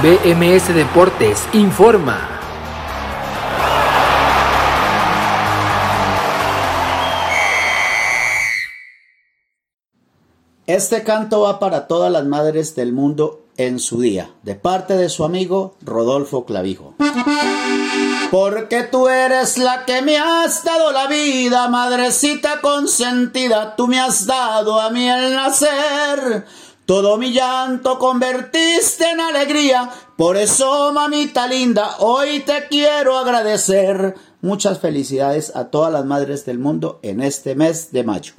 BMS 0.00 0.72
Deportes 0.74 1.48
informa. 1.54 2.40
Este 10.68 11.02
canto 11.02 11.40
va 11.40 11.58
para 11.58 11.88
todas 11.88 12.12
las 12.12 12.24
madres 12.26 12.76
del 12.76 12.92
mundo 12.92 13.40
en 13.56 13.80
su 13.80 14.00
día, 14.00 14.30
de 14.44 14.54
parte 14.54 14.94
de 14.94 15.08
su 15.08 15.24
amigo 15.24 15.74
Rodolfo 15.82 16.44
Clavijo. 16.44 16.94
Porque 18.30 18.84
tú 18.84 19.08
eres 19.08 19.58
la 19.58 19.84
que 19.84 20.02
me 20.02 20.16
has 20.16 20.62
dado 20.62 20.92
la 20.92 21.08
vida, 21.08 21.66
madrecita 21.68 22.60
consentida, 22.60 23.74
tú 23.74 23.88
me 23.88 23.98
has 23.98 24.26
dado 24.26 24.80
a 24.80 24.90
mí 24.90 25.08
el 25.08 25.34
nacer. 25.34 26.46
Todo 26.88 27.18
mi 27.18 27.34
llanto 27.34 27.98
convertiste 27.98 29.10
en 29.10 29.20
alegría, 29.20 29.90
por 30.16 30.38
eso 30.38 30.90
mamita 30.90 31.46
linda, 31.46 31.96
hoy 31.98 32.40
te 32.40 32.66
quiero 32.70 33.18
agradecer. 33.18 34.14
Muchas 34.40 34.78
felicidades 34.78 35.54
a 35.54 35.66
todas 35.66 35.92
las 35.92 36.06
madres 36.06 36.46
del 36.46 36.58
mundo 36.58 36.98
en 37.02 37.20
este 37.20 37.54
mes 37.54 37.92
de 37.92 38.04
mayo. 38.04 38.32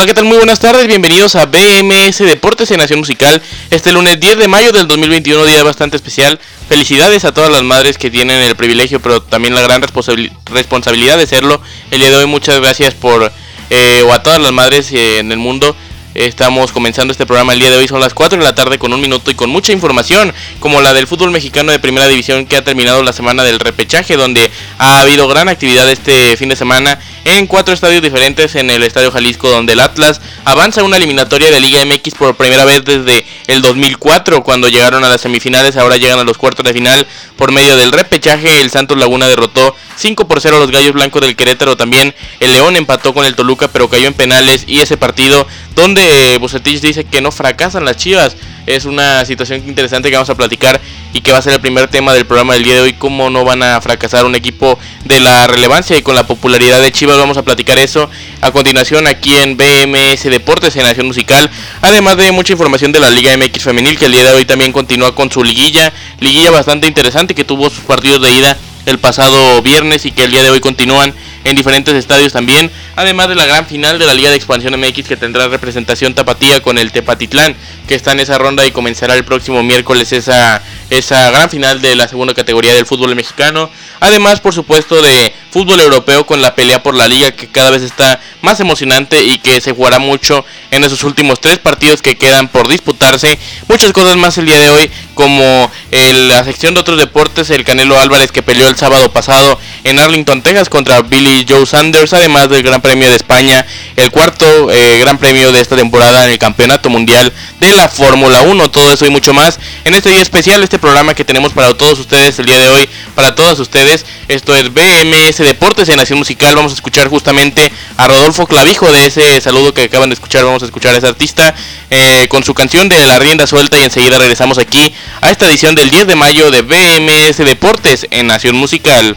Hola, 0.00 0.06
¿qué 0.06 0.14
tal? 0.14 0.24
Muy 0.24 0.38
buenas 0.38 0.60
tardes, 0.60 0.86
bienvenidos 0.86 1.36
a 1.36 1.44
BMS 1.44 2.20
Deportes 2.20 2.70
en 2.70 2.78
Nación 2.78 3.00
Musical. 3.00 3.42
Este 3.70 3.92
lunes 3.92 4.18
10 4.18 4.38
de 4.38 4.48
mayo 4.48 4.72
del 4.72 4.88
2021, 4.88 5.44
día 5.44 5.62
bastante 5.62 5.96
especial. 5.96 6.40
Felicidades 6.70 7.26
a 7.26 7.34
todas 7.34 7.50
las 7.50 7.62
madres 7.64 7.98
que 7.98 8.10
tienen 8.10 8.40
el 8.40 8.56
privilegio, 8.56 9.00
pero 9.00 9.20
también 9.22 9.54
la 9.54 9.60
gran 9.60 9.82
responsabilidad 9.82 11.18
de 11.18 11.26
serlo. 11.26 11.60
El 11.90 11.98
día 12.00 12.08
de 12.08 12.16
hoy, 12.16 12.24
muchas 12.24 12.58
gracias 12.60 12.94
por, 12.94 13.30
eh, 13.68 14.02
o 14.06 14.14
a 14.14 14.22
todas 14.22 14.40
las 14.40 14.52
madres 14.52 14.90
eh, 14.90 15.18
en 15.18 15.32
el 15.32 15.38
mundo 15.38 15.76
Estamos 16.14 16.72
comenzando 16.72 17.12
este 17.12 17.24
programa 17.24 17.52
el 17.52 17.60
día 17.60 17.70
de 17.70 17.76
hoy, 17.76 17.86
son 17.86 18.00
las 18.00 18.14
4 18.14 18.36
de 18.36 18.44
la 18.44 18.52
tarde 18.52 18.80
con 18.80 18.92
un 18.92 19.00
minuto 19.00 19.30
y 19.30 19.34
con 19.34 19.48
mucha 19.48 19.72
información, 19.72 20.34
como 20.58 20.80
la 20.80 20.92
del 20.92 21.06
fútbol 21.06 21.30
mexicano 21.30 21.70
de 21.70 21.78
primera 21.78 22.08
división 22.08 22.46
que 22.46 22.56
ha 22.56 22.64
terminado 22.64 23.04
la 23.04 23.12
semana 23.12 23.44
del 23.44 23.60
repechaje, 23.60 24.16
donde 24.16 24.50
ha 24.78 25.02
habido 25.02 25.28
gran 25.28 25.48
actividad 25.48 25.88
este 25.88 26.36
fin 26.36 26.48
de 26.48 26.56
semana 26.56 26.98
en 27.24 27.46
cuatro 27.46 27.74
estadios 27.74 28.02
diferentes 28.02 28.54
en 28.54 28.70
el 28.70 28.82
Estadio 28.82 29.10
Jalisco, 29.10 29.48
donde 29.48 29.74
el 29.74 29.80
Atlas 29.80 30.20
avanza 30.44 30.82
una 30.82 30.96
eliminatoria 30.96 31.50
de 31.50 31.60
Liga 31.60 31.84
MX 31.84 32.14
por 32.14 32.34
primera 32.34 32.64
vez 32.64 32.84
desde 32.84 33.24
el 33.46 33.62
2004, 33.62 34.42
cuando 34.42 34.68
llegaron 34.68 35.04
a 35.04 35.08
las 35.08 35.20
semifinales, 35.20 35.76
ahora 35.76 35.96
llegan 35.96 36.18
a 36.18 36.24
los 36.24 36.38
cuartos 36.38 36.64
de 36.64 36.72
final 36.72 37.06
por 37.36 37.52
medio 37.52 37.76
del 37.76 37.92
repechaje, 37.92 38.60
el 38.60 38.70
Santos 38.70 38.98
Laguna 38.98 39.26
derrotó 39.26 39.74
5 39.96 40.26
por 40.26 40.40
0 40.40 40.56
a 40.56 40.60
los 40.60 40.70
Gallos 40.70 40.92
Blancos 40.92 41.22
del 41.22 41.36
Querétaro, 41.36 41.76
también 41.76 42.14
el 42.40 42.52
León 42.52 42.76
empató 42.76 43.12
con 43.12 43.24
el 43.24 43.34
Toluca, 43.34 43.68
pero 43.68 43.88
cayó 43.88 44.06
en 44.06 44.14
penales 44.14 44.64
y 44.66 44.80
ese 44.80 44.96
partido 44.96 45.46
donde 45.74 46.38
Bucetich 46.38 46.80
dice 46.80 47.04
que 47.04 47.20
no 47.20 47.30
fracasan 47.32 47.84
las 47.84 47.96
Chivas. 47.96 48.36
Es 48.66 48.84
una 48.84 49.24
situación 49.24 49.66
interesante 49.66 50.10
que 50.10 50.16
vamos 50.16 50.30
a 50.30 50.34
platicar 50.34 50.80
y 51.12 51.20
que 51.20 51.32
va 51.32 51.38
a 51.38 51.42
ser 51.42 51.54
el 51.54 51.60
primer 51.60 51.88
tema 51.88 52.14
del 52.14 52.26
programa 52.26 52.54
del 52.54 52.64
día 52.64 52.74
de 52.74 52.80
hoy, 52.82 52.92
cómo 52.92 53.30
no 53.30 53.44
van 53.44 53.62
a 53.62 53.80
fracasar 53.80 54.24
un 54.24 54.34
equipo 54.34 54.78
de 55.04 55.20
la 55.20 55.46
relevancia 55.46 55.96
y 55.96 56.02
con 56.02 56.14
la 56.14 56.26
popularidad 56.26 56.80
de 56.80 56.92
Chivas. 56.92 57.18
Vamos 57.18 57.36
a 57.36 57.42
platicar 57.42 57.78
eso 57.78 58.08
a 58.40 58.50
continuación 58.52 59.06
aquí 59.06 59.34
en 59.34 59.56
BMS 59.56 60.24
Deportes 60.24 60.76
en 60.76 60.82
Nación 60.82 61.06
Musical, 61.06 61.50
además 61.82 62.16
de 62.16 62.32
mucha 62.32 62.52
información 62.52 62.92
de 62.92 63.00
la 63.00 63.10
Liga 63.10 63.36
MX 63.36 63.64
Femenil 63.64 63.98
que 63.98 64.06
el 64.06 64.12
día 64.12 64.24
de 64.24 64.32
hoy 64.32 64.44
también 64.44 64.72
continúa 64.72 65.14
con 65.14 65.30
su 65.30 65.42
liguilla, 65.42 65.92
liguilla 66.20 66.50
bastante 66.50 66.86
interesante 66.86 67.34
que 67.34 67.44
tuvo 67.44 67.70
sus 67.70 67.84
partidos 67.84 68.22
de 68.22 68.32
ida 68.32 68.56
el 68.86 68.98
pasado 68.98 69.60
viernes 69.62 70.06
y 70.06 70.10
que 70.10 70.24
el 70.24 70.30
día 70.30 70.42
de 70.42 70.50
hoy 70.50 70.60
continúan 70.60 71.14
en 71.44 71.56
diferentes 71.56 71.94
estadios 71.94 72.32
también, 72.32 72.70
además 72.96 73.28
de 73.28 73.34
la 73.34 73.46
gran 73.46 73.66
final 73.66 73.98
de 73.98 74.06
la 74.06 74.14
Liga 74.14 74.30
de 74.30 74.36
Expansión 74.36 74.78
MX 74.78 75.08
que 75.08 75.16
tendrá 75.16 75.48
representación 75.48 76.14
tapatía 76.14 76.60
con 76.60 76.76
el 76.76 76.92
Tepatitlán, 76.92 77.54
que 77.86 77.94
está 77.94 78.12
en 78.12 78.20
esa 78.20 78.38
ronda 78.38 78.66
y 78.66 78.72
comenzará 78.72 79.14
el 79.14 79.24
próximo 79.24 79.62
miércoles 79.62 80.12
esa, 80.12 80.62
esa 80.90 81.30
gran 81.30 81.48
final 81.48 81.80
de 81.80 81.94
la 81.94 82.08
segunda 82.08 82.34
categoría 82.34 82.74
del 82.74 82.84
fútbol 82.84 83.14
mexicano, 83.14 83.70
además 84.00 84.40
por 84.40 84.52
supuesto 84.52 85.00
de 85.00 85.32
fútbol 85.50 85.80
europeo 85.80 86.26
con 86.26 86.42
la 86.42 86.54
pelea 86.54 86.82
por 86.82 86.94
la 86.94 87.08
liga 87.08 87.32
que 87.32 87.48
cada 87.48 87.70
vez 87.70 87.82
está 87.82 88.20
más 88.42 88.60
emocionante 88.60 89.22
y 89.22 89.38
que 89.38 89.60
se 89.60 89.72
jugará 89.72 89.98
mucho 89.98 90.44
en 90.70 90.84
esos 90.84 91.04
últimos 91.04 91.40
tres 91.40 91.58
partidos 91.58 92.02
que 92.02 92.16
quedan 92.16 92.48
por 92.48 92.68
disputarse, 92.68 93.38
muchas 93.68 93.92
cosas 93.92 94.16
más 94.16 94.36
el 94.38 94.46
día 94.46 94.58
de 94.58 94.70
hoy 94.70 94.90
como 95.14 95.70
la 95.90 96.44
sección 96.44 96.74
de 96.74 96.80
otros 96.80 96.98
deportes, 96.98 97.50
el 97.50 97.64
Canelo 97.64 97.98
Álvarez 97.98 98.32
que 98.32 98.42
peleó 98.42 98.68
el 98.68 98.76
sábado 98.76 99.12
pasado 99.12 99.58
en 99.84 99.98
Arlington, 99.98 100.42
Texas 100.42 100.68
contra 100.68 101.02
Billy 101.02 101.46
Joe 101.48 101.66
Sanders, 101.66 102.12
además 102.12 102.48
del 102.48 102.62
Gran 102.62 102.80
Premio 102.80 103.08
de 103.08 103.16
España, 103.16 103.66
el 103.96 104.10
cuarto 104.10 104.70
eh, 104.70 104.98
Gran 104.98 105.18
Premio 105.18 105.52
de 105.52 105.60
esta 105.60 105.76
temporada 105.76 106.24
en 106.24 106.30
el 106.30 106.38
Campeonato 106.38 106.90
Mundial 106.90 107.32
de 107.60 107.72
la 107.72 107.88
Fórmula 107.88 108.42
1, 108.42 108.70
todo 108.70 108.92
eso 108.92 109.06
y 109.06 109.10
mucho 109.10 109.32
más 109.34 109.58
en 109.84 109.94
este 109.94 110.10
día 110.10 110.22
especial, 110.22 110.62
este 110.62 110.78
programa 110.80 111.14
que 111.14 111.24
tenemos 111.24 111.52
para 111.52 111.72
todos 111.74 111.98
ustedes 111.98 112.38
el 112.38 112.46
día 112.46 112.58
de 112.58 112.68
hoy, 112.68 112.88
para 113.14 113.34
todas 113.34 113.58
ustedes, 113.58 114.04
esto 114.28 114.56
es 114.56 114.72
BMS 114.72 115.38
Deportes 115.38 115.88
en 115.88 115.96
Nación 115.96 116.18
Musical, 116.18 116.56
vamos 116.56 116.72
a 116.72 116.74
escuchar 116.74 117.08
justamente 117.08 117.70
a 117.96 118.08
Rodolfo 118.08 118.46
Clavijo 118.46 118.90
de 118.90 119.06
ese 119.06 119.40
saludo 119.40 119.72
que 119.72 119.84
acaban 119.84 120.08
de 120.08 120.14
escuchar, 120.14 120.44
vamos 120.44 120.62
a 120.62 120.66
escuchar 120.66 120.94
a 120.94 120.98
ese 120.98 121.06
artista 121.06 121.54
eh, 121.90 122.26
con 122.28 122.42
su 122.42 122.54
canción 122.54 122.88
de 122.88 123.06
La 123.06 123.18
Rienda 123.18 123.46
Suelta 123.46 123.78
y 123.78 123.84
enseguida 123.84 124.18
regresamos 124.18 124.58
aquí 124.58 124.92
a 125.20 125.30
esta 125.30 125.46
edición 125.46 125.74
del 125.74 125.90
10 125.90 126.06
de 126.08 126.16
mayo 126.16 126.50
de 126.50 126.62
BMS 126.62 127.36
Deportes 127.38 128.06
en 128.10 128.26
Nación 128.26 128.56
Musical. 128.56 129.16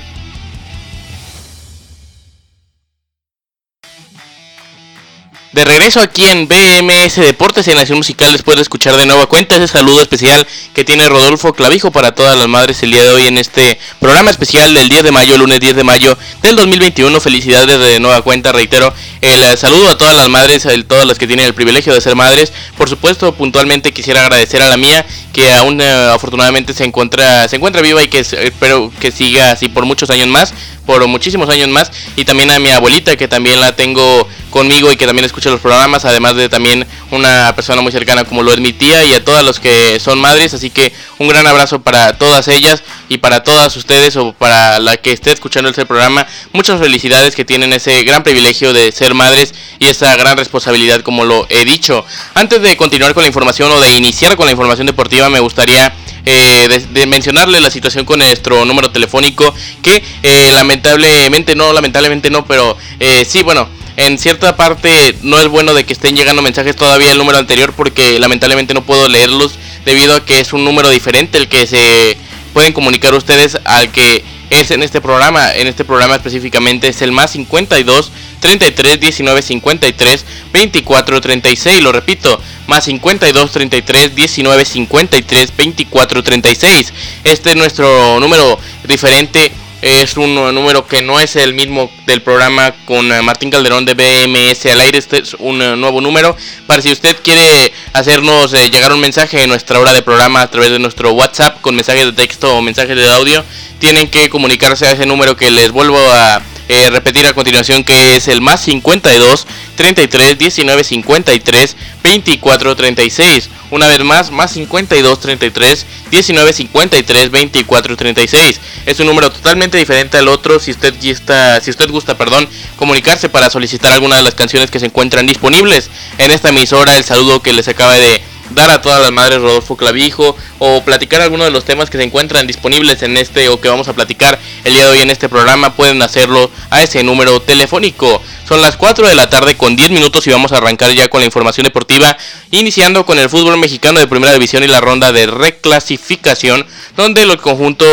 De 5.54 5.64
regreso 5.64 6.00
aquí 6.00 6.26
en 6.26 6.48
BMS 6.48 7.18
Deportes 7.18 7.68
en 7.68 7.76
Nación 7.76 8.00
Musical 8.00 8.32
después 8.32 8.56
de 8.58 8.64
escuchar 8.64 8.98
de 8.98 9.06
nueva 9.06 9.28
cuenta 9.28 9.56
ese 9.56 9.68
saludo 9.68 10.02
especial 10.02 10.48
que 10.74 10.84
tiene 10.84 11.08
Rodolfo 11.08 11.54
Clavijo 11.54 11.92
para 11.92 12.16
todas 12.16 12.36
las 12.36 12.48
madres 12.48 12.82
el 12.82 12.90
día 12.90 13.04
de 13.04 13.12
hoy 13.12 13.28
en 13.28 13.38
este 13.38 13.78
programa 14.00 14.32
especial 14.32 14.74
del 14.74 14.90
10 14.90 15.04
de 15.04 15.12
mayo, 15.12 15.38
lunes 15.38 15.60
10 15.60 15.76
de 15.76 15.84
mayo 15.84 16.18
del 16.42 16.56
2021. 16.56 17.22
Felicidades 17.22 17.80
de 17.80 18.00
nueva 18.00 18.24
cuenta, 18.24 18.52
reitero, 18.52 18.92
el 19.22 19.44
eh, 19.44 19.56
saludo 19.56 19.90
a 19.90 19.98
todas 19.98 20.16
las 20.16 20.28
madres, 20.28 20.66
a 20.66 20.72
todas 20.88 21.06
las 21.06 21.20
que 21.20 21.28
tienen 21.28 21.46
el 21.46 21.54
privilegio 21.54 21.94
de 21.94 22.02
ser 22.02 22.16
madres. 22.16 22.52
Por 22.76 22.90
supuesto, 22.90 23.36
puntualmente 23.36 23.92
quisiera 23.92 24.22
agradecer 24.22 24.64
a 24.64 24.70
la 24.70 24.78
mía 24.78 25.06
que 25.34 25.54
aún 25.54 25.80
eh, 25.80 26.10
afortunadamente 26.12 26.74
se 26.74 26.84
encuentra 26.84 27.48
se 27.48 27.58
encuentra 27.58 27.84
viva 27.84 28.02
y 28.02 28.08
que 28.08 28.20
espero 28.20 28.92
que 29.00 29.12
siga 29.12 29.52
así 29.52 29.70
por 29.70 29.86
muchos 29.86 30.10
años 30.10 30.30
más, 30.30 30.52
por 30.88 31.06
muchísimos 31.06 31.48
años 31.50 31.70
más 31.70 31.92
y 32.16 32.26
también 32.26 32.50
a 32.50 32.58
mi 32.58 32.70
abuelita 32.70 33.16
que 33.16 33.28
también 33.28 33.60
la 33.60 33.76
tengo 33.76 34.28
conmigo 34.54 34.92
y 34.92 34.98
que 34.98 35.08
también 35.08 35.26
escucha 35.26 35.50
los 35.50 35.60
programas, 35.60 36.06
además 36.06 36.36
de 36.36 36.48
también 36.48 36.86
una 37.10 37.52
persona 37.56 37.82
muy 37.82 37.92
cercana 37.92 38.24
como 38.24 38.44
lo 38.44 38.54
es 38.54 38.60
mi 38.60 38.72
tía 38.72 39.04
y 39.04 39.14
a 39.16 39.26
todas 39.26 39.44
los 39.44 39.60
que 39.60 40.00
son 40.00 40.22
madres, 40.22 40.54
así 40.54 40.70
que 40.70 40.94
un 41.18 41.28
gran 41.28 41.48
abrazo 41.48 41.82
para 41.82 42.20
todas 42.20 42.48
ellas 42.48 42.84
y 43.10 43.18
para 43.18 43.42
todas 43.42 43.76
ustedes 43.76 44.16
o 44.16 44.32
para 44.34 44.80
la 44.80 44.96
que 44.98 45.12
esté 45.12 45.32
escuchando 45.32 45.72
este 45.72 45.88
programa, 45.88 46.28
muchas 46.52 46.80
felicidades 46.80 47.36
que 47.36 47.44
tienen 47.44 47.74
ese 47.74 48.04
gran 48.04 48.22
privilegio 48.22 48.74
de 48.74 48.92
ser 48.92 49.16
madres 49.16 49.56
y 49.80 49.88
esa 49.88 50.16
gran 50.18 50.38
responsabilidad 50.38 51.02
como 51.02 51.26
lo 51.26 51.48
he 51.50 51.66
dicho. 51.66 52.06
Antes 52.36 52.62
de 52.62 52.78
continuar 52.78 53.16
con 53.16 53.24
la 53.24 53.28
información 53.28 53.72
o 53.72 53.80
de 53.80 53.96
iniciar 53.96 54.38
con 54.38 54.46
la 54.46 54.52
información 54.52 54.86
deportiva, 54.86 55.30
me 55.30 55.40
gustaría 55.40 55.92
eh, 56.26 56.88
de, 56.92 57.06
mencionarle 57.06 57.60
la 57.60 57.70
situación 57.70 58.06
con 58.06 58.20
nuestro 58.20 58.64
número 58.64 58.90
telefónico 58.92 59.54
que 59.82 60.02
eh, 60.24 60.52
lamentablemente 60.54 61.54
no, 61.54 61.74
lamentablemente 61.74 62.30
no, 62.30 62.46
pero 62.46 62.78
eh, 63.00 63.26
sí, 63.26 63.44
bueno, 63.44 63.68
en 63.98 64.18
cierta 64.18 64.56
parte 64.56 65.16
no 65.22 65.40
es 65.40 65.48
bueno 65.48 65.74
de 65.74 65.86
que 65.86 65.94
estén 65.94 66.16
llegando 66.16 66.42
mensajes 66.42 66.76
todavía 66.76 67.12
el 67.12 67.18
número 67.18 67.38
anterior 67.38 67.74
porque 67.74 68.20
lamentablemente 68.20 68.74
no 68.74 68.84
puedo 68.84 69.08
leerlos 69.08 69.54
debido 69.86 70.16
a 70.16 70.26
que 70.26 70.40
es 70.40 70.54
un 70.54 70.64
número 70.64 70.90
diferente 70.90 71.38
el 71.38 71.48
que 71.48 71.68
se 71.68 72.18
pueden 72.54 72.74
comunicar 72.74 73.14
ustedes 73.14 73.58
al 73.66 73.92
que 73.92 74.24
es 74.50 74.72
en 74.72 74.84
este 74.84 75.02
programa. 75.02 75.54
En 75.54 75.68
este 75.68 75.84
programa 75.84 76.16
específicamente 76.16 76.88
es 76.88 77.02
el 77.02 77.12
más 77.12 77.32
52 77.32 78.12
33 78.40 79.00
19 79.00 79.42
53 79.42 80.26
24 80.52 81.22
36. 81.22 81.82
Lo 81.82 81.92
repito, 81.92 82.40
más 82.68 82.86
52 82.86 83.52
33 83.52 84.16
19 84.16 84.66
53 84.66 85.58
24 85.58 86.24
36. 86.24 86.94
Este 87.24 87.50
es 87.50 87.56
nuestro 87.56 88.20
número 88.20 88.60
diferente 88.88 89.52
es 89.84 90.16
un 90.16 90.34
número 90.34 90.88
que 90.88 91.02
no 91.02 91.20
es 91.20 91.36
el 91.36 91.54
mismo 91.54 91.92
del 92.06 92.22
programa 92.22 92.74
con 92.86 93.12
eh, 93.12 93.22
Martín 93.22 93.52
Calderón 93.52 93.84
de 93.84 93.96
BMS 93.96 94.66
al 94.68 94.80
aire. 94.80 94.98
Este 94.98 95.20
es 95.20 95.34
un 95.34 95.62
eh, 95.62 95.76
nuevo 95.76 96.00
número. 96.00 96.38
Para 96.68 96.82
si 96.82 96.90
usted 96.90 97.18
quiere 97.22 97.74
hacernos 97.92 98.54
eh, 98.54 98.70
llegar 98.70 98.94
un 98.94 99.02
mensaje 99.02 99.44
en 99.44 99.50
nuestra 99.50 99.80
hora 99.80 99.92
de 99.92 100.02
programa 100.02 100.42
a 100.42 100.50
través 100.50 100.72
de 100.72 100.80
nuestro 100.80 101.12
WhatsApp 101.12 101.60
con 101.60 101.76
mensajes 101.76 102.06
de 102.06 102.14
texto 102.14 102.56
o 102.56 102.62
mensajes 102.62 102.96
de 102.96 103.10
audio, 103.10 103.44
tienen 103.80 104.08
que 104.08 104.30
comunicarse 104.30 104.86
a 104.86 104.92
ese 104.92 105.06
número 105.06 105.36
que 105.36 105.52
les 105.52 105.70
vuelvo 105.72 106.00
a 106.00 106.42
eh, 106.70 106.90
repetir 106.90 107.28
a 107.28 107.34
continuación 107.34 107.84
que 107.84 108.16
es 108.16 108.28
el 108.28 108.42
más 108.42 108.62
52 108.62 109.48
33 109.76 110.38
19 110.38 110.84
53 110.84 111.76
24 112.04 112.76
36. 112.76 113.50
Una 113.72 113.88
vez 113.88 114.04
más, 114.04 114.32
más 114.32 114.52
52 114.52 115.20
33 115.20 115.86
19 116.12 116.54
53 116.54 117.32
24 117.32 117.98
36. 117.98 118.60
Es 118.86 119.00
un 119.00 119.08
número 119.08 119.32
totalmente 119.32 119.78
diferente 119.78 120.18
al 120.18 120.28
otro. 120.28 120.60
Si 120.60 120.72
usted 120.72 120.94
gusta, 121.02 121.60
si 121.60 121.72
usted 121.72 121.90
gusta, 121.90 122.18
perdón, 122.18 122.48
comunicarse 122.76 123.30
para 123.30 123.50
solicitar 123.50 123.92
alguna 123.92 124.18
de 124.18 124.24
las 124.24 124.36
canciones 124.36 124.70
que 124.70 124.80
se 124.80 124.86
encuentran 124.86 125.26
disponibles 125.28 125.90
en 126.18 126.32
esta 126.32 126.50
emisora, 126.50 126.98
el 126.98 127.04
saludo 127.04 127.42
que 127.42 127.54
les 127.54 127.68
acaba 127.68 127.94
de 127.96 128.22
dar 128.54 128.70
a 128.70 128.82
todas 128.82 129.02
las 129.02 129.12
madres 129.12 129.42
Rodolfo 129.42 129.76
Clavijo 129.78 130.36
o 130.60 130.82
platicar 130.84 131.22
algunos 131.22 131.48
de 131.48 131.52
los 131.52 131.66
temas 131.66 131.90
que 131.90 131.98
se 131.98 132.04
encuentran 132.04 132.48
disponibles 132.48 133.02
en 133.04 133.18
este 133.18 133.50
o 133.50 133.60
que 133.60 133.70
vamos 133.70 133.88
a 133.88 133.94
platicar 133.94 134.40
el 134.64 134.74
día 134.74 134.86
de 134.86 134.92
hoy 134.92 135.00
en 135.00 135.12
este 135.12 135.30
programa, 135.30 135.76
pueden 135.76 136.02
hacerlo 136.02 136.50
a 136.70 136.82
ese 136.82 137.04
número 137.04 137.42
telefónico. 137.42 138.22
Son 138.48 138.62
las 138.62 138.76
4 138.76 139.08
de 139.08 139.16
la 139.16 139.30
tarde 139.30 139.56
con 139.56 139.76
10 139.76 139.90
minutos 139.90 140.28
y 140.28 140.32
vamos 140.32 140.52
a 140.52 140.58
arrancar 140.58 140.94
ya 140.94 141.08
con 141.08 141.22
la 141.22 141.26
información 141.26 141.64
deportiva, 141.64 142.18
iniciando 142.52 143.06
con 143.06 143.18
el 143.18 143.30
fútbol 143.30 143.58
mexicano 143.58 144.00
de 144.00 144.08
primera 144.08 144.34
división 144.34 144.64
y 144.64 144.68
la 144.68 144.82
ronda 144.82 145.12
de 145.12 145.28
reclasificación, 145.28 146.66
donde 146.98 147.24
el 147.24 147.38
conjunto, 147.38 147.86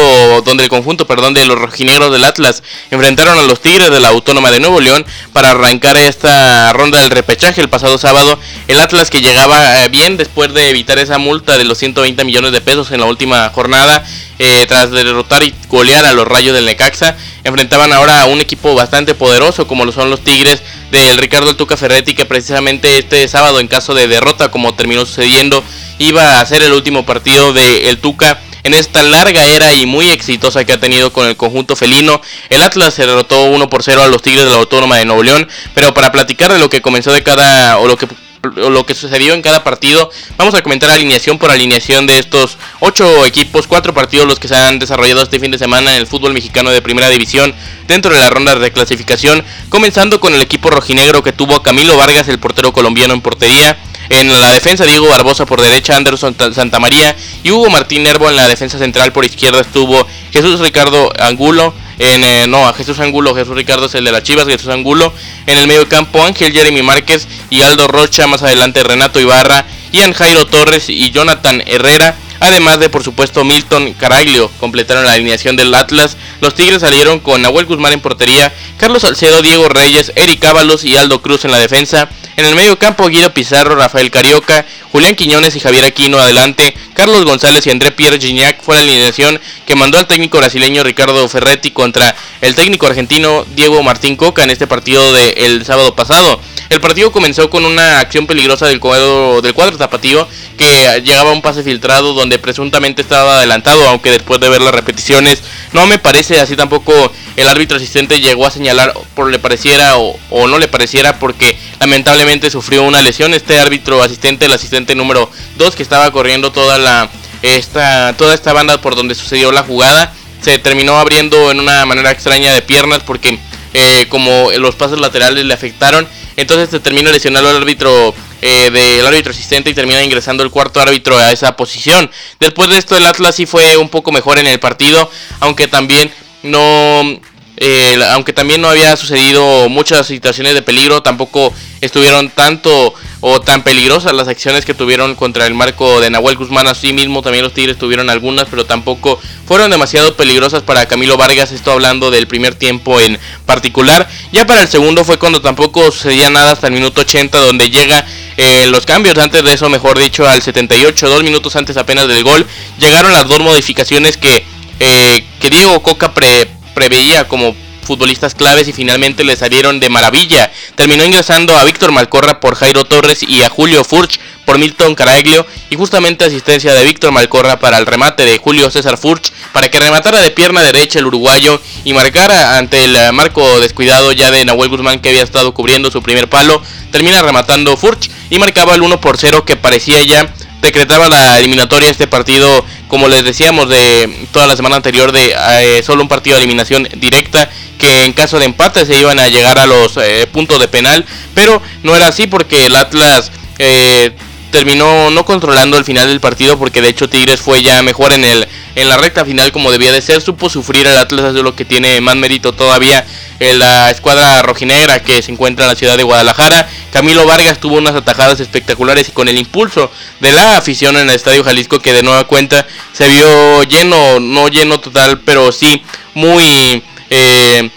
donde 0.44 0.64
el 0.64 0.68
conjunto, 0.68 1.06
perdón, 1.06 1.34
de 1.34 1.46
los 1.46 1.58
rojinegros 1.58 2.12
del 2.12 2.24
Atlas 2.24 2.62
enfrentaron 2.90 3.38
a 3.38 3.42
los 3.42 3.60
Tigres 3.60 3.90
de 3.90 4.00
la 4.00 4.08
Autónoma 4.08 4.50
de 4.50 4.60
Nuevo 4.60 4.80
León 4.80 5.06
para 5.32 5.52
arrancar 5.52 5.96
esta 5.96 6.72
ronda 6.72 7.00
del 7.00 7.10
repechaje 7.10 7.60
el 7.60 7.68
pasado 7.68 7.96
sábado. 7.96 8.38
El 8.66 8.80
Atlas 8.80 9.10
que 9.10 9.20
llegaba 9.20 9.84
eh, 9.84 9.88
bien 9.88 10.16
después 10.16 10.49
de 10.52 10.68
evitar 10.68 10.98
esa 10.98 11.18
multa 11.18 11.58
de 11.58 11.64
los 11.64 11.78
120 11.78 12.24
millones 12.24 12.52
de 12.52 12.60
pesos 12.60 12.90
en 12.90 13.00
la 13.00 13.06
última 13.06 13.48
jornada 13.50 14.04
eh, 14.38 14.64
tras 14.66 14.90
derrotar 14.90 15.42
y 15.42 15.54
golear 15.68 16.04
a 16.06 16.12
los 16.12 16.26
Rayos 16.26 16.54
del 16.54 16.64
Necaxa, 16.64 17.16
enfrentaban 17.44 17.92
ahora 17.92 18.22
a 18.22 18.26
un 18.26 18.40
equipo 18.40 18.74
bastante 18.74 19.14
poderoso 19.14 19.66
como 19.66 19.84
lo 19.84 19.92
son 19.92 20.10
los 20.10 20.22
Tigres 20.22 20.62
del 20.90 21.18
Ricardo 21.18 21.56
Tuca 21.56 21.76
Ferretti 21.76 22.14
que 22.14 22.24
precisamente 22.24 22.98
este 22.98 23.26
sábado 23.28 23.60
en 23.60 23.68
caso 23.68 23.94
de 23.94 24.08
derrota 24.08 24.50
como 24.50 24.74
terminó 24.74 25.04
sucediendo 25.06 25.62
iba 25.98 26.40
a 26.40 26.46
ser 26.46 26.62
el 26.62 26.72
último 26.72 27.04
partido 27.04 27.52
de 27.52 27.90
el 27.90 27.98
Tuca 27.98 28.40
en 28.62 28.74
esta 28.74 29.02
larga 29.02 29.44
era 29.44 29.72
y 29.74 29.86
muy 29.86 30.10
exitosa 30.10 30.64
que 30.64 30.72
ha 30.72 30.80
tenido 30.80 31.12
con 31.12 31.26
el 31.26 31.36
conjunto 31.36 31.76
felino. 31.76 32.20
El 32.48 32.62
Atlas 32.62 32.94
se 32.94 33.06
derrotó 33.06 33.44
1 33.44 33.70
por 33.70 33.82
0 33.82 34.02
a 34.02 34.08
los 34.08 34.22
Tigres 34.22 34.44
de 34.44 34.50
la 34.50 34.56
Autónoma 34.56 34.96
de 34.96 35.06
Nuevo 35.06 35.22
León, 35.22 35.48
pero 35.74 35.94
para 35.94 36.12
platicar 36.12 36.52
de 36.52 36.58
lo 36.58 36.68
que 36.68 36.82
comenzó 36.82 37.12
de 37.12 37.22
cada 37.22 37.78
o 37.78 37.86
lo 37.86 37.96
que 37.96 38.06
lo 38.42 38.86
que 38.86 38.94
sucedió 38.94 39.34
en 39.34 39.42
cada 39.42 39.64
partido. 39.64 40.10
Vamos 40.36 40.54
a 40.54 40.62
comentar 40.62 40.90
alineación 40.90 41.38
por 41.38 41.50
alineación 41.50 42.06
de 42.06 42.18
estos 42.18 42.58
ocho 42.80 43.26
equipos, 43.26 43.66
cuatro 43.66 43.92
partidos 43.92 44.26
los 44.26 44.38
que 44.38 44.48
se 44.48 44.56
han 44.56 44.78
desarrollado 44.78 45.22
este 45.22 45.38
fin 45.38 45.50
de 45.50 45.58
semana 45.58 45.94
en 45.94 46.00
el 46.00 46.06
fútbol 46.06 46.32
mexicano 46.32 46.70
de 46.70 46.82
primera 46.82 47.08
división 47.08 47.54
dentro 47.86 48.12
de 48.12 48.18
la 48.18 48.30
ronda 48.30 48.54
de 48.54 48.72
clasificación, 48.72 49.44
comenzando 49.68 50.20
con 50.20 50.34
el 50.34 50.40
equipo 50.40 50.70
rojinegro 50.70 51.22
que 51.22 51.32
tuvo 51.32 51.56
a 51.56 51.62
Camilo 51.62 51.96
Vargas, 51.96 52.28
el 52.28 52.38
portero 52.38 52.72
colombiano 52.72 53.14
en 53.14 53.20
portería. 53.20 53.76
En 54.08 54.28
la 54.28 54.52
defensa 54.52 54.84
Diego 54.84 55.06
Barbosa 55.06 55.46
por 55.46 55.60
derecha, 55.60 55.96
Anderson 55.96 56.34
Santamaría 56.52 57.14
y 57.44 57.52
Hugo 57.52 57.70
Martín 57.70 58.02
Nervo 58.02 58.28
en 58.28 58.34
la 58.34 58.48
defensa 58.48 58.76
central 58.76 59.12
por 59.12 59.24
izquierda 59.24 59.60
estuvo 59.60 60.04
Jesús 60.32 60.58
Ricardo 60.58 61.12
Angulo, 61.20 61.72
en, 62.00 62.24
eh, 62.24 62.46
no, 62.48 62.66
a 62.66 62.72
Jesús 62.72 62.98
Angulo, 62.98 63.34
Jesús 63.34 63.54
Ricardo 63.54 63.84
es 63.84 63.94
el 63.94 64.06
de 64.06 64.10
las 64.10 64.22
Chivas, 64.22 64.46
Jesús 64.46 64.68
Angulo. 64.68 65.12
En 65.46 65.58
el 65.58 65.66
medio 65.66 65.86
campo, 65.86 66.24
Ángel 66.24 66.50
Jeremy 66.50 66.80
Márquez 66.82 67.28
y 67.50 67.60
Aldo 67.60 67.88
Rocha. 67.88 68.26
Más 68.26 68.42
adelante, 68.42 68.82
Renato 68.82 69.20
Ibarra, 69.20 69.66
Ian 69.92 70.14
Jairo 70.14 70.46
Torres 70.46 70.88
y 70.88 71.10
Jonathan 71.10 71.62
Herrera. 71.66 72.16
Además 72.40 72.80
de, 72.80 72.88
por 72.88 73.04
supuesto, 73.04 73.44
Milton 73.44 73.92
Caraglio 73.92 74.50
completaron 74.58 75.04
la 75.04 75.12
alineación 75.12 75.56
del 75.56 75.74
Atlas. 75.74 76.16
Los 76.40 76.54
Tigres 76.54 76.80
salieron 76.80 77.20
con 77.20 77.42
Nahuel 77.42 77.66
Guzmán 77.66 77.92
en 77.92 78.00
portería, 78.00 78.50
Carlos 78.78 79.02
Salcedo, 79.02 79.42
Diego 79.42 79.68
Reyes, 79.68 80.12
Eric 80.16 80.42
Ábalos 80.46 80.84
y 80.84 80.96
Aldo 80.96 81.20
Cruz 81.20 81.44
en 81.44 81.50
la 81.50 81.58
defensa. 81.58 82.08
En 82.38 82.46
el 82.46 82.54
medio 82.54 82.78
campo, 82.78 83.08
Guido 83.08 83.34
Pizarro, 83.34 83.74
Rafael 83.74 84.10
Carioca, 84.10 84.64
Julián 84.90 85.16
Quiñones 85.16 85.54
y 85.54 85.60
Javier 85.60 85.84
Aquino 85.84 86.18
adelante. 86.18 86.74
Carlos 87.00 87.24
González 87.24 87.66
y 87.66 87.70
André 87.70 87.92
Pierre 87.92 88.20
Gignac 88.20 88.62
fue 88.62 88.76
la 88.76 88.82
alineación 88.82 89.40
que 89.64 89.74
mandó 89.74 89.96
al 89.96 90.06
técnico 90.06 90.36
brasileño 90.36 90.82
Ricardo 90.82 91.26
Ferretti 91.30 91.70
contra 91.70 92.14
el 92.42 92.54
técnico 92.54 92.86
argentino 92.86 93.46
Diego 93.56 93.82
Martín 93.82 94.16
Coca 94.16 94.44
en 94.44 94.50
este 94.50 94.66
partido 94.66 95.14
del 95.14 95.64
sábado 95.64 95.96
pasado. 95.96 96.38
El 96.68 96.82
partido 96.82 97.10
comenzó 97.10 97.48
con 97.48 97.64
una 97.64 98.00
acción 98.00 98.26
peligrosa 98.26 98.66
del 98.66 98.80
cuadro, 98.80 99.40
del 99.40 99.54
cuadro 99.54 99.78
tapatío 99.78 100.28
que 100.58 101.00
llegaba 101.02 101.30
a 101.30 101.32
un 101.32 101.40
pase 101.40 101.62
filtrado 101.62 102.12
donde 102.12 102.38
presuntamente 102.38 103.00
estaba 103.00 103.38
adelantado, 103.38 103.88
aunque 103.88 104.10
después 104.10 104.38
de 104.38 104.50
ver 104.50 104.60
las 104.60 104.74
repeticiones 104.74 105.42
no 105.72 105.86
me 105.86 105.98
parece 105.98 106.38
así 106.38 106.54
tampoco 106.54 106.92
el 107.36 107.48
árbitro 107.48 107.78
asistente 107.78 108.20
llegó 108.20 108.46
a 108.46 108.50
señalar 108.50 108.92
por 109.14 109.30
le 109.30 109.38
pareciera 109.38 109.96
o, 109.96 110.18
o 110.28 110.48
no 110.48 110.58
le 110.58 110.68
pareciera 110.68 111.18
porque 111.18 111.56
lamentablemente 111.80 112.50
sufrió 112.50 112.84
una 112.84 113.02
lesión 113.02 113.34
este 113.34 113.58
árbitro 113.58 114.02
asistente, 114.02 114.46
el 114.46 114.52
asistente 114.52 114.94
número 114.94 115.30
2 115.56 115.74
que 115.74 115.82
estaba 115.82 116.10
corriendo 116.12 116.52
toda 116.52 116.78
la 116.78 117.10
esta, 117.42 118.14
toda 118.16 118.34
esta 118.34 118.52
banda 118.52 118.80
por 118.80 118.94
donde 118.94 119.14
sucedió 119.14 119.50
la 119.50 119.62
jugada 119.62 120.14
se 120.42 120.58
terminó 120.58 120.98
abriendo 120.98 121.50
en 121.50 121.58
una 121.58 121.84
manera 121.86 122.10
extraña 122.10 122.52
de 122.52 122.62
piernas 122.62 123.00
porque 123.00 123.38
eh, 123.72 124.06
como 124.08 124.50
los 124.58 124.74
pasos 124.74 125.00
laterales 125.00 125.44
le 125.44 125.54
afectaron 125.54 126.06
entonces 126.36 126.68
se 126.70 126.80
termina 126.80 127.10
lesionando 127.10 127.50
el 127.50 127.56
árbitro 127.56 128.14
eh, 128.42 128.70
del 128.70 129.06
árbitro 129.06 129.32
asistente 129.32 129.70
y 129.70 129.74
termina 129.74 130.02
ingresando 130.02 130.42
el 130.42 130.50
cuarto 130.50 130.80
árbitro 130.80 131.18
a 131.18 131.30
esa 131.30 131.56
posición. 131.56 132.10
Después 132.38 132.70
de 132.70 132.78
esto 132.78 132.96
el 132.96 133.04
Atlas 133.04 133.34
sí 133.34 133.44
fue 133.44 133.76
un 133.76 133.90
poco 133.90 134.12
mejor 134.12 134.38
en 134.38 134.46
el 134.46 134.58
partido, 134.58 135.10
aunque 135.40 135.68
también 135.68 136.10
no 136.42 137.20
eh, 137.62 138.02
aunque 138.12 138.32
también 138.32 138.62
no 138.62 138.70
había 138.70 138.96
sucedido 138.96 139.68
muchas 139.68 140.06
situaciones 140.06 140.54
de 140.54 140.62
peligro, 140.62 141.02
tampoco 141.02 141.52
estuvieron 141.82 142.30
tanto 142.30 142.94
o 143.20 143.42
tan 143.42 143.62
peligrosas 143.62 144.14
las 144.14 144.28
acciones 144.28 144.64
que 144.64 144.72
tuvieron 144.72 145.14
contra 145.14 145.46
el 145.46 145.52
marco 145.52 146.00
de 146.00 146.08
Nahuel 146.08 146.36
Guzmán. 146.36 146.66
Así 146.68 146.94
mismo 146.94 147.20
también 147.20 147.44
los 147.44 147.52
Tigres 147.52 147.76
tuvieron 147.76 148.08
algunas, 148.08 148.48
pero 148.48 148.64
tampoco 148.64 149.20
fueron 149.46 149.70
demasiado 149.70 150.16
peligrosas 150.16 150.62
para 150.62 150.86
Camilo 150.86 151.18
Vargas. 151.18 151.52
Esto 151.52 151.72
hablando 151.72 152.10
del 152.10 152.26
primer 152.26 152.54
tiempo 152.54 152.98
en 152.98 153.18
particular. 153.44 154.08
Ya 154.32 154.46
para 154.46 154.62
el 154.62 154.68
segundo 154.68 155.04
fue 155.04 155.18
cuando 155.18 155.42
tampoco 155.42 155.84
sucedía 155.92 156.30
nada 156.30 156.52
hasta 156.52 156.68
el 156.68 156.72
minuto 156.72 157.02
80, 157.02 157.38
donde 157.40 157.68
llega 157.68 158.06
eh, 158.38 158.68
los 158.68 158.86
cambios. 158.86 159.18
Antes 159.18 159.44
de 159.44 159.52
eso, 159.52 159.68
mejor 159.68 159.98
dicho, 159.98 160.26
al 160.26 160.40
78, 160.40 161.10
dos 161.10 161.22
minutos 161.22 161.54
antes 161.56 161.76
apenas 161.76 162.08
del 162.08 162.24
gol, 162.24 162.46
llegaron 162.78 163.12
las 163.12 163.28
dos 163.28 163.40
modificaciones 163.40 164.16
que, 164.16 164.46
eh, 164.78 165.26
que 165.38 165.50
Diego 165.50 165.82
Coca 165.82 166.14
pre 166.14 166.59
preveía 166.74 167.26
como 167.28 167.54
futbolistas 167.90 168.36
claves 168.36 168.68
y 168.68 168.72
finalmente 168.72 169.24
le 169.24 169.34
salieron 169.34 169.80
de 169.80 169.88
maravilla. 169.88 170.52
Terminó 170.76 171.04
ingresando 171.04 171.56
a 171.56 171.64
Víctor 171.64 171.90
Malcorra 171.90 172.38
por 172.38 172.54
Jairo 172.54 172.84
Torres 172.84 173.24
y 173.24 173.42
a 173.42 173.48
Julio 173.48 173.82
Furch 173.82 174.20
por 174.44 174.58
Milton 174.58 174.94
Caraglio 174.94 175.44
y 175.70 175.76
justamente 175.76 176.24
asistencia 176.24 176.72
de 176.72 176.84
Víctor 176.84 177.10
Malcorra 177.10 177.58
para 177.58 177.78
el 177.78 177.86
remate 177.86 178.24
de 178.24 178.38
Julio 178.38 178.70
César 178.70 178.96
Furch 178.96 179.32
para 179.52 179.68
que 179.70 179.80
rematara 179.80 180.20
de 180.20 180.30
pierna 180.30 180.62
derecha 180.62 181.00
el 181.00 181.06
uruguayo 181.06 181.60
y 181.84 181.92
marcara 181.92 182.58
ante 182.58 182.84
el 182.84 183.12
marco 183.12 183.60
descuidado 183.60 184.12
ya 184.12 184.30
de 184.30 184.44
Nahuel 184.44 184.70
Guzmán 184.70 185.00
que 185.00 185.08
había 185.08 185.24
estado 185.24 185.52
cubriendo 185.52 185.90
su 185.90 186.00
primer 186.00 186.28
palo. 186.28 186.62
Termina 186.92 187.22
rematando 187.22 187.76
Furch 187.76 188.08
y 188.30 188.38
marcaba 188.38 188.76
el 188.76 188.82
1 188.82 189.00
por 189.00 189.18
0 189.18 189.44
que 189.44 189.56
parecía 189.56 190.00
ya 190.02 190.32
decretaba 190.60 191.08
la 191.08 191.38
eliminatoria 191.38 191.90
este 191.90 192.06
partido, 192.06 192.64
como 192.88 193.08
les 193.08 193.24
decíamos 193.24 193.68
de 193.68 194.26
toda 194.32 194.46
la 194.46 194.56
semana 194.56 194.76
anterior, 194.76 195.12
de 195.12 195.34
eh, 195.36 195.82
solo 195.82 196.02
un 196.02 196.08
partido 196.08 196.36
de 196.36 196.42
eliminación 196.42 196.88
directa, 196.96 197.48
que 197.78 198.04
en 198.04 198.12
caso 198.12 198.38
de 198.38 198.44
empate 198.44 198.84
se 198.84 198.98
iban 198.98 199.18
a 199.18 199.28
llegar 199.28 199.58
a 199.58 199.66
los 199.66 199.96
eh, 199.96 200.26
puntos 200.30 200.60
de 200.60 200.68
penal, 200.68 201.04
pero 201.34 201.62
no 201.82 201.96
era 201.96 202.08
así 202.08 202.26
porque 202.26 202.66
el 202.66 202.76
Atlas 202.76 203.32
eh, 203.58 204.12
terminó 204.50 205.10
no 205.10 205.24
controlando 205.24 205.76
el 205.76 205.84
final 205.84 206.08
del 206.08 206.20
partido 206.20 206.58
porque 206.58 206.82
de 206.82 206.88
hecho 206.88 207.08
Tigres 207.08 207.40
fue 207.40 207.62
ya 207.62 207.82
mejor 207.82 208.12
en 208.12 208.24
el 208.24 208.48
en 208.76 208.88
la 208.88 208.96
recta 208.96 209.24
final 209.24 209.52
como 209.52 209.70
debía 209.70 209.92
de 209.92 210.00
ser, 210.00 210.20
supo 210.20 210.48
sufrir 210.48 210.86
el 210.86 210.96
Atlas, 210.96 211.34
es 211.34 211.42
lo 211.42 211.54
que 211.54 211.64
tiene 211.64 212.00
más 212.00 212.16
mérito 212.16 212.52
todavía 212.52 213.04
en 213.40 213.58
la 213.58 213.90
escuadra 213.90 214.42
rojinegra 214.42 215.02
que 215.02 215.22
se 215.22 215.32
encuentra 215.32 215.64
en 215.64 215.70
la 215.70 215.76
ciudad 215.76 215.96
de 215.96 216.02
Guadalajara. 216.02 216.68
Camilo 216.92 217.26
Vargas 217.26 217.58
tuvo 217.58 217.76
unas 217.76 217.94
atajadas 217.94 218.38
espectaculares 218.40 219.08
y 219.08 219.12
con 219.12 219.28
el 219.28 219.38
impulso 219.38 219.90
de 220.20 220.32
la 220.32 220.56
afición 220.58 220.96
en 220.96 221.08
el 221.08 221.16
Estadio 221.16 221.42
Jalisco 221.42 221.80
que 221.80 221.92
de 221.92 222.02
nueva 222.02 222.24
cuenta 222.24 222.66
se 222.92 223.08
vio 223.08 223.62
lleno, 223.64 224.20
no 224.20 224.48
lleno 224.48 224.78
total, 224.78 225.20
pero 225.20 225.52
sí 225.52 225.82
muy, 226.14 226.82
eh, 227.08 227.70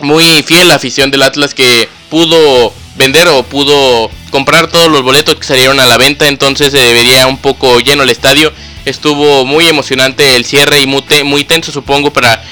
muy 0.00 0.42
fiel 0.42 0.68
la 0.68 0.74
afición 0.74 1.10
del 1.10 1.22
Atlas 1.22 1.54
que 1.54 1.88
pudo 2.10 2.72
vender 2.96 3.28
o 3.28 3.42
pudo 3.42 4.10
comprar 4.30 4.68
todos 4.68 4.90
los 4.90 5.02
boletos 5.02 5.36
que 5.36 5.44
salieron 5.44 5.80
a 5.80 5.86
la 5.86 5.96
venta, 5.96 6.28
entonces 6.28 6.72
se 6.72 6.78
debería 6.78 7.26
un 7.26 7.38
poco 7.38 7.80
lleno 7.80 8.02
el 8.02 8.10
estadio. 8.10 8.52
Estuvo 8.84 9.44
muy 9.44 9.66
emocionante 9.66 10.36
el 10.36 10.44
cierre 10.44 10.80
y 10.80 10.86
muy, 10.86 11.02
muy 11.24 11.44
tenso 11.44 11.72
supongo 11.72 12.12
para 12.12 12.42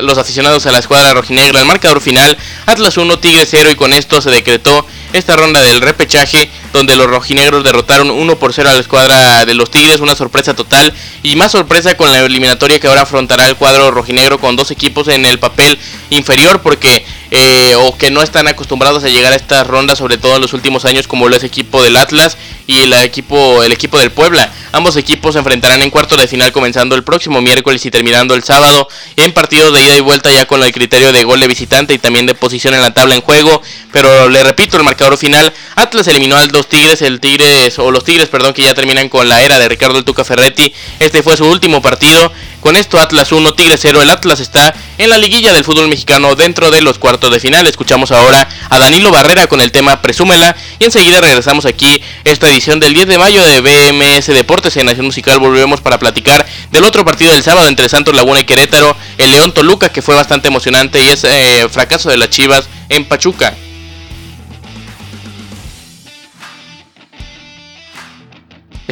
los 0.00 0.18
aficionados 0.18 0.66
a 0.66 0.72
la 0.72 0.78
escuadra 0.78 1.12
rojinegra. 1.12 1.60
El 1.60 1.66
marcador 1.66 2.00
final, 2.00 2.36
Atlas 2.66 2.96
1, 2.96 3.18
Tigre 3.18 3.44
0 3.44 3.70
y 3.70 3.74
con 3.74 3.92
esto 3.92 4.20
se 4.20 4.30
decretó 4.30 4.86
esta 5.12 5.36
ronda 5.36 5.60
del 5.60 5.80
repechaje 5.80 6.48
donde 6.72 6.96
los 6.96 7.06
rojinegros 7.06 7.64
derrotaron 7.64 8.10
1 8.10 8.38
por 8.38 8.52
0 8.52 8.70
a 8.70 8.72
la 8.74 8.80
escuadra 8.80 9.44
de 9.44 9.54
los 9.54 9.70
Tigres, 9.70 10.00
una 10.00 10.14
sorpresa 10.14 10.54
total 10.54 10.94
y 11.22 11.36
más 11.36 11.52
sorpresa 11.52 11.96
con 11.96 12.10
la 12.10 12.20
eliminatoria 12.20 12.80
que 12.80 12.86
ahora 12.86 13.02
afrontará 13.02 13.46
el 13.48 13.56
cuadro 13.56 13.90
rojinegro 13.90 14.38
con 14.38 14.56
dos 14.56 14.70
equipos 14.70 15.08
en 15.08 15.26
el 15.26 15.38
papel 15.38 15.78
inferior 16.10 16.62
porque 16.62 17.04
eh, 17.34 17.74
o 17.76 17.96
que 17.96 18.10
no 18.10 18.20
están 18.20 18.46
acostumbrados 18.46 19.02
a 19.04 19.08
llegar 19.08 19.32
a 19.32 19.36
estas 19.36 19.66
rondas, 19.66 19.96
sobre 19.96 20.18
todo 20.18 20.36
en 20.36 20.42
los 20.42 20.52
últimos 20.52 20.84
años, 20.84 21.08
como 21.08 21.30
lo 21.30 21.36
es 21.36 21.42
equipo 21.44 21.82
del 21.82 21.96
Atlas 21.96 22.36
y 22.66 22.80
el 22.80 22.92
equipo, 22.92 23.62
el 23.62 23.72
equipo 23.72 23.98
del 23.98 24.10
Puebla. 24.10 24.52
Ambos 24.72 24.96
equipos 24.96 25.32
se 25.32 25.38
enfrentarán 25.38 25.80
en 25.80 25.88
cuarto 25.88 26.14
de 26.16 26.28
final 26.28 26.52
comenzando 26.52 26.94
el 26.94 27.04
próximo 27.04 27.40
miércoles 27.40 27.86
y 27.86 27.90
terminando 27.90 28.34
el 28.34 28.44
sábado 28.44 28.86
en 29.16 29.32
partidos 29.32 29.72
de 29.72 29.82
ida 29.82 29.96
y 29.96 30.02
vuelta 30.02 30.30
ya 30.30 30.44
con 30.44 30.62
el 30.62 30.72
criterio 30.72 31.10
de 31.10 31.24
gol 31.24 31.40
de 31.40 31.48
visitante 31.48 31.94
y 31.94 31.98
también 31.98 32.26
de 32.26 32.34
posición 32.34 32.74
en 32.74 32.82
la 32.82 32.92
tabla 32.92 33.14
en 33.14 33.22
juego. 33.22 33.62
Pero 33.92 34.28
le 34.28 34.44
repito, 34.44 34.76
el 34.76 34.82
marcador 34.82 35.16
final, 35.16 35.54
Atlas 35.74 36.06
eliminó 36.08 36.36
al 36.36 36.48
dos 36.48 36.68
Tigres, 36.68 37.00
el 37.00 37.18
Tigres, 37.18 37.78
o 37.78 37.90
los 37.90 38.04
Tigres, 38.04 38.28
perdón, 38.28 38.52
que 38.52 38.62
ya 38.62 38.74
terminan 38.74 39.08
con 39.08 39.26
la 39.26 39.42
era 39.42 39.58
de 39.58 39.68
Ricardo 39.68 39.96
el 39.96 40.04
Tuca 40.04 40.22
Ferretti. 40.22 40.70
Este 40.98 41.22
fue 41.22 41.38
su 41.38 41.46
último 41.46 41.80
partido 41.80 42.30
con 42.62 42.76
esto 42.76 42.98
Atlas 42.98 43.32
1, 43.32 43.54
Tigre 43.54 43.76
0. 43.76 44.00
El 44.00 44.08
Atlas 44.08 44.40
está 44.40 44.72
en 44.96 45.10
la 45.10 45.18
liguilla 45.18 45.52
del 45.52 45.64
fútbol 45.64 45.88
mexicano 45.88 46.34
dentro 46.36 46.70
de 46.70 46.80
los 46.80 46.98
cuartos 46.98 47.30
de 47.30 47.40
final. 47.40 47.66
Escuchamos 47.66 48.12
ahora 48.12 48.48
a 48.70 48.78
Danilo 48.78 49.10
Barrera 49.10 49.48
con 49.48 49.60
el 49.60 49.72
tema 49.72 50.00
Presúmela 50.00 50.56
y 50.78 50.84
enseguida 50.84 51.20
regresamos 51.20 51.66
aquí 51.66 52.00
esta 52.24 52.48
edición 52.48 52.80
del 52.80 52.94
10 52.94 53.08
de 53.08 53.18
mayo 53.18 53.44
de 53.44 53.60
BMS 53.60 54.28
Deportes 54.28 54.76
en 54.76 54.86
Nación 54.86 55.06
Musical. 55.06 55.40
Volvemos 55.40 55.80
para 55.80 55.98
platicar 55.98 56.46
del 56.70 56.84
otro 56.84 57.04
partido 57.04 57.32
del 57.32 57.42
sábado 57.42 57.66
entre 57.66 57.88
Santos 57.88 58.14
Laguna 58.14 58.40
y 58.40 58.44
Querétaro, 58.44 58.96
el 59.18 59.32
León 59.32 59.52
Toluca 59.52 59.88
que 59.88 60.00
fue 60.00 60.14
bastante 60.14 60.48
emocionante 60.48 61.02
y 61.02 61.08
es 61.08 61.24
eh, 61.24 61.66
fracaso 61.68 62.10
de 62.10 62.16
las 62.16 62.30
Chivas 62.30 62.68
en 62.88 63.04
Pachuca. 63.04 63.54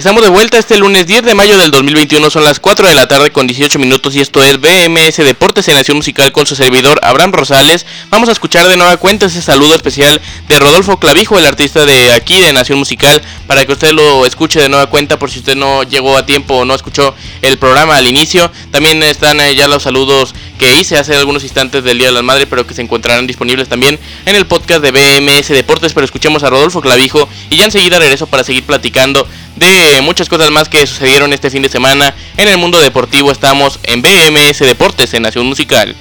Estamos 0.00 0.22
de 0.22 0.30
vuelta 0.30 0.56
este 0.56 0.78
lunes 0.78 1.06
10 1.06 1.24
de 1.24 1.34
mayo 1.34 1.58
del 1.58 1.70
2021, 1.72 2.30
son 2.30 2.42
las 2.42 2.58
4 2.58 2.88
de 2.88 2.94
la 2.94 3.06
tarde 3.06 3.32
con 3.32 3.46
18 3.46 3.78
minutos 3.78 4.16
y 4.16 4.22
esto 4.22 4.42
es 4.42 4.58
BMS 4.58 5.18
Deportes 5.18 5.68
en 5.68 5.74
Nación 5.74 5.98
Musical 5.98 6.32
con 6.32 6.46
su 6.46 6.56
servidor 6.56 6.98
Abraham 7.02 7.32
Rosales. 7.32 7.84
Vamos 8.08 8.30
a 8.30 8.32
escuchar 8.32 8.66
de 8.68 8.78
nueva 8.78 8.96
cuenta 8.96 9.26
ese 9.26 9.42
saludo 9.42 9.74
especial 9.74 10.18
de 10.48 10.58
Rodolfo 10.58 10.98
Clavijo, 10.98 11.36
el 11.36 11.44
artista 11.44 11.84
de 11.84 12.12
aquí 12.12 12.40
de 12.40 12.50
Nación 12.54 12.78
Musical, 12.78 13.20
para 13.46 13.66
que 13.66 13.72
usted 13.72 13.92
lo 13.92 14.24
escuche 14.24 14.58
de 14.58 14.70
nueva 14.70 14.86
cuenta 14.86 15.18
por 15.18 15.30
si 15.30 15.40
usted 15.40 15.54
no 15.54 15.82
llegó 15.82 16.16
a 16.16 16.24
tiempo 16.24 16.54
o 16.54 16.64
no 16.64 16.74
escuchó 16.74 17.14
el 17.42 17.58
programa 17.58 17.98
al 17.98 18.06
inicio. 18.06 18.50
También 18.70 19.02
están 19.02 19.38
eh, 19.42 19.54
ya 19.54 19.68
los 19.68 19.82
saludos 19.82 20.34
que 20.58 20.80
hice 20.80 20.96
hace 20.96 21.14
algunos 21.14 21.42
instantes 21.42 21.84
del 21.84 21.98
Día 21.98 22.06
de 22.06 22.14
las 22.14 22.22
Madres, 22.22 22.46
pero 22.48 22.66
que 22.66 22.72
se 22.72 22.80
encontrarán 22.80 23.26
disponibles 23.26 23.68
también 23.68 23.98
en 24.24 24.34
el 24.34 24.46
podcast 24.46 24.82
de 24.82 24.92
BMS 24.92 25.48
Deportes. 25.48 25.92
Pero 25.92 26.06
escuchemos 26.06 26.42
a 26.42 26.48
Rodolfo 26.48 26.80
Clavijo 26.80 27.28
y 27.50 27.56
ya 27.56 27.66
enseguida 27.66 27.98
regreso 27.98 28.26
para 28.26 28.44
seguir 28.44 28.64
platicando 28.64 29.26
de 29.56 29.89
muchas 30.00 30.28
cosas 30.28 30.50
más 30.50 30.68
que 30.68 30.86
sucedieron 30.86 31.32
este 31.32 31.50
fin 31.50 31.62
de 31.62 31.68
semana 31.68 32.14
en 32.36 32.48
el 32.48 32.58
mundo 32.58 32.78
deportivo. 32.80 33.32
Estamos 33.32 33.80
en 33.82 34.02
BMS 34.02 34.60
Deportes 34.60 35.12
en 35.14 35.24
Nación 35.24 35.46
Musical. 35.46 35.96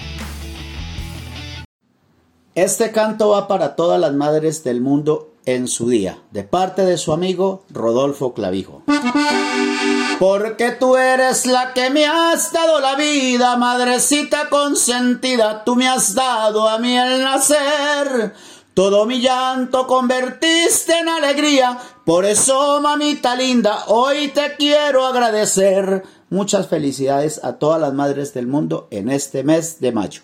Este 2.54 2.92
canto 2.92 3.30
va 3.30 3.48
para 3.48 3.76
todas 3.76 4.00
las 4.00 4.14
madres 4.14 4.64
del 4.64 4.82
mundo 4.82 5.34
en 5.46 5.68
su 5.68 5.90
día, 5.90 6.20
de 6.32 6.44
parte 6.44 6.84
de 6.84 6.98
su 6.98 7.14
amigo 7.14 7.64
Rodolfo 7.72 8.34
Clavijo. 8.34 8.84
Porque 10.20 10.72
tú 10.72 10.98
eres 10.98 11.46
la 11.46 11.74
que 11.74 11.90
me 11.90 12.06
has 12.06 12.52
dado 12.52 12.80
la 12.82 12.96
vida, 12.96 13.56
madrecita 13.56 14.50
consentida, 14.50 15.64
tú 15.64 15.76
me 15.76 15.88
has 15.88 16.14
dado 16.14 16.68
a 16.68 16.78
mí 16.78 16.98
el 16.98 17.24
nacer. 17.24 18.34
Todo 18.74 19.06
mi 19.06 19.20
llanto 19.20 19.88
convertiste 19.88 21.00
en 21.00 21.10
alegría, 21.10 21.78
por 22.10 22.26
eso, 22.26 22.82
mamita 22.82 23.36
linda, 23.36 23.84
hoy 23.86 24.30
te 24.30 24.56
quiero 24.58 25.06
agradecer. 25.06 26.02
Muchas 26.32 26.68
felicidades 26.68 27.40
a 27.44 27.60
todas 27.60 27.80
las 27.80 27.94
madres 27.94 28.34
del 28.34 28.48
mundo 28.48 28.88
en 28.90 29.10
este 29.10 29.44
mes 29.44 29.80
de 29.80 29.92
mayo. 29.92 30.22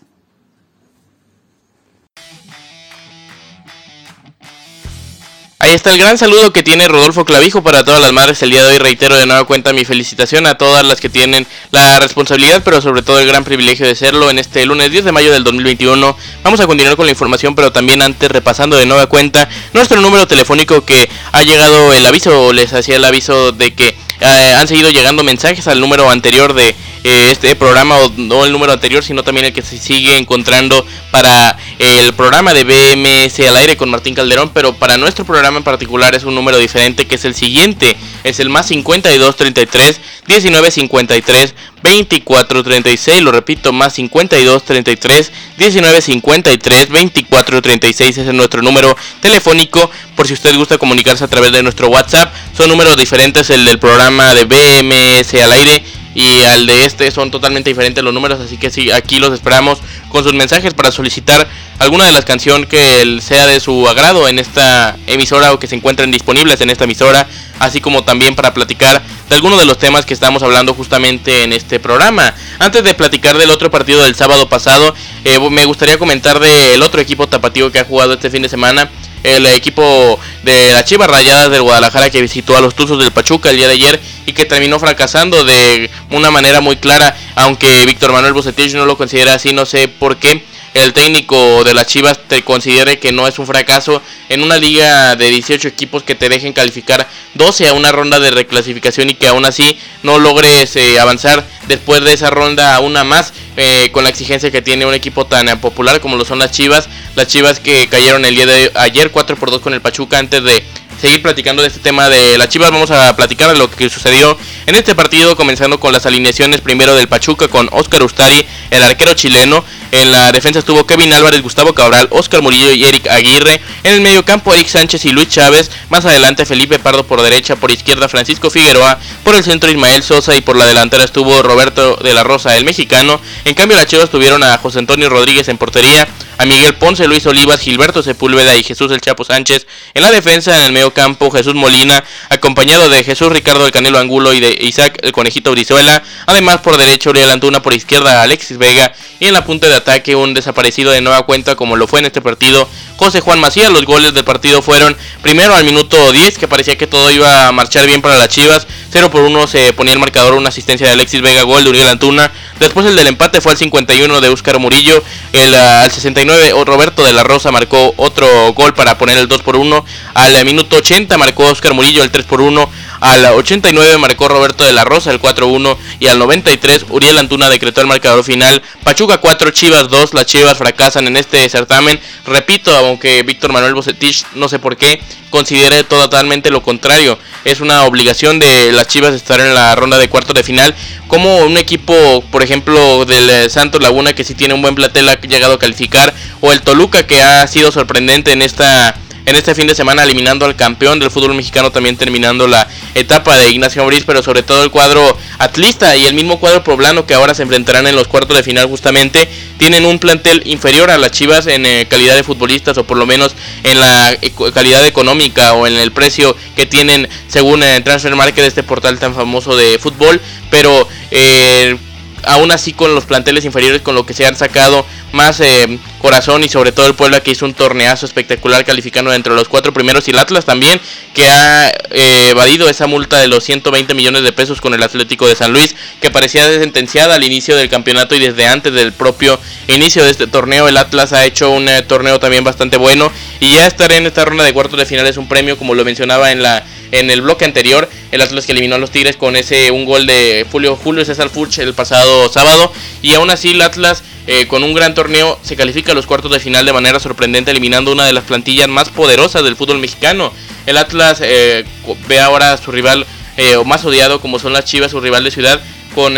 Ahí 5.65 5.74
está 5.74 5.91
el 5.91 5.98
gran 5.98 6.15
saludo 6.15 6.53
que 6.53 6.62
tiene 6.62 6.88
Rodolfo 6.88 7.25
Clavijo 7.25 7.63
para 7.63 7.84
todas 7.84 8.00
las 8.00 8.13
madres 8.13 8.39
el 8.43 8.51
día 8.51 8.63
de 8.63 8.74
hoy. 8.74 8.77
Reitero 8.77 9.17
de 9.17 9.25
nueva 9.25 9.45
cuenta 9.45 9.74
mi 9.74 9.84
felicitación 9.84 10.45
a 10.45 10.60
todas 10.60 10.86
las 10.86 11.01
que 11.01 11.10
tienen 11.10 11.48
la 11.72 12.00
responsabilidad, 12.00 12.62
pero 12.63 12.84
sobre 12.84 13.01
todo 13.01 13.19
el 13.19 13.25
gran 13.25 13.43
privilegio 13.43 13.88
de 13.88 13.95
serlo 13.95 14.29
en 14.29 14.38
este 14.38 14.63
lunes 14.67 14.91
10 14.91 15.05
de 15.05 15.12
mayo 15.12 15.31
del 15.31 15.43
2021. 15.43 16.15
Vamos 16.43 16.60
a 16.60 16.67
continuar 16.67 16.95
con 16.95 17.07
la 17.07 17.13
información, 17.13 17.55
pero 17.55 17.72
también 17.72 18.03
antes 18.03 18.29
repasando 18.29 18.77
de 18.77 18.86
nueva 18.86 19.07
cuenta 19.07 19.50
nuestro 19.74 20.00
número 20.01 20.27
telefónico 20.27 20.86
que 20.86 21.10
ha 21.31 21.41
llegado 21.41 21.93
el 21.93 22.05
aviso, 22.05 22.53
les 22.53 22.72
hacía 22.72 22.98
el 22.98 23.03
aviso 23.05 23.51
de 23.51 23.74
que 23.74 23.98
eh, 24.19 24.53
han 24.55 24.67
seguido 24.67 24.91
llegando 24.91 25.24
mensajes 25.24 25.67
al 25.67 25.79
número 25.81 26.12
anterior 26.12 26.53
de 26.53 26.75
eh, 27.05 27.29
este 27.29 27.55
programa, 27.55 28.00
o 28.00 28.12
no 28.17 28.45
el 28.45 28.51
número 28.51 28.74
anterior, 28.74 29.03
sino 29.03 29.21
también 29.21 29.45
el 29.45 29.53
que 29.53 29.62
se 29.62 29.77
sigue 29.77 30.17
encontrando 30.17 30.83
para 31.12 31.55
el 31.77 32.13
programa 32.13 32.51
de 32.55 32.63
BMS 32.63 33.41
al 33.41 33.57
aire 33.57 33.77
con 33.77 33.91
Martín 33.91 34.15
Calderón, 34.15 34.50
pero 34.51 34.74
para 34.74 34.97
nuestro 34.97 35.24
programa 35.24 35.59
en 35.59 35.63
particular 35.63 36.15
es 36.15 36.24
un 36.24 36.33
número 36.33 36.57
diferente 36.57 37.05
que 37.05 37.13
es 37.13 37.25
el 37.25 37.35
siguiente, 37.35 37.95
es 38.24 38.39
el 38.39 38.50
más 38.50 38.65
5233 38.69 40.01
1953 40.27 41.53
2436, 41.83 43.21
lo 43.21 43.31
repito, 43.31 43.71
más 43.71 43.93
5233 43.93 45.31
1953 45.59 46.89
2436 46.89 48.17
ese 48.17 48.27
es 48.27 48.33
nuestro 48.33 48.63
número 48.63 48.97
telefónico 49.19 49.91
por 50.15 50.27
si 50.27 50.33
usted 50.33 50.55
gusta 50.55 50.79
comunicarse 50.79 51.24
a 51.24 51.27
través 51.27 51.51
de 51.51 51.62
nuestro 51.62 51.89
WhatsApp. 51.89 52.33
Son 52.57 52.67
números 52.67 52.97
diferentes 52.97 53.51
el 53.51 53.63
del 53.63 53.77
programa 53.77 54.33
de 54.33 54.45
BMS 54.45 55.35
al 55.35 55.51
aire 55.51 55.83
y 56.15 56.43
al 56.43 56.65
de 56.65 56.86
este 56.86 57.12
son 57.12 57.29
totalmente 57.29 57.69
diferentes 57.69 58.03
los 58.03 58.13
números, 58.13 58.39
así 58.39 58.57
que 58.57 58.72
sí, 58.72 58.89
aquí 58.89 59.19
los 59.19 59.34
esperamos 59.34 59.79
con 60.10 60.24
sus 60.24 60.34
mensajes 60.34 60.74
para 60.74 60.91
solicitar 60.91 61.48
alguna 61.77 62.05
de 62.05 62.13
las 62.13 62.24
canciones 62.24 62.67
que 62.67 63.19
sea 63.22 63.45
de 63.45 63.60
su 63.60 63.88
agrado 63.88 64.27
en 64.29 64.39
esta 64.39 64.95
emisora 65.07 65.51
o 65.51 65.60
que 65.60 65.67
se 65.67 65.75
encuentren 65.75 66.12
disponibles 66.12 66.62
en 66.62 66.69
esta 66.69 66.86
emisora, 66.86 67.27
así 67.60 67.81
como 67.81 68.05
también 68.05 68.34
para 68.34 68.53
platicar 68.53 69.03
de 69.29 69.36
algunos 69.36 69.60
de 69.60 69.65
los 69.65 69.77
temas 69.77 70.05
que 70.05 70.13
estamos 70.13 70.41
hablando 70.41 70.74
justamente 70.74 71.43
en 71.43 71.51
este 71.51 71.79
programa. 71.79 72.34
Antes 72.60 72.84
de 72.84 72.93
platicar 72.93 73.38
del 73.38 73.50
otro 73.50 73.69
partido 73.69 74.01
del 74.03 74.15
sábado 74.15 74.48
pasado, 74.48 74.95
eh, 75.25 75.38
me 75.50 75.65
gustaría 75.65 75.98
comentar 75.98 76.39
del 76.39 76.81
otro 76.81 77.01
equipo 77.01 77.27
tapatío 77.27 77.72
que 77.72 77.79
ha 77.79 77.86
jugado 77.86 78.13
este 78.13 78.29
fin 78.29 78.41
de 78.41 78.50
semana 78.50 78.89
el 79.25 79.46
equipo 79.48 80.20
de 80.44 80.72
las 80.72 80.86
Chivas 80.86 81.10
Rayadas 81.10 81.50
del 81.50 81.63
Guadalajara 81.63 82.10
que 82.10 82.22
visitó 82.22 82.55
a 82.55 82.62
los 82.62 82.75
Tuzos 82.75 83.00
del 83.00 83.12
Pachuca 83.12 83.50
el 83.50 83.58
día 83.58 83.67
de 83.67 83.74
ayer 83.74 84.00
y 84.25 84.34
que 84.34 84.46
terminó 84.46 84.79
fracasando 84.79 85.44
de 85.44 85.89
una 86.12 86.29
manera 86.29 86.62
muy 86.62 86.77
clara, 86.77 87.17
aunque 87.36 87.86
Víctor 87.86 88.12
Manuel 88.12 88.34
Bucetich 88.34 88.74
no 88.75 88.86
lo 88.86 88.98
considera 88.98 89.34
así, 89.34 89.51
no 89.51 89.65
sé 89.65 89.88
por 89.88 90.17
qué 90.17 90.44
el 90.75 90.91
técnico 90.91 91.63
de 91.63 91.74
las 91.74 91.88
Chivas 91.88 92.20
te 92.27 92.44
considere 92.44 93.00
que 93.00 93.13
no 93.13 93.27
es 93.27 93.39
un 93.39 93.48
fracaso 93.48 94.01
en 94.27 94.44
una 94.44 94.58
liga 94.58 95.15
de 95.15 95.29
18 95.29 95.70
equipos 95.70 96.03
que 96.03 96.15
te 96.15 96.27
dejen 96.27 96.51
calificar 96.51 97.08
12 97.34 97.70
a 97.70 97.74
una 97.74 97.94
ronda 97.94 98.20
de 98.20 98.29
reclasificación 98.29 99.10
y 99.10 99.13
que 99.13 99.27
aún 99.27 99.46
así 99.46 99.77
no 100.03 100.20
logres 100.20 100.75
eh, 100.75 101.00
avanzar 101.00 101.48
después 101.70 102.03
de 102.03 102.13
esa 102.13 102.29
ronda 102.29 102.75
a 102.75 102.82
una 102.82 103.05
más 103.05 103.34
eh, 103.55 103.89
con 103.94 104.03
la 104.03 104.10
exigencia 104.10 104.51
que 104.51 104.62
tiene 104.62 104.86
un 104.86 104.94
equipo 104.94 105.25
tan 105.25 105.48
popular 105.62 106.01
como 106.01 106.17
lo 106.17 106.25
son 106.25 106.39
las 106.39 106.51
Chivas. 106.51 106.89
Las 107.15 107.27
Chivas 107.27 107.62
que 107.62 107.88
cayeron 107.88 108.25
el 108.25 108.36
día 108.36 108.46
de 108.46 108.72
ayer 108.75 109.12
4 109.12 109.38
por 109.38 109.51
2 109.51 109.62
con 109.62 109.74
el 109.74 109.79
Pachuca 109.79 110.20
antes 110.20 110.44
de 110.44 110.62
seguir 110.99 111.21
platicando 111.21 111.61
de 111.61 111.67
este 111.67 111.79
tema 111.79 112.09
de 112.09 112.37
las 112.37 112.49
Chivas, 112.49 112.71
vamos 112.71 112.91
a 112.91 113.15
platicar 113.15 113.51
de 113.51 113.57
lo 113.57 113.69
que 113.69 113.89
sucedió 113.89 114.37
en 114.65 114.75
este 114.75 114.95
partido, 114.95 115.35
comenzando 115.35 115.79
con 115.79 115.93
las 115.93 116.05
alineaciones 116.05 116.61
primero 116.61 116.95
del 116.95 117.07
Pachuca 117.07 117.47
con 117.47 117.69
Oscar 117.71 118.03
Ustari, 118.03 118.45
el 118.71 118.83
arquero 118.83 119.13
chileno. 119.13 119.63
En 119.91 120.11
la 120.11 120.31
defensa 120.31 120.59
estuvo 120.59 120.85
Kevin 120.85 121.13
Álvarez, 121.13 121.41
Gustavo 121.41 121.73
Cabral, 121.73 122.07
Oscar 122.11 122.41
Murillo 122.41 122.71
y 122.71 122.83
Eric 122.83 123.07
Aguirre. 123.07 123.61
En 123.83 123.93
el 123.93 124.01
medio 124.01 124.25
campo 124.25 124.53
Eric 124.53 124.67
Sánchez 124.67 125.05
y 125.05 125.11
Luis 125.11 125.29
Chávez. 125.29 125.71
Más 125.89 126.05
adelante 126.05 126.45
Felipe 126.45 126.79
Pardo 126.79 127.05
por 127.05 127.21
derecha, 127.21 127.55
por 127.55 127.71
izquierda 127.71 128.09
Francisco 128.09 128.49
Figueroa, 128.49 128.99
por 129.23 129.35
el 129.35 129.43
centro 129.43 129.69
Ismael 129.69 130.03
Sosa 130.03 130.35
y 130.35 130.41
por 130.41 130.57
la 130.57 130.65
delantera 130.65 131.03
estuvo 131.03 131.41
Roberto 131.41 131.97
de 131.97 132.13
la 132.13 132.23
Rosa, 132.23 132.57
el 132.57 132.65
mexicano. 132.65 133.21
En 133.45 133.53
cambio 133.53 133.77
las 133.77 133.85
Chivas 133.85 134.09
tuvieron 134.09 134.43
a 134.43 134.57
José 134.57 134.79
Antonio 134.79 135.09
Rodríguez 135.09 135.47
en 135.47 135.57
portería, 135.57 136.07
a 136.38 136.46
Miguel 136.46 136.75
Ponce, 136.75 137.08
Luis 137.08 137.25
Olivas, 137.25 137.62
Gilberto 137.62 138.04
Sepúlveda 138.04 138.56
y 138.58 138.63
Jesús 138.63 138.92
el 138.92 139.00
Chapo 139.00 139.24
Sánchez. 139.24 139.68
En 139.94 140.01
la 140.01 140.12
defensa, 140.12 140.58
en 140.58 140.65
el 140.65 140.72
medio 140.74 140.94
campo, 140.94 141.32
Jesús 141.32 141.56
Molina, 141.56 142.04
acompañado 142.30 142.89
de 142.89 143.04
Jesús 143.04 143.30
Ricardo 143.32 143.65
el 143.65 143.72
Canelo 143.72 144.00
Angulo 144.00 144.34
y 144.34 144.39
de 144.39 144.58
Isaac 144.62 145.00
el 145.01 145.12
Conejito 145.12 145.51
Brizuela. 145.51 146.04
Además, 146.25 146.58
por 146.58 146.77
derecha, 146.77 147.10
Uriel 147.10 147.30
Antuna, 147.30 147.62
por 147.62 147.74
izquierda, 147.74 148.22
Alexis 148.22 148.58
Vega. 148.58 148.94
Y 149.20 149.27
en 149.27 149.34
la 149.34 149.46
punta 149.46 149.68
de 149.70 149.75
ataque, 149.75 150.15
un 150.15 150.34
desaparecido 150.34 150.92
de 150.92 151.01
nueva 151.01 151.24
cuenta, 151.25 151.56
como 151.56 151.77
lo 151.77 151.88
fue 151.88 152.00
en 152.00 152.08
este 152.08 152.22
partido, 152.22 152.68
José 152.98 153.22
Juan 153.22 153.39
Macías. 153.39 153.72
Los 153.72 153.86
goles 153.86 154.13
del 154.13 154.25
partido 154.25 154.62
fueron 154.62 154.98
primero 155.22 155.56
al 155.56 155.63
minuto 155.63 156.12
10, 156.12 156.38
que 156.38 156.48
parecía 156.48 156.77
que 156.77 156.88
todo 156.88 157.12
iba 157.12 157.48
a 157.48 157.51
marchar 157.54 157.86
bien 157.86 158.01
para 158.01 158.18
las 158.18 158.27
Chivas. 158.27 158.68
0 158.92 159.10
por 159.10 159.22
1 159.22 159.48
se 159.48 159.74
ponía 159.74 159.94
el 159.94 160.00
marcador, 160.00 160.34
una 160.34 160.50
asistencia 160.50 160.88
de 160.88 160.94
Alexis 160.94 161.22
Vega, 161.22 161.44
gol 161.44 161.63
de 161.63 161.70
Uriel 161.70 161.88
Antuna. 161.88 162.32
Después 162.60 162.86
el 162.86 162.96
del 162.96 163.08
empate 163.08 163.39
fue 163.39 163.54
al 163.54 163.58
51 163.58 164.22
de 164.22 164.30
Óscar 164.30 164.60
Murillo, 164.60 165.04
el, 165.34 165.54
al 165.54 165.92
69 165.92 166.25
89 166.25 166.65
Roberto 166.65 167.03
de 167.03 167.13
la 167.13 167.24
Rosa 167.24 167.51
marcó 167.51 167.94
otro 167.98 168.27
gol 168.53 168.74
para 168.74 168.98
poner 168.98 169.17
el 169.17 169.27
2 169.27 169.44
por 169.44 169.55
1. 169.55 169.86
Al 170.15 170.46
minuto 170.46 170.77
80 170.77 171.17
marcó 171.17 171.46
Oscar 171.46 171.74
Murillo 171.74 172.01
el 172.03 172.10
3 172.10 172.25
por 172.25 172.41
1. 172.41 172.70
Al 173.01 173.25
89 173.25 173.98
marcó 174.00 174.27
Roberto 174.27 174.65
de 174.65 174.74
la 174.74 174.84
Rosa 174.84 175.12
el 175.12 175.22
4-1 175.22 175.77
y 176.00 176.08
al 176.08 176.17
93 176.17 176.86
Uriel 176.89 177.20
Antuna 177.20 177.50
decretó 177.50 177.82
el 177.82 177.88
marcador 177.88 178.24
final. 178.24 178.62
Pachuca 178.84 179.20
4, 179.20 179.51
Chivas 179.51 179.89
2. 179.89 180.13
Las 180.15 180.25
Chivas 180.25 180.58
fracasan 180.58 181.05
en 181.05 181.17
este 181.17 181.48
certamen. 181.48 182.00
Repito, 182.25 182.75
aunque 182.75 183.22
Víctor 183.22 183.53
Manuel 183.53 183.75
Bocetich 183.75 184.25
no 184.34 184.50
sé 184.50 184.58
por 184.58 184.77
qué 184.77 185.00
considere 185.29 185.84
totalmente 185.84 186.50
lo 186.50 186.63
contrario. 186.63 187.20
Es 187.45 187.59
una 187.59 187.83
obligación 187.83 188.39
de 188.39 188.71
las 188.71 188.87
Chivas 188.87 189.13
estar 189.13 189.39
en 189.39 189.53
la 189.53 189.75
ronda 189.75 189.99
de 189.99 190.09
cuartos 190.09 190.33
de 190.33 190.41
final. 190.41 190.73
Como 191.07 191.37
un 191.37 191.57
equipo, 191.57 192.23
por 192.31 192.41
ejemplo, 192.41 193.05
del 193.05 193.29
eh, 193.29 193.49
Santos 193.51 193.83
Laguna 193.83 194.13
que 194.13 194.23
sí 194.23 194.33
tiene 194.33 194.55
un 194.55 194.63
buen 194.63 194.73
platel 194.73 195.07
ha 195.07 195.21
llegado 195.21 195.53
a 195.53 195.59
calificar. 195.59 196.11
O 196.41 196.51
el 196.51 196.63
Toluca 196.63 197.05
que 197.05 197.21
ha 197.21 197.45
sido 197.45 197.71
sorprendente 197.71 198.31
en 198.31 198.41
esta 198.41 198.95
en 199.25 199.36
este 199.36 199.55
fin 199.55 199.67
de 199.67 199.75
semana 199.75 200.03
eliminando 200.03 200.46
al 200.46 200.55
campeón 200.55 201.00
del 201.00 201.12
fútbol 201.12 201.34
mexicano, 201.34 201.72
también 201.72 201.98
terminando 201.98 202.48
la 202.48 202.67
etapa 202.94 203.36
de 203.38 203.50
Ignacio 203.50 203.82
Ambriz, 203.82 204.03
pero 204.05 204.22
sobre 204.22 204.44
todo 204.44 204.63
el 204.63 204.72
cuadro 204.72 205.17
atlista 205.39 205.96
y 205.96 206.05
el 206.05 206.13
mismo 206.13 206.39
cuadro 206.39 206.63
poblano 206.63 207.05
que 207.05 207.13
ahora 207.13 207.34
se 207.34 207.44
enfrentarán 207.44 207.88
en 207.88 207.96
los 207.96 208.08
cuartos 208.08 208.38
de 208.38 208.44
final 208.44 208.67
justamente, 208.67 209.27
tienen 209.58 209.86
un 209.86 210.00
plantel 210.00 210.44
inferior 210.46 210.91
a 210.91 210.98
las 210.98 211.12
Chivas 211.12 211.48
en 211.48 211.65
eh, 211.65 211.88
calidad 211.89 212.15
de 212.15 212.24
futbolistas 212.24 212.77
o 212.77 212.84
por 212.84 212.98
lo 212.98 213.05
menos 213.05 213.36
en 213.63 213.79
la 213.79 214.15
calidad 214.53 214.86
económica 214.86 215.53
o 215.53 215.65
en 215.65 215.75
el 215.75 215.91
precio 215.91 216.36
que 216.55 216.65
tienen 216.65 217.10
según 217.27 217.63
el 217.63 217.84
Transfer 217.84 218.15
Market, 218.15 218.46
este 218.46 218.63
portal 218.63 219.00
tan 219.00 219.15
famoso 219.15 219.55
de 219.55 219.79
fútbol, 219.79 220.22
pero 220.50 220.88
eh, 221.12 221.77
aún 222.25 222.51
así 222.51 222.74
con 222.74 222.94
los 222.96 223.05
planteles 223.05 223.46
inferiores, 223.46 223.82
con 223.82 223.96
lo 223.96 224.05
que 224.05 224.13
se 224.13 224.25
han 224.25 224.36
sacado 224.36 224.86
más 225.15 225.39
eh, 225.39 225.79
corazón 226.00 226.43
y 226.43 226.50
sobre 226.50 226.72
todo 226.72 226.86
el 226.86 226.93
Puebla 226.93 227.22
que 227.22 227.31
hizo 227.31 227.45
un 227.45 227.53
torneazo 227.53 228.05
espectacular 228.05 228.63
calificando 228.65 229.13
entre 229.13 229.34
los 229.34 229.48
cuatro 229.48 229.74
primeros 229.74 230.07
y 230.07 230.12
el 230.12 230.19
Atlas 230.19 230.45
también 230.45 230.79
que 231.13 231.27
ha 231.27 231.69
eh, 231.69 232.29
evadido 232.29 232.69
esa 232.69 232.86
multa 232.86 233.17
de 233.19 233.27
los 233.27 233.43
120 233.43 233.93
millones 233.93 234.24
de 234.24 234.34
pesos 234.34 234.62
con 234.62 234.74
el 234.74 234.84
Atlético 234.84 235.27
de 235.27 235.36
San 235.36 235.53
Luis 235.53 235.75
que 236.01 236.12
parecía 236.12 236.45
sentenciada 236.60 237.15
al 237.15 237.24
inicio 237.24 237.55
del 237.55 237.69
campeonato 237.69 238.13
y 238.13 238.19
desde 238.19 238.45
antes 238.45 238.74
del 238.74 238.91
propio 238.91 239.39
inicio 239.67 240.03
de 240.03 240.12
este 240.12 240.27
torneo 240.27 240.67
el 240.67 240.77
Atlas 240.77 241.13
ha 241.13 241.25
hecho 241.25 241.50
un 241.50 241.69
eh, 241.69 241.81
torneo 241.81 242.19
también 242.19 242.43
bastante 242.43 242.77
bueno 242.77 243.12
y 243.39 243.55
ya 243.55 243.65
estar 243.65 243.91
en 243.93 244.05
esta 244.05 244.25
ronda 244.25 244.43
de 244.43 244.53
cuartos 244.53 244.77
de 244.77 244.86
final 244.86 245.07
es 245.07 245.17
un 245.17 245.29
premio 245.29 245.57
como 245.57 245.74
lo 245.74 245.86
mencionaba 245.86 246.31
en 246.31 246.43
la 246.43 246.63
en 246.91 247.10
el 247.10 247.22
bloque 247.22 247.45
anterior, 247.45 247.89
el 248.12 248.22
Atlas 248.22 248.45
que 248.45 248.51
eliminó 248.51 248.75
a 248.75 248.77
los 248.77 248.91
Tigres 248.91 249.15
con 249.17 249.36
ese 249.36 249.72
un 249.72 249.86
gol 249.86 250.05
de 250.05 250.45
Julio 250.51 250.75
Julio 250.75 251.03
César 251.03 251.29
Furch 251.29 251.60
el 251.60 251.74
pasado 251.74 252.29
sábado 252.29 252.72
y 253.01 253.13
aún 253.15 253.29
así 253.29 253.51
el 253.51 253.62
Atlas 253.62 254.03
eh, 254.27 254.48
con 254.48 254.63
un 254.63 254.74
gran 254.74 254.96
torneo 254.96 255.39
se 255.44 255.55
califica 255.55 255.91
a 255.91 255.96
los 255.96 256.08
cuartos 256.08 256.32
de 256.32 256.39
final 256.39 256.65
de 256.65 256.74
manera 256.74 257.00
sorprendente 257.00 257.51
eliminando 257.51 257.91
una 257.91 258.05
de 258.05 258.13
las 258.13 258.24
plantillas 258.24 258.67
más 258.67 258.89
poderosas 258.89 259.44
del 259.44 259.55
fútbol 259.55 259.79
mexicano. 259.79 260.34
El 260.65 260.77
Atlas 260.77 261.20
eh, 261.22 261.63
ve 262.08 262.20
ahora 262.20 262.53
a 262.53 262.58
su 262.58 262.72
rival 262.72 263.05
eh, 263.38 263.55
más 263.65 263.86
odiado 263.86 264.20
como 264.22 264.39
son 264.39 264.53
las 264.53 264.65
Chivas, 264.65 264.91
su 264.91 265.00
rival 265.00 265.24
de 265.24 265.32
ciudad, 265.32 265.62
con 265.94 266.15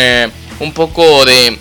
un 0.60 0.74
poco 0.74 1.26
de... 1.26 1.58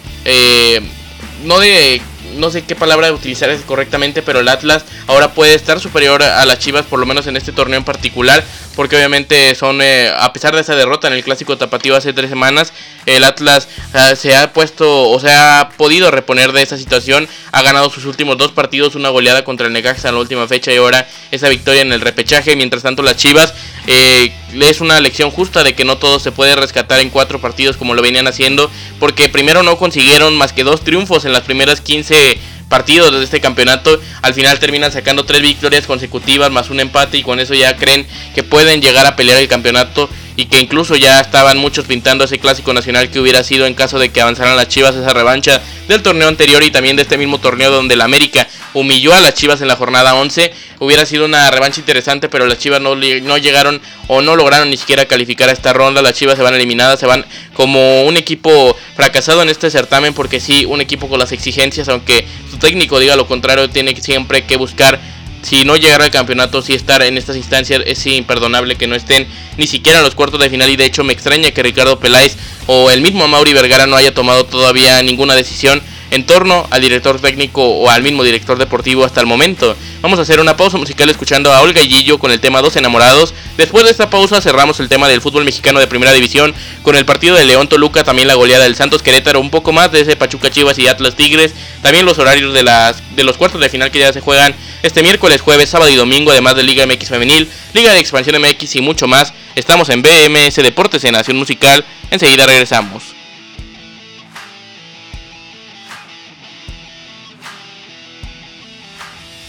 no 1.45 1.59
de 1.59 2.00
no 2.37 2.50
sé 2.50 2.62
qué 2.65 2.75
palabra 2.75 3.12
utilizar 3.12 3.55
correctamente, 3.62 4.23
pero 4.23 4.41
el 4.41 4.49
Atlas 4.49 4.85
ahora 5.07 5.33
puede 5.33 5.55
estar 5.55 5.81
superior 5.81 6.23
a 6.23 6.45
las 6.45 6.59
Chivas, 6.59 6.85
por 6.85 6.99
lo 6.99 7.07
menos 7.07 7.26
en 7.26 7.37
este 7.37 7.53
torneo 7.53 7.79
en 7.79 7.85
particular, 7.85 8.45
porque 8.76 8.95
obviamente 8.95 9.54
son, 9.54 9.80
eh, 9.83 10.12
a 10.14 10.33
pesar 10.33 10.54
de 10.54 10.61
esa 10.61 10.76
derrota 10.76 11.09
en 11.09 11.14
el 11.14 11.25
clásico 11.25 11.56
tapatío 11.56 11.97
hace 11.97 12.12
tres 12.12 12.28
semanas, 12.28 12.73
el 13.06 13.25
Atlas 13.25 13.68
ah, 13.95 14.14
se 14.14 14.37
ha 14.37 14.52
puesto 14.52 15.11
o 15.11 15.18
se 15.18 15.33
ha 15.33 15.71
podido 15.76 16.11
reponer 16.11 16.52
de 16.52 16.62
esa 16.62 16.76
situación, 16.76 17.26
ha 17.52 17.62
ganado 17.62 17.88
sus 17.90 18.04
últimos 18.04 18.37
dos 18.37 18.52
partidos, 18.52 18.95
una 18.95 19.09
goleada 19.09 19.45
contra 19.45 19.66
el 19.66 19.73
Necaxa 19.73 20.11
en 20.11 20.14
la 20.14 20.21
última 20.21 20.47
fecha 20.47 20.73
y 20.73 20.76
ahora 20.76 21.09
esa 21.30 21.49
victoria 21.49 21.80
en 21.80 21.92
el 21.92 22.02
repechaje, 22.02 22.54
mientras 22.54 22.83
tanto 22.83 23.02
las 23.02 23.16
Chivas 23.16 23.54
eh, 23.87 24.33
es 24.52 24.80
una 24.80 25.00
lección 25.00 25.30
justa 25.30 25.64
de 25.64 25.75
que 25.75 25.85
no 25.85 25.97
todo 25.97 26.18
se 26.18 26.33
puede 26.33 26.54
rescatar 26.54 27.00
en 27.00 27.11
cuatro 27.11 27.40
partidos 27.40 27.76
como 27.76 27.95
lo 27.95 28.02
venían 28.02 28.26
haciendo, 28.26 28.71
porque 29.00 29.28
primero 29.28 29.62
no 29.62 29.78
consiguieron 29.78 30.37
más 30.37 30.52
que 30.52 30.64
dos 30.64 30.83
triunfos 30.83 31.25
en 31.25 31.33
las 31.33 31.42
primeras 31.42 31.80
15 31.80 32.38
partidos 32.68 33.12
de 33.12 33.25
este 33.25 33.40
campeonato. 33.40 34.00
Al 34.23 34.35
final 34.35 34.58
terminan 34.58 34.92
sacando 34.92 35.25
tres 35.25 35.42
victorias 35.42 35.87
consecutivas 35.87 36.50
más 36.50 36.70
un 36.70 36.80
empate 36.80 37.18
y 37.18 37.23
con 37.23 37.40
eso 37.40 37.54
ya 37.54 37.76
creen 37.76 38.06
que 38.35 38.42
pueden 38.42 38.80
llegar 38.80 39.06
a 39.06 39.16
pelear 39.16 39.38
el 39.38 39.49
campeonato 39.49 40.08
y 40.37 40.47
que 40.47 40.61
incluso 40.61 40.97
ya 40.97 41.21
estaban 41.21 41.57
muchos 41.57 41.87
pintando 41.87 42.25
ese 42.25 42.38
clásico 42.38 42.73
nacional 42.75 43.11
que 43.11 43.19
hubiera 43.19 43.43
sido 43.43 43.66
en 43.66 43.75
caso 43.75 43.99
de 43.99 44.11
que 44.11 44.21
avanzaran 44.21 44.57
las 44.57 44.69
Chivas 44.69 44.95
esa 44.95 45.12
revancha 45.12 45.62
del 45.88 46.02
torneo 46.02 46.28
anterior 46.28 46.62
y 46.62 46.71
también 46.71 46.97
de 46.97 47.02
este 47.02 47.16
mismo 47.16 47.38
torneo 47.38 47.71
donde 47.71 47.95
el 47.95 48.02
América 48.02 48.47
humilló 48.75 49.14
a 49.14 49.20
las 49.20 49.35
Chivas 49.35 49.62
en 49.62 49.68
la 49.68 49.77
jornada 49.77 50.14
11. 50.14 50.53
Hubiera 50.81 51.07
sido 51.07 51.25
una 51.25 51.51
revancha 51.51 51.81
interesante, 51.81 52.29
pero 52.29 52.46
las 52.46 52.59
Chivas 52.59 52.81
no, 52.83 52.94
no 52.94 53.38
llegaron 53.38 53.81
o 54.09 54.20
no 54.20 54.37
lograron 54.37 54.68
ni 54.68 54.77
siquiera 54.77 55.07
calificar 55.07 55.49
a 55.49 55.53
esta 55.53 55.72
ronda. 55.72 56.03
Las 56.03 56.12
Chivas 56.14 56.37
se 56.37 56.42
van 56.42 56.55
eliminadas, 56.55 57.01
se 57.01 57.07
van 57.07 57.25
como 57.55 58.03
un 58.03 58.18
equipo 58.18 58.77
fracasado 58.94 59.42
en 59.42 59.49
este 59.49 59.70
certamen 59.70 60.12
porque 60.12 60.40
sí, 60.40 60.66
un 60.66 60.83
equipo 60.83 61.09
con 61.09 61.18
las 61.18 61.33
exigencias, 61.33 61.88
aunque 61.88 62.27
su 62.51 62.59
técnico 62.59 62.99
diga 62.99 63.16
lo 63.16 63.27
contrario, 63.27 63.70
tiene 63.70 63.96
siempre 63.96 64.44
que 64.44 64.57
buscar 64.57 65.01
si 65.46 65.64
no 65.64 65.76
llegar 65.76 66.02
al 66.02 66.11
campeonato, 66.11 66.61
si 66.61 66.74
estar 66.74 67.02
en 67.02 67.16
estas 67.16 67.37
instancias, 67.37 67.80
es 67.87 68.04
imperdonable 68.04 68.74
que 68.74 68.88
no 68.88 68.96
estén 68.96 69.28
ni 69.56 69.68
siquiera 69.68 69.98
en 70.00 70.04
los 70.04 70.16
cuartos 70.16 70.40
de 70.40 70.50
final. 70.50 70.68
Y 70.70 70.74
de 70.74 70.85
hecho, 70.85 71.04
me 71.04 71.12
extraña 71.12 71.52
que 71.52 71.62
Ricardo 71.62 72.00
Peláez 72.00 72.37
o 72.66 72.90
el 72.90 73.00
mismo 73.00 73.28
Mauri 73.28 73.52
Vergara 73.52 73.87
no 73.87 73.94
haya 73.94 74.12
tomado 74.12 74.44
todavía 74.44 75.00
ninguna 75.04 75.37
decisión 75.37 75.80
en 76.11 76.25
torno 76.25 76.66
al 76.71 76.81
director 76.81 77.21
técnico 77.21 77.62
o 77.62 77.90
al 77.90 78.03
mismo 78.03 78.23
director 78.23 78.59
deportivo 78.59 79.05
hasta 79.05 79.21
el 79.21 79.27
momento. 79.27 79.77
Vamos 80.03 80.19
a 80.19 80.23
hacer 80.23 80.40
una 80.40 80.57
pausa 80.57 80.79
musical 80.79 81.09
escuchando 81.11 81.53
a 81.53 81.61
Olga 81.61 81.83
Gillo 81.83 82.19
con 82.19 82.31
el 82.31 82.40
tema 82.40 82.62
Dos 82.62 82.77
Enamorados. 82.77 83.35
Después 83.57 83.85
de 83.85 83.90
esta 83.90 84.11
pausa 84.11 84.40
cerramos 84.40 84.81
el 84.81 84.88
tema 84.88 85.09
del 85.09 85.21
fútbol 85.21 85.45
mexicano 85.45 85.81
de 85.81 85.87
primera 85.87 86.12
división 86.12 86.55
con 86.83 86.97
el 86.97 87.05
partido 87.05 87.35
de 87.35 87.45
León 87.45 87.69
Toluca, 87.69 88.05
también 88.05 88.29
la 88.29 88.35
goleada 88.35 88.64
del 88.64 88.77
Santos 88.77 89.03
Querétaro, 89.03 89.40
un 89.40 89.51
poco 89.51 89.73
más 89.73 89.90
de 89.92 90.01
ese 90.01 90.16
Pachuca 90.16 90.51
Chivas 90.51 90.79
y 90.79 90.87
Atlas 90.87 91.16
Tigres, 91.16 91.55
también 91.83 92.05
los 92.05 92.19
horarios 92.19 92.53
de, 92.55 92.62
las, 92.62 93.03
de 93.16 93.25
los 93.25 93.37
cuartos 93.37 93.61
de 93.61 93.69
final 93.69 93.90
que 93.90 93.99
ya 93.99 94.12
se 94.12 94.21
juegan 94.21 94.55
este 94.83 95.03
miércoles, 95.03 95.40
jueves, 95.40 95.71
sábado 95.71 95.90
y 95.90 95.97
domingo, 95.97 96.31
además 96.31 96.55
de 96.55 96.62
Liga 96.62 96.87
MX 96.87 97.09
Femenil, 97.09 97.49
Liga 97.75 97.92
de 97.92 97.99
Expansión 97.99 98.40
MX 98.40 98.77
y 98.77 98.81
mucho 98.81 99.09
más. 99.09 99.33
Estamos 99.55 99.88
en 99.88 100.03
BMS 100.03 100.57
Deportes 100.57 101.03
en 101.05 101.12
Nación 101.12 101.37
Musical, 101.37 101.85
enseguida 102.11 102.47
regresamos. 102.47 103.15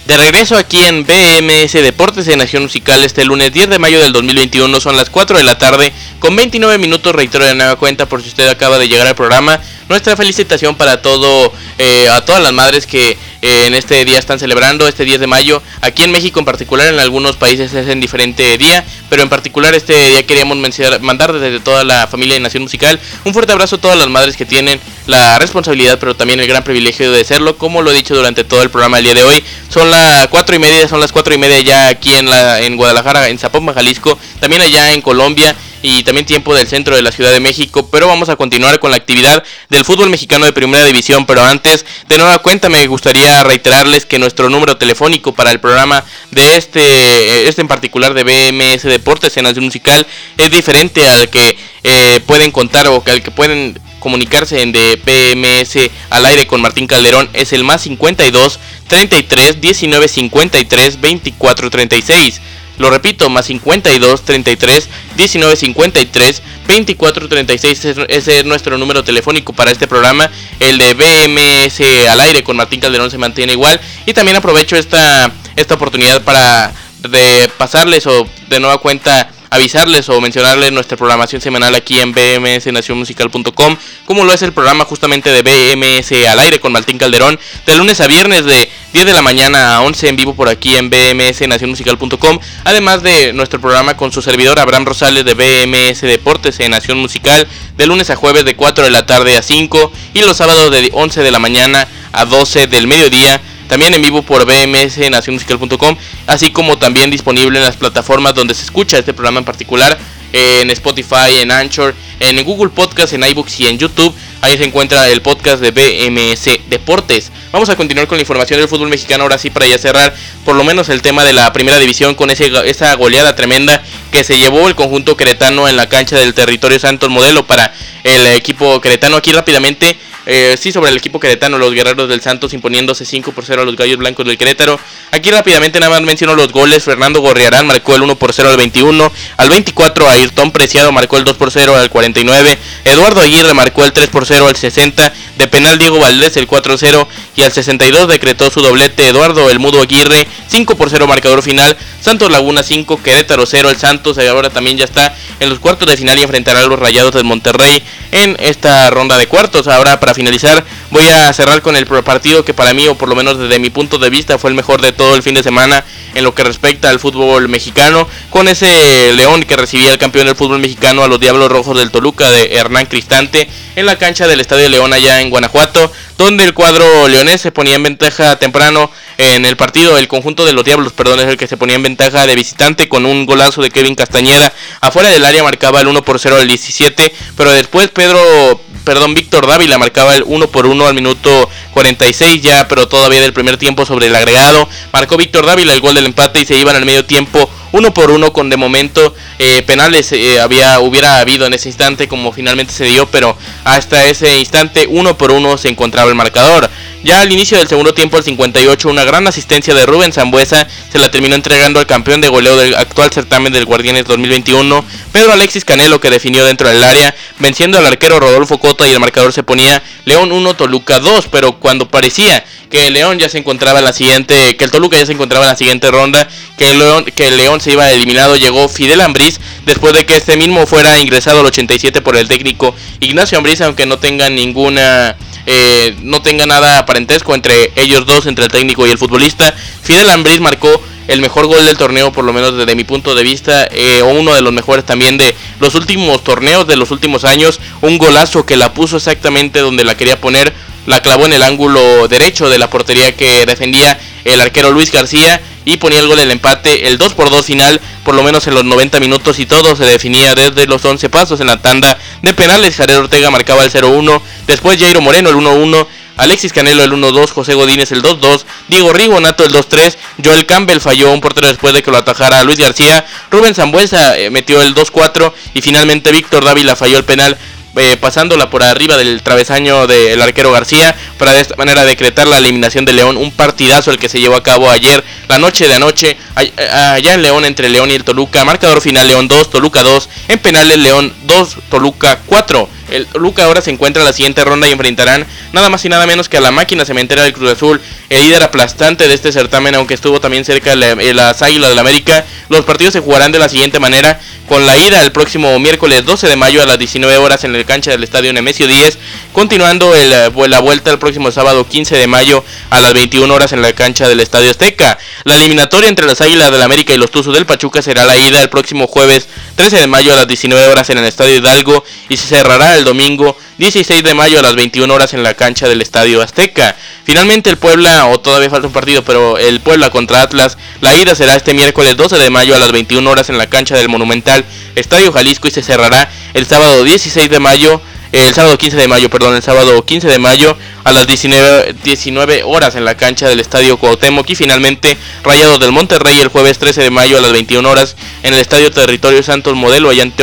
De 0.07 0.15
regreso 0.15 0.55
aquí 0.55 0.77
en 0.85 1.05
BMS 1.05 1.73
Deportes 1.73 2.25
de 2.25 2.37
Nación 2.37 2.63
Musical 2.63 3.03
este 3.03 3.25
lunes 3.25 3.51
10 3.51 3.71
de 3.71 3.77
mayo 3.77 3.99
del 3.99 4.13
2021 4.13 4.79
son 4.79 4.95
las 4.95 5.09
4 5.09 5.37
de 5.37 5.43
la 5.43 5.57
tarde 5.57 5.91
con 6.19 6.33
29 6.33 6.77
minutos 6.77 7.13
reitero 7.13 7.43
de 7.43 7.55
nueva 7.55 7.75
cuenta 7.75 8.05
por 8.05 8.21
si 8.21 8.29
usted 8.29 8.47
acaba 8.47 8.79
de 8.79 8.87
llegar 8.87 9.05
al 9.05 9.15
programa. 9.15 9.59
Nuestra 9.89 10.15
felicitación 10.15 10.77
para 10.77 11.01
todo 11.01 11.51
eh, 11.77 12.07
a 12.07 12.23
todas 12.23 12.41
las 12.41 12.53
madres 12.53 12.87
que 12.87 13.17
eh, 13.41 13.65
en 13.67 13.73
este 13.73 14.03
día 14.05 14.17
están 14.17 14.39
celebrando, 14.39 14.87
este 14.87 15.05
10 15.05 15.19
de 15.19 15.27
mayo. 15.27 15.61
Aquí 15.81 16.03
en 16.03 16.11
México 16.11 16.39
en 16.39 16.45
particular, 16.45 16.87
en 16.87 16.99
algunos 16.99 17.35
países 17.35 17.73
es 17.73 17.87
en 17.87 17.99
diferente 17.99 18.57
día, 18.57 18.85
pero 19.09 19.23
en 19.23 19.29
particular 19.29 19.75
este 19.75 19.93
día 20.09 20.25
queríamos 20.25 20.57
mandar 21.01 21.33
desde 21.33 21.59
toda 21.59 21.83
la 21.83 22.07
familia 22.07 22.35
de 22.35 22.39
Nación 22.41 22.63
Musical 22.63 22.99
un 23.23 23.33
fuerte 23.33 23.51
abrazo 23.51 23.75
a 23.77 23.81
todas 23.81 23.97
las 23.97 24.09
madres 24.09 24.35
que 24.37 24.45
tienen 24.45 24.79
la 25.05 25.39
responsabilidad, 25.39 25.99
pero 25.99 26.15
también 26.15 26.39
el 26.39 26.47
gran 26.47 26.63
privilegio 26.63 27.11
de 27.11 27.23
serlo, 27.23 27.57
como 27.57 27.81
lo 27.81 27.91
he 27.91 27.93
dicho 27.93 28.15
durante 28.15 28.43
todo 28.43 28.61
el 28.61 28.69
programa 28.69 28.97
el 28.97 29.05
día 29.05 29.13
de 29.13 29.23
hoy. 29.23 29.43
Son 29.69 29.89
las 29.89 30.27
cuatro 30.27 30.55
y 30.55 30.59
media, 30.59 30.87
son 30.87 30.99
las 30.99 31.11
cuatro 31.11 31.33
y 31.33 31.37
media 31.37 31.59
ya 31.61 31.87
aquí 31.87 32.13
en, 32.13 32.29
la, 32.29 32.61
en 32.61 32.75
Guadalajara, 32.75 33.29
en 33.29 33.37
Zapopan, 33.37 33.75
Jalisco, 33.75 34.17
también 34.39 34.61
allá 34.61 34.93
en 34.93 35.01
Colombia 35.01 35.55
y 35.87 36.03
también 36.03 36.25
tiempo 36.25 36.53
del 36.53 36.67
centro 36.67 36.97
de 36.97 37.01
la 37.01 37.13
Ciudad 37.13 37.31
de 37.31 37.39
México, 37.39 37.87
pero 37.89 38.07
vamos 38.07 38.27
a 38.27 38.35
continuar 38.35 38.77
con 38.81 38.91
la 38.91 38.97
actividad 38.97 39.41
del 39.69 39.85
fútbol 39.85 40.09
mexicano 40.09 40.45
de 40.45 40.51
primera 40.51 40.83
división, 40.83 41.25
pero 41.25 41.41
antes, 41.41 41.85
de 42.09 42.17
nueva 42.17 42.39
cuenta, 42.39 42.67
me 42.67 42.85
gustaría 42.87 43.41
reiterarles 43.45 44.05
que 44.05 44.19
nuestro 44.19 44.49
número 44.49 44.75
telefónico 44.75 45.33
para 45.33 45.49
el 45.49 45.61
programa 45.61 46.03
de 46.31 46.57
este, 46.57 47.47
este 47.47 47.61
en 47.61 47.69
particular 47.69 48.13
de 48.13 48.23
BMS 48.23 48.83
Deportes 48.83 49.37
en 49.37 49.43
Nación 49.43 49.63
Musical 49.63 50.05
es 50.35 50.51
diferente 50.51 51.07
al 51.07 51.29
que 51.29 51.57
eh, 51.85 52.19
pueden 52.25 52.51
contar 52.51 52.87
o 52.87 53.01
al 53.05 53.23
que 53.23 53.31
pueden 53.31 53.79
comunicarse 53.99 54.61
en 54.61 54.73
de 54.73 54.97
PMS 54.97 55.89
al 56.09 56.25
aire 56.25 56.47
con 56.47 56.61
Martín 56.61 56.87
Calderón 56.87 57.29
es 57.31 57.53
el 57.53 57.63
más 57.63 57.81
52 57.81 58.59
33 58.87 59.61
19 59.61 60.07
53 60.07 60.99
24 60.99 61.69
36. 61.69 62.41
Lo 62.77 62.91
repito, 62.91 63.29
más 63.29 63.47
52 63.47 64.23
33 64.23 64.89
19 65.17 65.55
53 65.55 66.43
24 66.67 67.27
36. 67.27 67.85
Ese 68.07 68.39
es 68.39 68.45
nuestro 68.45 68.77
número 68.77 69.03
telefónico 69.03 69.51
para 69.51 69.71
este 69.71 69.87
programa. 69.87 70.29
El 70.59 70.77
de 70.77 70.93
BMS 70.93 72.07
al 72.07 72.21
aire 72.21 72.43
con 72.43 72.55
Martín 72.55 72.79
Calderón 72.79 73.11
se 73.11 73.17
mantiene 73.17 73.53
igual. 73.53 73.81
Y 74.05 74.13
también 74.13 74.37
aprovecho 74.37 74.75
esta, 74.75 75.31
esta 75.55 75.75
oportunidad 75.75 76.23
para 76.23 76.71
de 76.99 77.49
pasarles 77.57 78.05
o 78.07 78.27
de 78.47 78.59
nueva 78.59 78.77
cuenta 78.79 79.29
avisarles 79.49 80.09
o 80.09 80.19
mencionarles 80.21 80.71
nuestra 80.71 80.97
programación 80.97 81.41
semanal 81.41 81.75
aquí 81.75 81.99
en 81.99 82.11
bmsnacionmusical.com, 82.11 83.77
como 84.05 84.23
lo 84.23 84.33
es 84.33 84.41
el 84.41 84.53
programa 84.53 84.85
justamente 84.85 85.31
de 85.31 85.41
BMS 85.41 86.27
al 86.27 86.39
aire 86.39 86.59
con 86.59 86.71
Martín 86.71 86.97
Calderón, 86.97 87.39
de 87.65 87.77
lunes 87.77 87.99
a 88.01 88.07
viernes 88.07 88.45
de 88.45 88.69
10 88.93 89.05
de 89.05 89.13
la 89.13 89.21
mañana 89.21 89.75
a 89.75 89.81
11 89.81 90.09
en 90.09 90.15
vivo 90.15 90.35
por 90.35 90.49
aquí 90.49 90.75
en 90.75 90.89
bmsnacionmusical.com, 90.89 92.39
además 92.63 93.03
de 93.03 93.33
nuestro 93.33 93.59
programa 93.59 93.95
con 93.95 94.11
su 94.11 94.21
servidor 94.21 94.59
Abraham 94.59 94.85
Rosales 94.85 95.25
de 95.25 95.33
BMS 95.33 96.01
Deportes 96.01 96.59
en 96.59 96.71
Nación 96.71 96.97
Musical, 96.97 97.47
de 97.75 97.85
lunes 97.85 98.09
a 98.09 98.15
jueves 98.15 98.45
de 98.45 98.55
4 98.55 98.83
de 98.83 98.89
la 98.89 99.05
tarde 99.05 99.37
a 99.37 99.41
5 99.41 99.91
y 100.13 100.21
los 100.21 100.37
sábados 100.37 100.71
de 100.71 100.89
11 100.93 101.21
de 101.21 101.31
la 101.31 101.39
mañana 101.39 101.87
a 102.11 102.25
12 102.25 102.67
del 102.67 102.87
mediodía 102.87 103.41
también 103.67 103.93
en 103.93 104.01
vivo 104.01 104.21
por 104.21 104.45
bmsnacionmusical.com, 104.45 105.95
así 106.27 106.51
como 106.51 106.77
también 106.77 107.11
disponible 107.11 107.59
en 107.59 107.65
las 107.65 107.77
plataformas 107.77 108.33
donde 108.33 108.53
se 108.53 108.63
escucha 108.63 108.97
este 108.97 109.13
programa 109.13 109.39
en 109.39 109.45
particular, 109.45 109.97
en 110.33 110.69
Spotify, 110.71 111.39
en 111.41 111.51
Anchor, 111.51 111.95
en 112.19 112.43
Google 112.43 112.69
Podcast, 112.69 113.13
en 113.13 113.23
iBooks 113.23 113.59
y 113.59 113.67
en 113.67 113.77
YouTube. 113.77 114.13
Ahí 114.41 114.57
se 114.57 114.63
encuentra 114.63 115.09
el 115.09 115.21
podcast 115.21 115.61
de 115.61 115.71
BMS 115.71 116.69
Deportes. 116.69 117.31
Vamos 117.51 117.69
a 117.69 117.75
continuar 117.75 118.07
con 118.07 118.17
la 118.17 118.21
información 118.21 118.59
del 118.59 118.69
fútbol 118.69 118.89
mexicano 118.89 119.23
ahora 119.23 119.37
sí 119.37 119.49
para 119.49 119.67
ya 119.67 119.77
cerrar 119.77 120.13
por 120.45 120.55
lo 120.55 120.63
menos 120.63 120.89
el 120.89 121.01
tema 121.01 121.23
de 121.23 121.33
la 121.33 121.51
primera 121.53 121.79
división 121.79 122.15
con 122.15 122.29
ese, 122.29 122.51
esa 122.65 122.93
goleada 122.95 123.35
tremenda 123.35 123.83
que 124.11 124.23
se 124.23 124.37
llevó 124.37 124.67
el 124.67 124.75
conjunto 124.75 125.17
queretano 125.17 125.67
en 125.67 125.75
la 125.75 125.89
cancha 125.89 126.17
del 126.17 126.33
territorio 126.33 126.79
Santos 126.79 127.09
Modelo 127.09 127.47
para 127.47 127.73
el 128.03 128.27
equipo 128.27 128.79
queretano. 128.81 129.17
Aquí 129.17 129.31
rápidamente 129.31 129.97
eh, 130.29 130.57
sí, 130.59 130.73
sobre 130.73 130.91
el 130.91 130.97
equipo 130.97 131.21
queretano, 131.21 131.57
los 131.57 131.73
guerreros 131.73 132.09
del 132.09 132.19
Santos 132.19 132.53
imponiéndose 132.53 133.05
5 133.05 133.31
por 133.31 133.45
0 133.45 133.61
a 133.61 133.65
los 133.65 133.77
gallos 133.77 133.97
blancos 133.97 134.25
del 134.25 134.37
Querétaro. 134.37 134.77
Aquí 135.11 135.31
rápidamente 135.31 135.79
nada 135.79 135.89
más 135.89 136.01
menciono 136.01 136.35
los 136.35 136.51
goles. 136.51 136.83
Fernando 136.83 137.21
Gorriarán 137.21 137.65
marcó 137.65 137.95
el 137.95 138.01
1 138.01 138.17
por 138.17 138.33
0 138.33 138.49
al 138.49 138.57
21. 138.57 139.09
Al 139.37 139.49
24, 139.49 140.09
Ayrton 140.09 140.51
Preciado 140.51 140.91
marcó 140.91 141.15
el 141.15 141.23
2 141.23 141.37
por 141.37 141.49
0 141.49 141.77
al 141.77 141.89
49. 142.13 142.57
Eduardo 142.85 143.21
Aguirre 143.21 143.53
marcó 143.53 143.83
el 143.83 143.91
3 143.91 144.07
por 144.07 144.25
0 144.25 144.47
al 144.47 144.55
60. 144.55 145.13
De 145.37 145.47
penal, 145.47 145.77
Diego 145.77 145.99
Valdés 145.99 146.37
el 146.37 146.47
4 146.47 146.77
0. 146.77 147.07
Y 147.35 147.43
al 147.43 147.51
62 147.51 148.07
decretó 148.07 148.49
su 148.49 148.61
doblete 148.61 149.07
Eduardo 149.07 149.49
El 149.49 149.59
Mudo 149.59 149.81
Aguirre. 149.81 150.27
5 150.47 150.75
por 150.75 150.89
0 150.89 151.07
marcador 151.07 151.43
final. 151.43 151.75
Santos 152.01 152.31
Laguna 152.31 152.63
5, 152.63 153.01
Querétaro 153.03 153.45
0. 153.45 153.69
El 153.69 153.77
Santos 153.77 154.17
ahora 154.19 154.49
también 154.49 154.77
ya 154.77 154.85
está 154.85 155.13
en 155.39 155.49
los 155.49 155.59
cuartos 155.59 155.89
de 155.89 155.97
final 155.97 156.17
y 156.17 156.23
enfrentará 156.23 156.61
a 156.61 156.67
los 156.67 156.79
Rayados 156.79 157.13
del 157.13 157.25
Monterrey 157.25 157.83
en 158.11 158.37
esta 158.39 158.89
ronda 158.89 159.17
de 159.17 159.27
cuartos. 159.27 159.67
Ahora 159.67 159.99
para 159.99 160.13
finalizar 160.13 160.63
voy 160.89 161.07
a 161.09 161.31
cerrar 161.33 161.61
con 161.61 161.75
el 161.75 161.85
partido 161.85 162.45
que 162.45 162.53
para 162.53 162.73
mí 162.73 162.87
o 162.87 162.95
por 162.95 163.09
lo 163.09 163.15
menos 163.15 163.37
desde 163.37 163.59
mi 163.59 163.69
punto 163.69 163.97
de 163.97 164.09
vista 164.09 164.37
fue 164.37 164.49
el 164.49 164.55
mejor 164.55 164.81
de 164.81 164.93
todo 164.93 165.15
el 165.15 165.23
fin 165.23 165.33
de 165.33 165.43
semana 165.43 165.83
en 166.15 166.23
lo 166.23 166.33
que 166.33 166.43
respecta 166.43 166.89
al 166.89 166.99
fútbol 166.99 167.49
mexicano 167.49 168.07
con 168.29 168.47
ese 168.47 169.13
León 169.13 169.43
que 169.43 169.55
recibía 169.55 169.91
el 169.91 169.97
campeón 169.97 170.27
del 170.27 170.35
fútbol 170.35 170.59
mexicano 170.59 171.03
a 171.03 171.07
los 171.07 171.19
Diablos 171.19 171.49
Rojos 171.49 171.77
del 171.77 171.91
Toluca 171.97 172.29
de 172.29 172.55
Hernán 172.55 172.85
Cristante 172.85 173.49
en 173.75 173.87
la 173.87 173.97
cancha 173.97 174.27
del 174.27 174.39
Estadio 174.39 174.69
León 174.69 174.93
allá 174.93 175.19
en 175.19 175.31
Guanajuato 175.31 175.91
donde 176.19 176.43
el 176.43 176.53
cuadro 176.53 177.07
leonés 177.07 177.41
se 177.41 177.51
ponía 177.51 177.73
en 177.73 177.81
ventaja 177.81 178.37
temprano 178.37 178.91
en 179.17 179.45
el 179.45 179.57
partido. 179.57 179.97
El 179.97 180.07
conjunto 180.07 180.45
de 180.45 180.53
los 180.53 180.63
Diablos, 180.63 180.93
perdón, 180.93 181.21
es 181.21 181.25
el 181.25 181.37
que 181.37 181.47
se 181.47 181.57
ponía 181.57 181.75
en 181.75 181.81
ventaja 181.81 182.27
de 182.27 182.35
visitante 182.35 182.87
con 182.87 183.07
un 183.07 183.25
golazo 183.25 183.63
de 183.63 183.71
Kevin 183.71 183.95
Castañeda. 183.95 184.53
Afuera 184.81 185.09
del 185.09 185.25
área 185.25 185.41
marcaba 185.41 185.81
el 185.81 185.87
1 185.87 186.03
por 186.03 186.19
0 186.19 186.37
al 186.39 186.47
17, 186.47 187.13
pero 187.35 187.51
después 187.51 187.87
Pedro 187.89 188.61
perdón, 188.83 189.15
Víctor 189.15 189.47
Dávila 189.47 189.77
marcaba 189.77 190.15
el 190.15 190.23
1 190.25 190.47
por 190.47 190.65
1 190.65 190.87
al 190.87 190.93
minuto 190.93 191.49
46 191.73 192.41
ya, 192.41 192.69
pero 192.69 192.87
todavía 192.87 193.19
del 193.19 193.33
primer 193.33 193.57
tiempo 193.57 193.85
sobre 193.85 194.07
el 194.07 194.15
agregado. 194.15 194.69
Marcó 194.93 195.17
Víctor 195.17 195.45
Dávila 195.45 195.73
el 195.73 195.81
gol 195.81 195.93
del 195.93 196.05
empate 196.05 196.39
y 196.39 196.45
se 196.45 196.57
iban 196.57 196.75
al 196.75 196.85
medio 196.85 197.03
tiempo 197.03 197.49
uno 197.71 197.93
por 197.93 198.11
uno 198.11 198.33
con 198.33 198.49
de 198.49 198.57
momento 198.57 199.13
eh, 199.39 199.61
penales 199.63 200.11
eh, 200.11 200.39
había 200.39 200.79
hubiera 200.79 201.19
habido 201.19 201.45
en 201.45 201.53
ese 201.53 201.69
instante 201.69 202.07
como 202.07 202.31
finalmente 202.31 202.73
se 202.73 202.85
dio, 202.85 203.07
pero 203.07 203.37
hasta 203.63 204.05
ese 204.05 204.37
instante 204.39 204.87
uno 204.89 205.17
por 205.17 205.31
uno 205.31 205.57
se 205.57 205.69
encontraba 205.69 206.09
el 206.09 206.15
marcador. 206.15 206.69
Ya 207.07 207.21
al 207.21 207.31
inicio 207.31 207.57
del 207.57 207.69
segundo 207.69 207.93
tiempo, 207.93 208.17
al 208.17 208.23
58, 208.25 208.89
una 208.89 209.05
gran 209.05 209.25
asistencia 209.29 209.73
de 209.73 209.85
Rubén 209.85 210.11
Zambuesa. 210.11 210.67
Se 210.91 210.99
la 210.99 211.09
terminó 211.09 211.35
entregando 211.35 211.79
al 211.79 211.87
campeón 211.87 212.19
de 212.19 212.27
goleo 212.27 212.57
del 212.57 212.75
actual 212.75 213.09
certamen 213.13 213.53
del 213.53 213.63
Guardianes 213.63 214.03
2021, 214.03 214.83
Pedro 215.13 215.31
Alexis 215.31 215.63
Canelo, 215.63 216.01
que 216.01 216.09
definió 216.09 216.43
dentro 216.43 216.67
del 216.67 216.83
área, 216.83 217.15
venciendo 217.39 217.77
al 217.77 217.85
arquero 217.85 218.19
Rodolfo 218.19 218.59
Cota 218.59 218.85
y 218.89 218.91
el 218.91 218.99
marcador 218.99 219.31
se 219.31 219.41
ponía 219.41 219.81
León 220.03 220.33
1, 220.33 220.55
Toluca 220.55 220.99
2, 220.99 221.29
pero 221.31 221.53
cuando 221.59 221.87
parecía 221.87 222.43
que 222.69 222.87
el 222.87 222.93
León 222.95 223.17
ya 223.17 223.29
se 223.29 223.37
encontraba 223.37 223.79
en 223.79 223.85
la 223.85 223.93
siguiente, 223.93 224.57
que 224.57 224.65
el 224.65 224.71
Toluca 224.71 224.97
ya 224.97 225.05
se 225.05 225.13
encontraba 225.13 225.45
en 225.45 225.51
la 225.51 225.57
siguiente 225.57 225.89
ronda, 225.89 226.27
que 226.57 226.71
el 226.71 226.79
León, 226.79 227.05
que 227.05 227.31
León 227.31 227.61
se 227.61 227.71
iba 227.71 227.89
eliminado, 227.89 228.35
llegó 228.35 228.67
Fidel 228.67 228.99
Ambriz 228.99 229.39
después 229.65 229.93
de 229.93 230.05
que 230.05 230.17
este 230.17 230.35
mismo 230.35 230.67
fuera 230.67 230.99
ingresado 230.99 231.39
al 231.39 231.45
87 231.45 232.01
por 232.01 232.17
el 232.17 232.27
técnico 232.27 232.75
Ignacio 232.99 233.37
Ambriz, 233.37 233.61
aunque 233.61 233.85
no 233.85 233.97
tenga 233.97 234.29
ninguna 234.29 235.15
eh, 235.49 235.95
no 236.03 236.21
tenga 236.21 236.45
nada 236.45 236.85
parentesco 236.85 237.33
entre 237.33 237.71
ellos 237.77 238.05
dos, 238.05 238.25
entre 238.25 238.45
el 238.45 238.51
técnico 238.51 238.85
y 238.85 238.91
el 238.91 238.97
futbolista. 238.97 239.55
Fidel 239.81 240.09
Ambriz 240.09 240.41
marcó 240.41 240.69
el 241.07 241.21
mejor 241.21 241.47
gol 241.47 241.65
del 241.65 241.77
torneo, 241.77 242.11
por 242.11 242.25
lo 242.25 242.33
menos 242.33 242.57
desde 242.57 242.75
mi 242.75 242.83
punto 242.83 243.15
de 243.15 243.23
vista, 243.23 243.65
eh, 243.71 244.01
o 244.01 244.07
uno 244.07 244.35
de 244.35 244.41
los 244.41 244.51
mejores 244.51 244.85
también 244.85 245.17
de 245.17 245.33
los 245.61 245.73
últimos 245.75 246.21
torneos, 246.21 246.67
de 246.67 246.75
los 246.75 246.91
últimos 246.91 247.23
años. 247.23 247.61
Un 247.81 247.97
golazo 247.97 248.45
que 248.45 248.57
la 248.57 248.73
puso 248.73 248.97
exactamente 248.97 249.59
donde 249.59 249.85
la 249.85 249.95
quería 249.95 250.19
poner, 250.19 250.53
la 250.85 251.01
clavó 251.01 251.25
en 251.25 251.31
el 251.31 251.43
ángulo 251.43 252.09
derecho 252.09 252.49
de 252.49 252.57
la 252.57 252.69
portería 252.69 253.15
que 253.15 253.45
defendía 253.45 253.97
el 254.25 254.41
arquero 254.41 254.71
Luis 254.71 254.91
García 254.91 255.41
y 255.67 255.75
ponía 255.75 255.99
el 255.99 256.07
gol 256.07 256.17
del 256.17 256.31
empate, 256.31 256.87
el 256.87 256.97
2 256.97 257.13
por 257.13 257.29
2 257.29 257.45
final, 257.45 257.81
por 258.05 258.15
lo 258.15 258.23
menos 258.23 258.47
en 258.47 258.55
los 258.55 258.63
90 258.63 259.01
minutos 259.01 259.37
y 259.37 259.45
todo 259.45 259.75
se 259.75 259.83
definía 259.83 260.33
desde 260.33 260.65
los 260.65 260.85
11 260.85 261.09
pasos 261.09 261.41
en 261.41 261.47
la 261.47 261.57
tanda 261.57 261.97
de 262.21 262.33
penales. 262.33 262.77
Jared 262.77 262.97
Ortega 262.97 263.29
marcaba 263.31 263.65
el 263.65 263.71
0-1, 263.71 264.21
después 264.47 264.79
Jairo 264.79 265.01
Moreno 265.01 265.29
el 265.29 265.35
1-1. 265.35 265.85
Alexis 266.15 266.53
Canelo 266.53 266.83
el 266.83 266.91
1-2, 266.93 267.29
José 267.29 267.53
Godínez 267.53 267.91
el 267.91 268.01
2-2, 268.01 268.45
Diego 268.69 268.91
Rigonato 268.91 269.43
el 269.43 269.53
2-3, 269.53 269.97
Joel 270.23 270.47
Campbell 270.47 270.79
falló 270.79 271.11
un 271.11 271.21
portero 271.21 271.47
después 271.47 271.75
de 271.75 271.83
que 271.83 271.91
lo 271.91 271.97
atajara 271.97 272.43
Luis 272.43 272.57
García, 272.57 273.05
Rubén 273.29 273.53
Zambuesa 273.53 274.17
eh, 274.17 274.31
metió 274.31 274.61
el 274.63 274.73
2-4 274.73 275.31
y 275.53 275.61
finalmente 275.61 276.11
Víctor 276.11 276.43
Dávila 276.43 276.75
falló 276.75 276.97
el 276.97 277.05
penal 277.05 277.37
eh, 277.77 277.97
pasándola 277.97 278.49
por 278.49 278.63
arriba 278.63 278.97
del 278.97 279.21
travesaño 279.21 279.87
del 279.87 280.21
arquero 280.21 280.51
García 280.51 280.95
para 281.17 281.33
de 281.33 281.41
esta 281.41 281.55
manera 281.55 281.85
decretar 281.85 282.27
la 282.27 282.37
eliminación 282.37 282.85
de 282.85 282.93
León. 282.93 283.17
Un 283.17 283.31
partidazo 283.31 283.91
el 283.91 283.99
que 283.99 284.09
se 284.09 284.19
llevó 284.19 284.35
a 284.35 284.43
cabo 284.43 284.69
ayer, 284.69 285.03
la 285.27 285.37
noche 285.37 285.67
de 285.67 285.75
anoche, 285.75 286.17
allá 286.35 287.13
en 287.13 287.21
León 287.21 287.45
entre 287.45 287.69
León 287.69 287.91
y 287.91 287.95
el 287.95 288.03
Toluca. 288.03 288.45
Marcador 288.45 288.81
final 288.81 289.07
León 289.07 289.27
2, 289.27 289.49
Toluca 289.49 289.83
2. 289.83 290.09
En 290.27 290.39
penales 290.39 290.77
León 290.77 291.13
2, 291.23 291.57
Toluca 291.69 292.19
4. 292.25 292.69
El 292.89 293.05
Toluca 293.05 293.43
ahora 293.43 293.61
se 293.61 293.71
encuentra 293.71 294.01
en 294.01 294.07
la 294.07 294.13
siguiente 294.13 294.43
ronda 294.43 294.67
y 294.67 294.71
enfrentarán 294.71 295.25
nada 295.51 295.69
más 295.69 295.83
y 295.85 295.89
nada 295.89 296.05
menos 296.05 296.29
que 296.29 296.37
a 296.37 296.41
la 296.41 296.51
máquina 296.51 296.85
cementera 296.85 297.23
del 297.23 297.33
Cruz 297.33 297.51
Azul, 297.51 297.81
el 298.09 298.21
líder 298.21 298.43
aplastante 298.43 299.07
de 299.07 299.13
este 299.13 299.31
certamen, 299.31 299.75
aunque 299.75 299.93
estuvo 299.93 300.21
también 300.21 300.45
cerca 300.45 300.75
de 300.75 301.13
las 301.13 301.41
Águilas 301.41 301.69
del 301.69 301.79
América. 301.79 302.25
Los 302.49 302.65
partidos 302.65 302.93
se 302.93 303.01
jugarán 303.01 303.31
de 303.31 303.39
la 303.39 303.49
siguiente 303.49 303.79
manera, 303.79 304.19
con 304.47 304.65
la 304.65 304.77
ida 304.77 305.03
el 305.03 305.11
próximo 305.11 305.59
miércoles 305.59 306.05
12 306.05 306.27
de 306.27 306.35
mayo 306.37 306.61
a 306.61 306.65
las 306.65 306.79
19 306.79 307.17
horas 307.17 307.43
en 307.43 307.53
el 307.53 307.65
cancha 307.65 307.91
del 307.91 308.03
Estadio 308.03 308.31
Nemesio 308.31 308.67
10, 308.67 308.97
continuando 309.33 309.93
el, 309.93 310.09
la 310.09 310.59
vuelta 310.59 310.91
el 310.91 310.99
próximo 310.99 311.31
sábado 311.31 311.67
15 311.67 311.97
de 311.97 312.07
mayo 312.07 312.43
a 312.69 312.79
las 312.79 312.93
21 312.93 313.33
horas 313.33 313.51
en 313.51 313.61
la 313.61 313.73
cancha 313.73 314.07
del 314.07 314.21
Estadio 314.21 314.49
Azteca. 314.49 314.97
La 315.25 315.35
eliminatoria 315.35 315.89
entre 315.89 316.05
las 316.05 316.21
Águilas 316.21 316.51
del 316.51 316.61
América 316.61 316.93
y 316.93 316.97
los 316.97 317.11
Tuzos 317.11 317.33
del 317.33 317.45
Pachuca 317.45 317.81
será 317.81 318.05
la 318.05 318.17
ida 318.17 318.41
el 318.41 318.49
próximo 318.49 318.87
jueves 318.87 319.27
13 319.55 319.79
de 319.79 319.87
mayo 319.87 320.13
a 320.13 320.15
las 320.15 320.27
19 320.27 320.67
horas 320.67 320.89
en 320.89 320.99
el 320.99 321.05
Estadio 321.05 321.35
Hidalgo 321.35 321.83
y 322.07 322.15
se 322.15 322.27
cerrará 322.27 322.76
el 322.77 322.85
domingo 322.85 323.37
16 323.57 324.03
de 324.03 324.13
mayo 324.13 324.39
a 324.39 324.41
las 324.41 324.55
21 324.55 324.93
horas 324.93 325.13
en 325.13 325.23
la 325.23 325.33
cancha 325.33 325.67
del 325.67 325.81
Estadio 325.81 326.21
Azteca. 326.21 326.75
Finalmente 327.03 327.49
el 327.49 327.57
Puebla, 327.57 328.07
o 328.07 328.19
todavía 328.19 328.49
falta 328.49 328.67
un 328.67 328.73
partido, 328.73 329.03
pero 329.03 329.37
el 329.37 329.59
Puebla 329.59 329.89
contra 329.89 330.21
Atlas, 330.21 330.57
la 330.81 330.95
ida 330.95 331.15
será 331.15 331.35
este 331.35 331.53
miércoles 331.53 331.97
12 331.97 332.17
de 332.17 332.29
mayo 332.29 332.55
a 332.55 332.59
las 332.59 332.71
21 332.71 333.09
horas 333.09 333.29
en 333.29 333.37
la 333.37 333.47
cancha 333.47 333.75
del 333.75 333.89
Monumental 333.89 334.45
Estadio 334.75 335.11
Jalisco 335.11 335.47
y 335.47 335.51
se 335.51 335.63
cerrará 335.63 336.09
el 336.33 336.45
sábado 336.45 336.83
16 336.83 337.29
de 337.29 337.39
mayo 337.39 337.81
el 338.11 338.33
sábado 338.33 338.57
15 338.57 338.77
de 338.77 338.87
mayo, 338.87 339.09
perdón, 339.09 339.35
el 339.35 339.41
sábado 339.41 339.83
15 339.83 340.07
de 340.07 340.19
mayo 340.19 340.57
a 340.83 340.91
las 340.91 341.07
19, 341.07 341.75
19 341.83 342.43
horas 342.43 342.75
en 342.75 342.85
la 342.85 342.95
cancha 342.95 343.27
del 343.27 343.39
Estadio 343.39 343.77
Cuauhtémoc 343.77 344.29
y 344.29 344.35
finalmente 344.35 344.97
Rayados 345.23 345.59
del 345.59 345.71
Monterrey 345.71 346.19
el 346.19 346.29
jueves 346.29 346.57
13 346.59 346.83
de 346.83 346.89
mayo 346.89 347.17
a 347.17 347.21
las 347.21 347.31
21 347.31 347.69
horas 347.69 347.95
en 348.23 348.33
el 348.33 348.39
Estadio 348.39 348.71
Territorio 348.71 349.21
Santos 349.23 349.55
Modelo 349.55 349.89
allá 349.89 350.03
en 350.03 350.13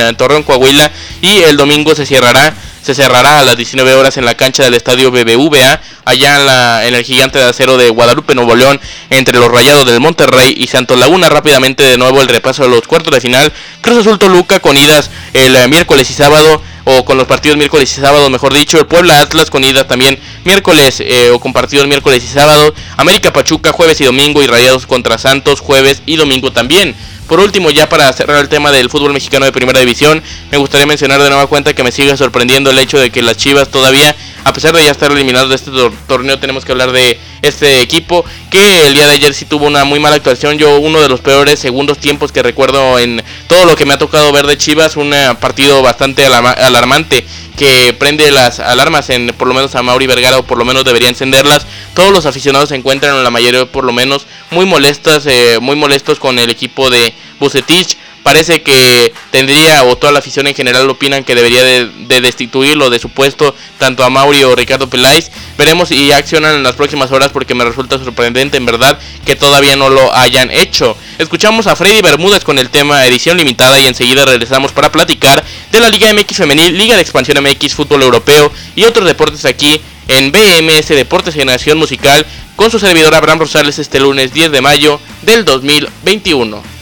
en 0.00 0.16
Torreón, 0.16 0.42
Coahuila 0.42 0.90
y 1.20 1.42
el 1.42 1.56
domingo 1.56 1.94
se 1.94 2.06
cerrará 2.06 2.54
se 2.88 2.94
cerrará 2.94 3.40
a 3.40 3.44
las 3.44 3.54
19 3.54 3.92
horas 3.92 4.16
en 4.16 4.24
la 4.24 4.34
cancha 4.34 4.62
del 4.62 4.72
estadio 4.72 5.10
BBVA, 5.10 5.78
allá 6.06 6.36
en, 6.36 6.46
la, 6.46 6.86
en 6.86 6.94
el 6.94 7.04
gigante 7.04 7.38
de 7.38 7.44
acero 7.44 7.76
de 7.76 7.90
Guadalupe, 7.90 8.34
Nuevo 8.34 8.56
León, 8.56 8.80
entre 9.10 9.38
los 9.38 9.50
Rayados 9.50 9.84
del 9.84 10.00
Monterrey 10.00 10.54
y 10.56 10.68
Santos 10.68 10.98
Laguna. 10.98 11.28
Rápidamente 11.28 11.82
de 11.82 11.98
nuevo 11.98 12.22
el 12.22 12.28
repaso 12.28 12.62
de 12.62 12.70
los 12.70 12.86
cuartos 12.86 13.12
de 13.12 13.20
final. 13.20 13.52
Cruz 13.82 13.98
Azul 13.98 14.18
Toluca 14.18 14.60
con 14.60 14.78
idas 14.78 15.10
el 15.34 15.54
eh, 15.54 15.68
miércoles 15.68 16.08
y 16.08 16.14
sábado 16.14 16.62
o 16.90 17.04
con 17.04 17.18
los 17.18 17.26
partidos 17.26 17.58
miércoles 17.58 17.92
y 17.92 18.00
sábado, 18.00 18.30
mejor 18.30 18.54
dicho. 18.54 18.78
El 18.78 18.86
Puebla 18.86 19.20
Atlas 19.20 19.50
con 19.50 19.62
ida 19.62 19.86
también 19.86 20.18
miércoles 20.44 21.00
eh, 21.00 21.30
o 21.30 21.38
con 21.38 21.52
partidos 21.52 21.86
miércoles 21.86 22.24
y 22.24 22.28
sábado. 22.28 22.74
América 22.96 23.30
Pachuca 23.30 23.72
jueves 23.72 24.00
y 24.00 24.04
domingo 24.04 24.42
y 24.42 24.46
Rayados 24.46 24.86
contra 24.86 25.18
Santos 25.18 25.60
jueves 25.60 26.02
y 26.06 26.16
domingo 26.16 26.50
también. 26.50 26.94
Por 27.26 27.40
último, 27.40 27.70
ya 27.70 27.90
para 27.90 28.10
cerrar 28.14 28.40
el 28.40 28.48
tema 28.48 28.72
del 28.72 28.88
fútbol 28.88 29.12
mexicano 29.12 29.44
de 29.44 29.52
primera 29.52 29.80
división, 29.80 30.22
me 30.50 30.56
gustaría 30.56 30.86
mencionar 30.86 31.22
de 31.22 31.28
nueva 31.28 31.46
cuenta 31.46 31.74
que 31.74 31.84
me 31.84 31.92
sigue 31.92 32.16
sorprendiendo 32.16 32.70
el 32.70 32.78
hecho 32.78 32.98
de 32.98 33.10
que 33.10 33.20
las 33.20 33.36
Chivas 33.36 33.68
todavía, 33.68 34.16
a 34.44 34.54
pesar 34.54 34.74
de 34.74 34.82
ya 34.82 34.90
estar 34.90 35.12
eliminados 35.12 35.50
de 35.50 35.56
este 35.56 35.70
torneo, 36.06 36.38
tenemos 36.38 36.64
que 36.64 36.72
hablar 36.72 36.92
de 36.92 37.20
este 37.42 37.80
equipo 37.80 38.24
que 38.50 38.86
el 38.86 38.94
día 38.94 39.06
de 39.06 39.12
ayer 39.12 39.34
sí 39.34 39.44
tuvo 39.44 39.66
una 39.66 39.84
muy 39.84 40.00
mala 40.00 40.16
actuación. 40.16 40.58
Yo 40.58 40.78
uno 40.78 41.00
de 41.00 41.08
los 41.08 41.20
peores 41.20 41.58
segundos 41.58 41.98
tiempos 41.98 42.32
que 42.32 42.42
recuerdo 42.42 42.98
en 42.98 43.22
todo 43.46 43.64
lo 43.64 43.76
que 43.76 43.86
me 43.86 43.94
ha 43.94 43.98
tocado 43.98 44.32
ver 44.32 44.46
de 44.46 44.58
Chivas, 44.58 44.96
un 44.96 45.12
eh, 45.14 45.34
partido 45.40 45.82
bastante 45.82 46.26
alarmante 46.26 47.24
que 47.56 47.92
prende 47.92 48.30
las 48.30 48.60
alarmas 48.60 49.10
en 49.10 49.34
por 49.36 49.48
lo 49.48 49.54
menos 49.54 49.74
a 49.74 49.82
Mauri 49.82 50.06
Vergara 50.06 50.38
o 50.38 50.44
por 50.44 50.58
lo 50.58 50.64
menos 50.64 50.84
debería 50.84 51.08
encenderlas. 51.08 51.66
Todos 51.94 52.12
los 52.12 52.24
aficionados 52.24 52.68
se 52.68 52.76
encuentran, 52.76 53.16
en 53.16 53.24
la 53.24 53.30
mayoría 53.30 53.66
por 53.66 53.84
lo 53.84 53.92
menos, 53.92 54.26
muy 54.50 54.64
molestas, 54.64 55.26
eh, 55.26 55.58
muy 55.60 55.74
molestos 55.74 56.20
con 56.20 56.38
el 56.38 56.50
equipo 56.50 56.88
de 56.88 57.12
Bucetich 57.40 57.96
parece 58.22 58.62
que 58.62 59.12
tendría, 59.30 59.84
o 59.84 59.96
toda 59.96 60.12
la 60.12 60.18
afición 60.18 60.46
en 60.46 60.54
general 60.54 60.88
opinan 60.90 61.24
que 61.24 61.34
debería 61.34 61.62
de, 61.62 61.88
destituirlo 62.20 62.90
de 62.90 62.98
su 62.98 63.08
puesto, 63.08 63.54
tanto 63.78 64.04
a 64.04 64.10
Mauri 64.10 64.44
o 64.44 64.54
Ricardo 64.54 64.88
Peláez. 64.88 65.30
Veremos 65.56 65.90
y 65.90 66.12
accionan 66.12 66.54
en 66.54 66.62
las 66.62 66.76
próximas 66.76 67.10
horas 67.10 67.30
porque 67.32 67.54
me 67.54 67.64
resulta 67.64 67.98
sorprendente 67.98 68.56
en 68.56 68.66
verdad 68.66 68.98
que 69.24 69.36
todavía 69.36 69.76
no 69.76 69.88
lo 69.88 70.14
hayan 70.14 70.50
hecho. 70.50 70.96
Escuchamos 71.18 71.66
a 71.66 71.76
Freddy 71.76 72.00
Bermúdez 72.00 72.44
con 72.44 72.58
el 72.58 72.70
tema 72.70 73.06
edición 73.06 73.36
limitada 73.36 73.78
y 73.80 73.86
enseguida 73.86 74.24
regresamos 74.24 74.72
para 74.72 74.92
platicar 74.92 75.44
de 75.72 75.80
la 75.80 75.88
Liga 75.88 76.12
MX 76.12 76.36
Femenil, 76.36 76.76
Liga 76.76 76.96
de 76.96 77.02
Expansión 77.02 77.42
MX, 77.42 77.74
Fútbol 77.74 78.02
Europeo 78.02 78.52
y 78.76 78.84
otros 78.84 79.06
deportes 79.06 79.44
aquí 79.44 79.80
en 80.08 80.32
BMS 80.32 80.88
Deportes 80.88 81.34
Generación 81.34 81.78
Musical 81.78 82.26
con 82.56 82.70
su 82.70 82.78
servidor 82.78 83.14
Abraham 83.14 83.40
Rosales 83.40 83.78
este 83.78 84.00
lunes 84.00 84.32
10 84.32 84.50
de 84.50 84.60
mayo 84.60 85.00
del 85.22 85.44
2021. 85.44 86.77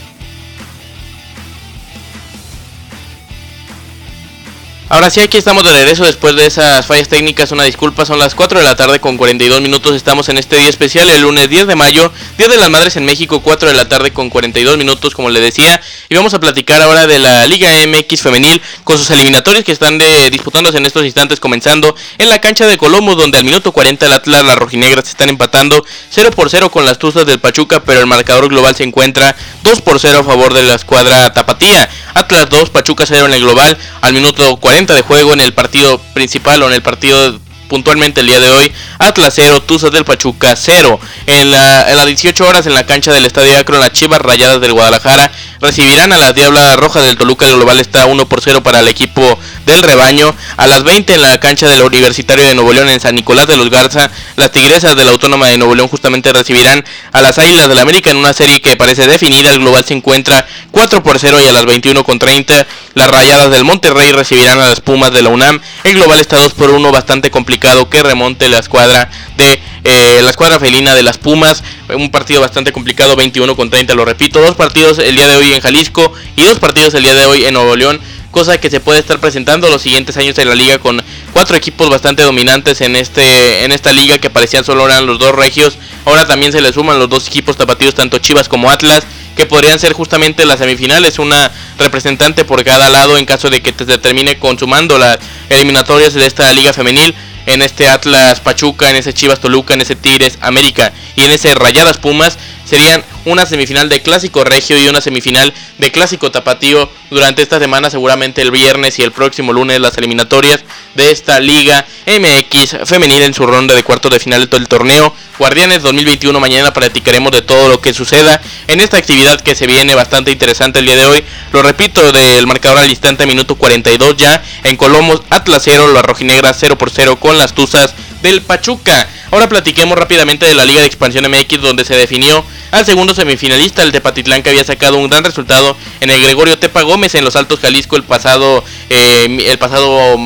Ahora 4.89 5.11
sí, 5.11 5.19
aquí 5.19 5.37
estamos 5.37 5.65
de 5.65 5.73
regreso 5.73 6.05
después 6.05 6.37
de 6.37 6.47
esas 6.47 6.87
fallas 6.87 7.09
técnicas. 7.09 7.51
Una 7.51 7.65
disculpa, 7.65 8.07
son 8.07 8.21
las 8.21 8.37
4 8.37 8.61
de 8.61 8.65
la 8.65 8.77
tarde 8.77 9.01
con 9.01 9.17
42 9.17 9.61
minutos. 9.61 9.97
Estamos 9.97 10.29
en 10.29 10.39
este 10.39 10.55
día 10.55 10.69
especial, 10.69 11.11
el 11.11 11.23
lunes 11.23 11.51
10 11.51 11.67
de 11.67 11.75
mayo, 11.75 12.13
Día 12.39 12.47
de 12.47 12.57
las 12.57 12.71
Madres 12.71 12.95
en 12.95 13.05
México, 13.05 13.41
4 13.41 13.67
de 13.67 13.75
la 13.75 13.89
tarde 13.89 14.13
con 14.13 14.31
42 14.31 14.79
minutos, 14.79 15.13
como 15.13 15.29
le 15.29 15.41
decía. 15.41 15.81
Y 16.09 16.15
vamos 16.15 16.35
a 16.35 16.39
platicar 16.39 16.81
ahora 16.83 17.09
de 17.09 17.19
la 17.19 17.49
Liga 17.49 17.69
MX 17.85 18.23
Femenil 18.23 18.63
con 18.85 18.97
sus 18.97 19.11
eliminatorios 19.11 19.65
que 19.65 19.73
están 19.73 19.99
de, 19.99 20.31
disputándose 20.31 20.79
en 20.79 20.87
estos 20.87 21.05
instantes, 21.05 21.41
comenzando 21.41 21.97
en 22.19 22.29
la 22.29 22.41
cancha 22.41 22.69
de 22.69 22.79
Colombo, 22.79 23.17
donde 23.17 23.39
al 23.39 23.45
minuto 23.45 23.73
40 23.73 24.07
el 24.07 24.13
Atlas, 24.13 24.45
las 24.45 24.57
rojinegras 24.57 25.09
están 25.09 25.31
empatando 25.31 25.85
0 26.11 26.31
por 26.31 26.49
0 26.49 26.71
con 26.71 26.85
las 26.85 27.01
Tuzas 27.01 27.27
del 27.27 27.41
Pachuca, 27.41 27.83
pero 27.83 27.99
el 27.99 28.07
marcador 28.07 28.49
global 28.49 28.77
se 28.77 28.85
encuentra 28.85 29.35
2 29.65 29.81
por 29.81 29.99
0 29.99 30.21
a 30.21 30.23
favor 30.23 30.55
de 30.55 30.63
la 30.63 30.77
escuadra 30.77 31.33
Tapatía. 31.33 31.91
Atlas 32.15 32.49
2, 32.49 32.71
Pachuca 32.71 33.05
0 33.05 33.27
en 33.27 33.35
el 33.35 33.41
global 33.41 33.77
al 34.01 34.13
minuto 34.15 34.57
40 34.57 34.76
de 34.85 35.01
juego 35.01 35.33
en 35.33 35.41
el 35.41 35.55
partido 35.55 35.99
principal 36.13 36.63
o 36.63 36.67
en 36.67 36.75
el 36.75 36.83
partido 36.83 37.41
puntualmente 37.67 38.21
el 38.21 38.27
día 38.27 38.41
de 38.41 38.51
hoy. 38.51 38.71
Atlas 38.99 39.33
0, 39.35 39.63
Tuzas 39.63 39.91
del 39.91 40.05
Pachuca 40.05 40.55
0. 40.55 41.01
En, 41.27 41.51
las 41.51 42.07
18 42.07 42.47
horas 42.47 42.67
en 42.67 42.75
la 42.75 42.85
cancha 42.85 43.11
del 43.11 43.25
Estadio 43.25 43.57
Acro, 43.57 43.79
las 43.79 43.93
Chivas 43.93 44.21
Rayadas 44.21 44.61
del 44.61 44.75
Guadalajara 44.75 45.33
recibirán 45.61 46.13
a 46.13 46.19
la 46.19 46.33
Diabla 46.33 46.77
Roja 46.77 47.01
del 47.01 47.17
Toluca. 47.17 47.47
El 47.47 47.57
global 47.57 47.79
está 47.79 48.07
1 48.07 48.29
por 48.29 48.41
0 48.41 48.63
para 48.63 48.81
el 48.81 48.89
equipo 48.89 49.39
del 49.65 49.83
rebaño. 49.83 50.35
A 50.57 50.67
las 50.67 50.83
20 50.83 51.15
en 51.15 51.23
la 51.23 51.39
cancha 51.39 51.69
del 51.69 51.83
Universitario 51.83 52.47
de 52.47 52.55
Nuevo 52.55 52.73
León 52.73 52.89
en 52.89 53.01
San 53.01 53.15
Nicolás 53.15 53.47
de 53.47 53.57
los 53.57 53.71
Garza, 53.71 54.11
las 54.37 54.51
Tigresas 54.51 54.97
de 54.97 55.05
la 55.05 55.13
Autónoma 55.13 55.49
de 55.49 55.57
Nuevo 55.57 55.75
León 55.75 55.89
justamente 55.89 56.33
recibirán 56.33 56.85
a 57.13 57.23
las 57.23 57.39
Águilas 57.39 57.69
del 57.69 57.77
la 57.77 57.83
América 57.83 58.11
en 58.11 58.17
una 58.17 58.33
serie 58.33 58.61
que 58.61 58.75
parece 58.77 59.07
definida. 59.07 59.53
El 59.53 59.61
global 59.61 59.85
se 59.85 59.95
encuentra 59.95 60.47
4 60.71 61.03
por 61.03 61.19
0 61.19 61.41
y 61.41 61.47
a 61.47 61.53
las 61.53 61.67
21 61.67 62.03
con 62.05 62.19
30 62.19 62.67
las 62.95 63.11
Rayadas 63.11 63.51
del 63.51 63.65
Monterrey 63.65 64.13
recibirán 64.13 64.59
a 64.59 64.67
las 64.67 64.81
Pumas 64.81 65.13
de 65.13 65.21
la 65.21 65.29
UNAM. 65.29 65.61
El 65.85 65.95
global 65.95 66.19
está 66.19 66.39
2 66.39 66.55
por 66.55 66.71
1 66.71 66.91
bastante 66.91 67.31
complicado 67.31 67.91
que 67.91 68.03
remonte 68.03 68.49
la 68.49 68.59
escuadra 68.59 69.11
de 69.37 69.61
eh, 69.87 70.21
la 70.23 70.31
escuadra 70.31 70.59
felina 70.59 70.95
de 70.95 71.03
las 71.03 71.19
Pumas. 71.19 71.63
Un 71.89 72.11
partido 72.11 72.41
bastante 72.41 72.73
complicado, 72.73 73.17
21 73.17 73.57
con 73.57 73.71
30, 73.71 73.95
lo 73.95 74.05
repito. 74.05 74.41
Dos 74.41 74.57
partidos 74.57 74.99
el 74.99 75.15
día 75.15 75.29
de 75.29 75.37
hoy 75.37 75.55
en 75.55 75.61
Jalisco 75.61 76.13
y 76.35 76.43
dos 76.43 76.59
partidos 76.59 76.95
el 76.95 77.05
día 77.05 77.15
de 77.15 77.27
hoy 77.27 77.45
en 77.45 77.55
Nuevo 77.55 77.77
León 77.77 78.01
cosa 78.37 78.59
que 78.59 78.69
se 78.69 78.81
puede 78.81 78.99
estar 78.99 79.19
presentando 79.19 79.71
los 79.71 79.81
siguientes 79.81 80.15
años 80.19 80.37
en 80.37 80.47
la 80.47 80.55
liga 80.55 80.79
con 80.79 81.03
cuatro 81.33 81.57
equipos 81.57 81.89
bastante 81.89 82.23
dominantes 82.23 82.83
en 82.83 82.95
este 82.95 83.65
en 83.65 83.73
esta 83.73 83.95
liga 83.95 84.19
que 84.19 84.29
parecían 84.29 84.63
solo 84.63 84.85
eran 84.85 85.07
los 85.07 85.19
dos 85.19 85.35
regios. 85.35 85.79
Ahora 86.05 86.27
también 86.27 86.53
se 86.53 86.61
le 86.61 86.71
suman 86.71 86.99
los 86.99 87.09
dos 87.09 87.29
equipos 87.29 87.57
tapatíos, 87.57 87.95
tanto 87.95 88.19
Chivas 88.19 88.51
como 88.51 88.71
Atlas, 88.71 89.05
que 89.37 89.47
podrían 89.47 89.79
ser 89.79 89.95
justamente 89.95 90.45
las 90.45 90.59
semifinales, 90.59 91.19
una 91.19 91.51
representante 91.79 92.45
por 92.45 92.63
cada 92.63 92.91
lado 92.91 93.17
en 93.17 93.25
caso 93.25 93.49
de 93.49 93.63
que 93.63 93.73
se 93.73 93.97
termine 93.97 94.39
consumando 94.39 94.99
las 94.99 95.19
eliminatorias 95.49 96.13
de 96.13 96.27
esta 96.27 96.53
liga 96.53 96.75
femenil 96.75 97.15
en 97.47 97.63
este 97.63 97.89
Atlas 97.89 98.41
Pachuca, 98.41 98.91
en 98.91 98.97
ese 98.97 99.15
Chivas 99.15 99.41
Toluca, 99.41 99.75
en 99.75 99.81
ese 99.81 99.97
Tigres 99.97 100.39
América 100.41 100.93
y 101.15 101.23
en 101.23 101.31
ese 101.31 101.55
Rayadas 101.55 101.99
Pumas 101.99 102.39
serían 102.67 103.03
una 103.25 103.47
semifinal 103.47 103.89
de 103.89 104.03
Clásico 104.03 104.45
Regio 104.45 104.81
y 104.83 104.89
una 104.89 105.01
semifinal 105.01 105.55
de 105.79 105.93
Clásico 105.93 106.31
Tapatío 106.31 106.91
durante 107.11 107.43
esta 107.43 107.59
semana, 107.59 107.91
seguramente 107.91 108.43
el 108.43 108.51
viernes 108.51 108.99
y 108.99 109.03
el 109.03 109.13
próximo 109.13 109.53
lunes 109.53 109.81
las 109.81 109.97
eliminatorias 109.97 110.65
de 110.95 111.11
esta 111.11 111.41
Liga 111.41 111.87
MX 112.07 112.79
femenil 112.85 113.23
en 113.23 113.35
su 113.35 113.47
ronda 113.47 113.75
de 113.75 113.83
cuartos 113.83 114.11
de 114.11 114.21
final 114.21 114.41
de 114.41 114.47
todo 114.47 114.61
el 114.61 114.69
torneo. 114.69 115.15
Guardianes 115.39 115.83
2021 115.83 116.39
mañana 116.41 116.73
platicaremos 116.73 117.33
de 117.33 117.43
todo 117.43 117.69
lo 117.69 117.81
que 117.81 117.95
suceda 117.95 118.41
en 118.67 118.81
esta 118.81 118.97
actividad 118.97 119.41
que 119.41 119.55
se 119.55 119.67
viene 119.67 119.95
bastante 119.95 120.31
interesante 120.31 120.81
el 120.81 120.87
día 120.87 120.97
de 120.97 121.07
hoy. 121.07 121.25
Lo 121.53 121.63
repito, 121.63 122.13
del 122.13 122.47
marcador 122.47 122.79
al 122.79 122.91
instante 122.91 123.27
minuto 123.27 123.55
42 123.57 124.17
ya 124.17 124.43
en 124.65 124.77
Colomos 124.77 125.23
Atlas 125.31 125.63
0, 125.65 125.93
la 125.93 126.03
rojinegras 126.03 126.57
0 126.59 126.79
por 126.79 126.91
0 126.91 127.17
con 127.17 127.39
las 127.39 127.55
Tuzas 127.55 127.95
del 128.23 128.43
Pachuca. 128.43 129.09
Ahora 129.37 129.51
platiquemos 129.51 129.99
rápidamente 129.99 130.47
de 130.47 130.55
la 130.55 130.65
Liga 130.65 130.81
de 130.81 130.87
Expansión 130.87 131.31
MX 131.31 131.61
donde 131.61 131.85
se 131.85 131.95
definió 131.95 132.43
al 132.71 132.87
segundo 132.87 133.15
semifinalista, 133.15 133.83
el 133.83 133.93
Tepatitlán, 133.93 134.43
que 134.43 134.49
había 134.49 134.65
sacado 134.65 134.97
un 134.97 135.11
gran 135.11 135.25
resultado 135.25 135.77
en 136.01 136.09
el 136.09 136.23
Gregorio 136.23 136.59
Tepa 136.59 136.81
Gómez 136.81 137.15
en 137.15 137.23
los 137.23 137.37
Altos 137.37 137.61
Jalisco 137.61 137.97
el 137.97 138.03
pasado, 138.03 138.65
eh, 138.89 139.27
el 139.47 139.59
pasado 139.59 140.17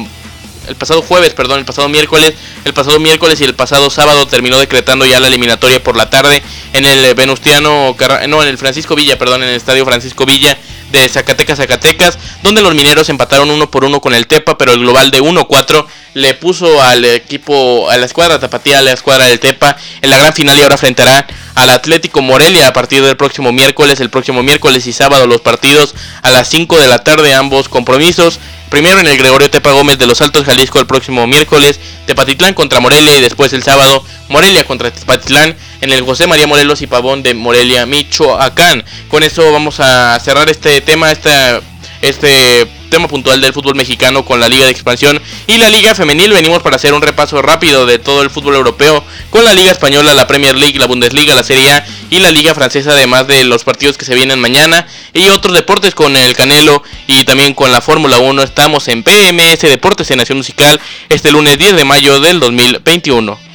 el 0.69 0.77
pasado 0.77 1.03
jueves, 1.03 1.35
perdón, 1.35 1.59
el 1.59 1.65
pasado 1.65 1.89
miércoles, 1.89 2.35
el 2.65 2.73
pasado 2.73 3.01
miércoles 3.01 3.41
y 3.41 3.45
el 3.45 3.57
pasado 3.57 3.91
sábado 3.91 4.29
terminó 4.29 4.61
decretando 4.61 5.05
ya 5.05 5.19
la 5.19 5.27
eliminatoria 5.27 5.83
por 5.83 5.97
la 5.97 6.09
tarde 6.09 6.41
en 6.73 6.85
el 6.85 7.13
Venustiano, 7.17 7.97
no, 8.29 8.43
en 8.45 8.49
el 8.49 8.59
Francisco 8.59 8.95
Villa, 8.95 9.19
perdón, 9.19 9.43
en 9.43 9.49
el 9.49 9.57
Estadio 9.57 9.85
Francisco 9.85 10.25
Villa 10.25 10.57
de 10.91 11.09
Zacatecas, 11.09 11.59
Zacatecas, 11.59 12.19
donde 12.43 12.63
los 12.63 12.75
mineros 12.75 13.09
empataron 13.09 13.51
uno 13.51 13.71
por 13.71 13.85
uno 13.85 14.01
con 14.01 14.15
el 14.15 14.27
Tepa, 14.27 14.59
pero 14.59 14.73
el 14.73 14.81
global 14.81 15.11
de 15.11 15.23
1-4 15.23 15.87
le 16.15 16.35
puso 16.35 16.83
al 16.83 17.05
equipo, 17.05 17.89
a 17.91 17.97
la 17.97 18.07
escuadra 18.07 18.41
tapatía, 18.41 18.81
a 18.81 18.83
la 18.83 18.93
escuadra 18.93 19.27
del 19.27 19.39
Tepa 19.41 19.77
en 20.03 20.11
la 20.11 20.19
gran 20.19 20.33
final 20.33 20.59
y 20.59 20.63
ahora 20.63 20.75
enfrentará 20.75 21.27
al 21.55 21.71
Atlético 21.71 22.23
Morelia 22.23 22.69
a 22.69 22.73
partir 22.73 23.03
del 23.03 23.17
próximo 23.17 23.53
miércoles, 23.53 24.01
el 24.01 24.11
próximo 24.11 24.43
miércoles 24.43 24.87
y 24.87 24.93
sábado 24.93 25.27
los 25.27 25.41
partidos 25.41 25.95
a 26.23 26.31
las 26.31 26.49
5 26.49 26.79
de 26.79 26.89
la 26.89 27.05
tarde 27.05 27.35
ambos 27.35 27.69
compromisos. 27.69 28.41
Primero 28.71 29.01
en 29.01 29.09
el 29.09 29.19
Gregorio 29.19 29.51
Tepa 29.51 29.73
Gómez 29.73 29.99
de 29.99 30.07
los 30.07 30.21
Altos 30.21 30.45
Jalisco 30.45 30.79
el 30.79 30.87
próximo 30.87 31.27
miércoles, 31.27 31.81
Tepatitlán 32.07 32.55
contra 32.55 32.79
Morelia 32.79 33.19
y 33.19 33.21
después 33.21 33.53
el 33.53 33.65
sábado 33.65 34.05
Morelia 34.29 34.65
contra 34.65 34.93
Tepatitlán 34.93 35.57
en 35.81 35.93
el 35.93 36.03
José 36.03 36.29
María 36.29 36.47
Morelos 36.47 36.81
y 36.81 36.87
Pavón 36.87 37.25
de 37.25 37.35
Morelia, 37.35 37.85
Michoacán. 37.85 38.85
Con 39.09 39.25
eso 39.25 39.53
vamos 39.53 39.81
a 39.81 40.19
cerrar 40.21 40.49
este 40.49 40.81
tema, 40.83 41.11
este, 41.11 41.61
este 42.01 42.80
tema 42.91 43.09
puntual 43.09 43.41
del 43.41 43.55
fútbol 43.55 43.75
mexicano 43.77 44.25
con 44.25 44.41
la 44.41 44.49
Liga 44.49 44.67
de 44.67 44.73
Expansión 44.73 45.21
y 45.47 45.57
la 45.57 45.71
Liga 45.71 45.95
Femenil. 45.95 46.33
Venimos 46.33 46.63
para 46.63 46.77
hacer 46.77 46.93
un 46.93 47.01
repaso 47.01 47.41
rápido 47.41 47.87
de 47.87 47.99
todo 47.99 48.23
el 48.23 48.29
fútbol 48.29 48.57
europeo 48.57 49.03
con 49.31 49.45
la 49.45 49.55
Liga 49.55 49.73
Española, 49.73 50.13
la 50.13 50.27
Premier 50.27 50.57
League, 50.57 50.79
la 50.79 50.87
Bundesliga, 50.87 51.35
la 51.35 51.43
Serie 51.43 51.73
A 51.73 51.87
y 52.11 52.19
la 52.19 52.31
Liga 52.31 52.55
Francesa, 52.55 52.91
además 52.91 53.27
de 53.27 53.45
los 53.45 53.65
partidos 53.65 53.97
que 53.97 54.05
se 54.05 54.15
vienen 54.15 54.41
mañana 54.41 54.87
y 55.15 55.29
otros 55.29 55.55
deportes 55.55 55.95
con 55.95 56.17
el 56.17 56.35
Canelo 56.35 56.83
y 57.07 57.25
también 57.25 57.55
con 57.55 57.73
la 57.73 57.81
Fórmula 57.81 58.19
1. 58.19 58.43
Estamos 58.43 58.89
en 58.89 59.03
PMS 59.03 59.61
Deportes 59.63 60.11
en 60.11 60.19
Nación 60.19 60.39
Musical 60.39 60.81
este 61.09 61.33
lunes 61.33 61.57
10 61.57 61.77
de 61.77 61.85
mayo 61.85 62.21
del 62.21 62.41
2021. 62.41 63.50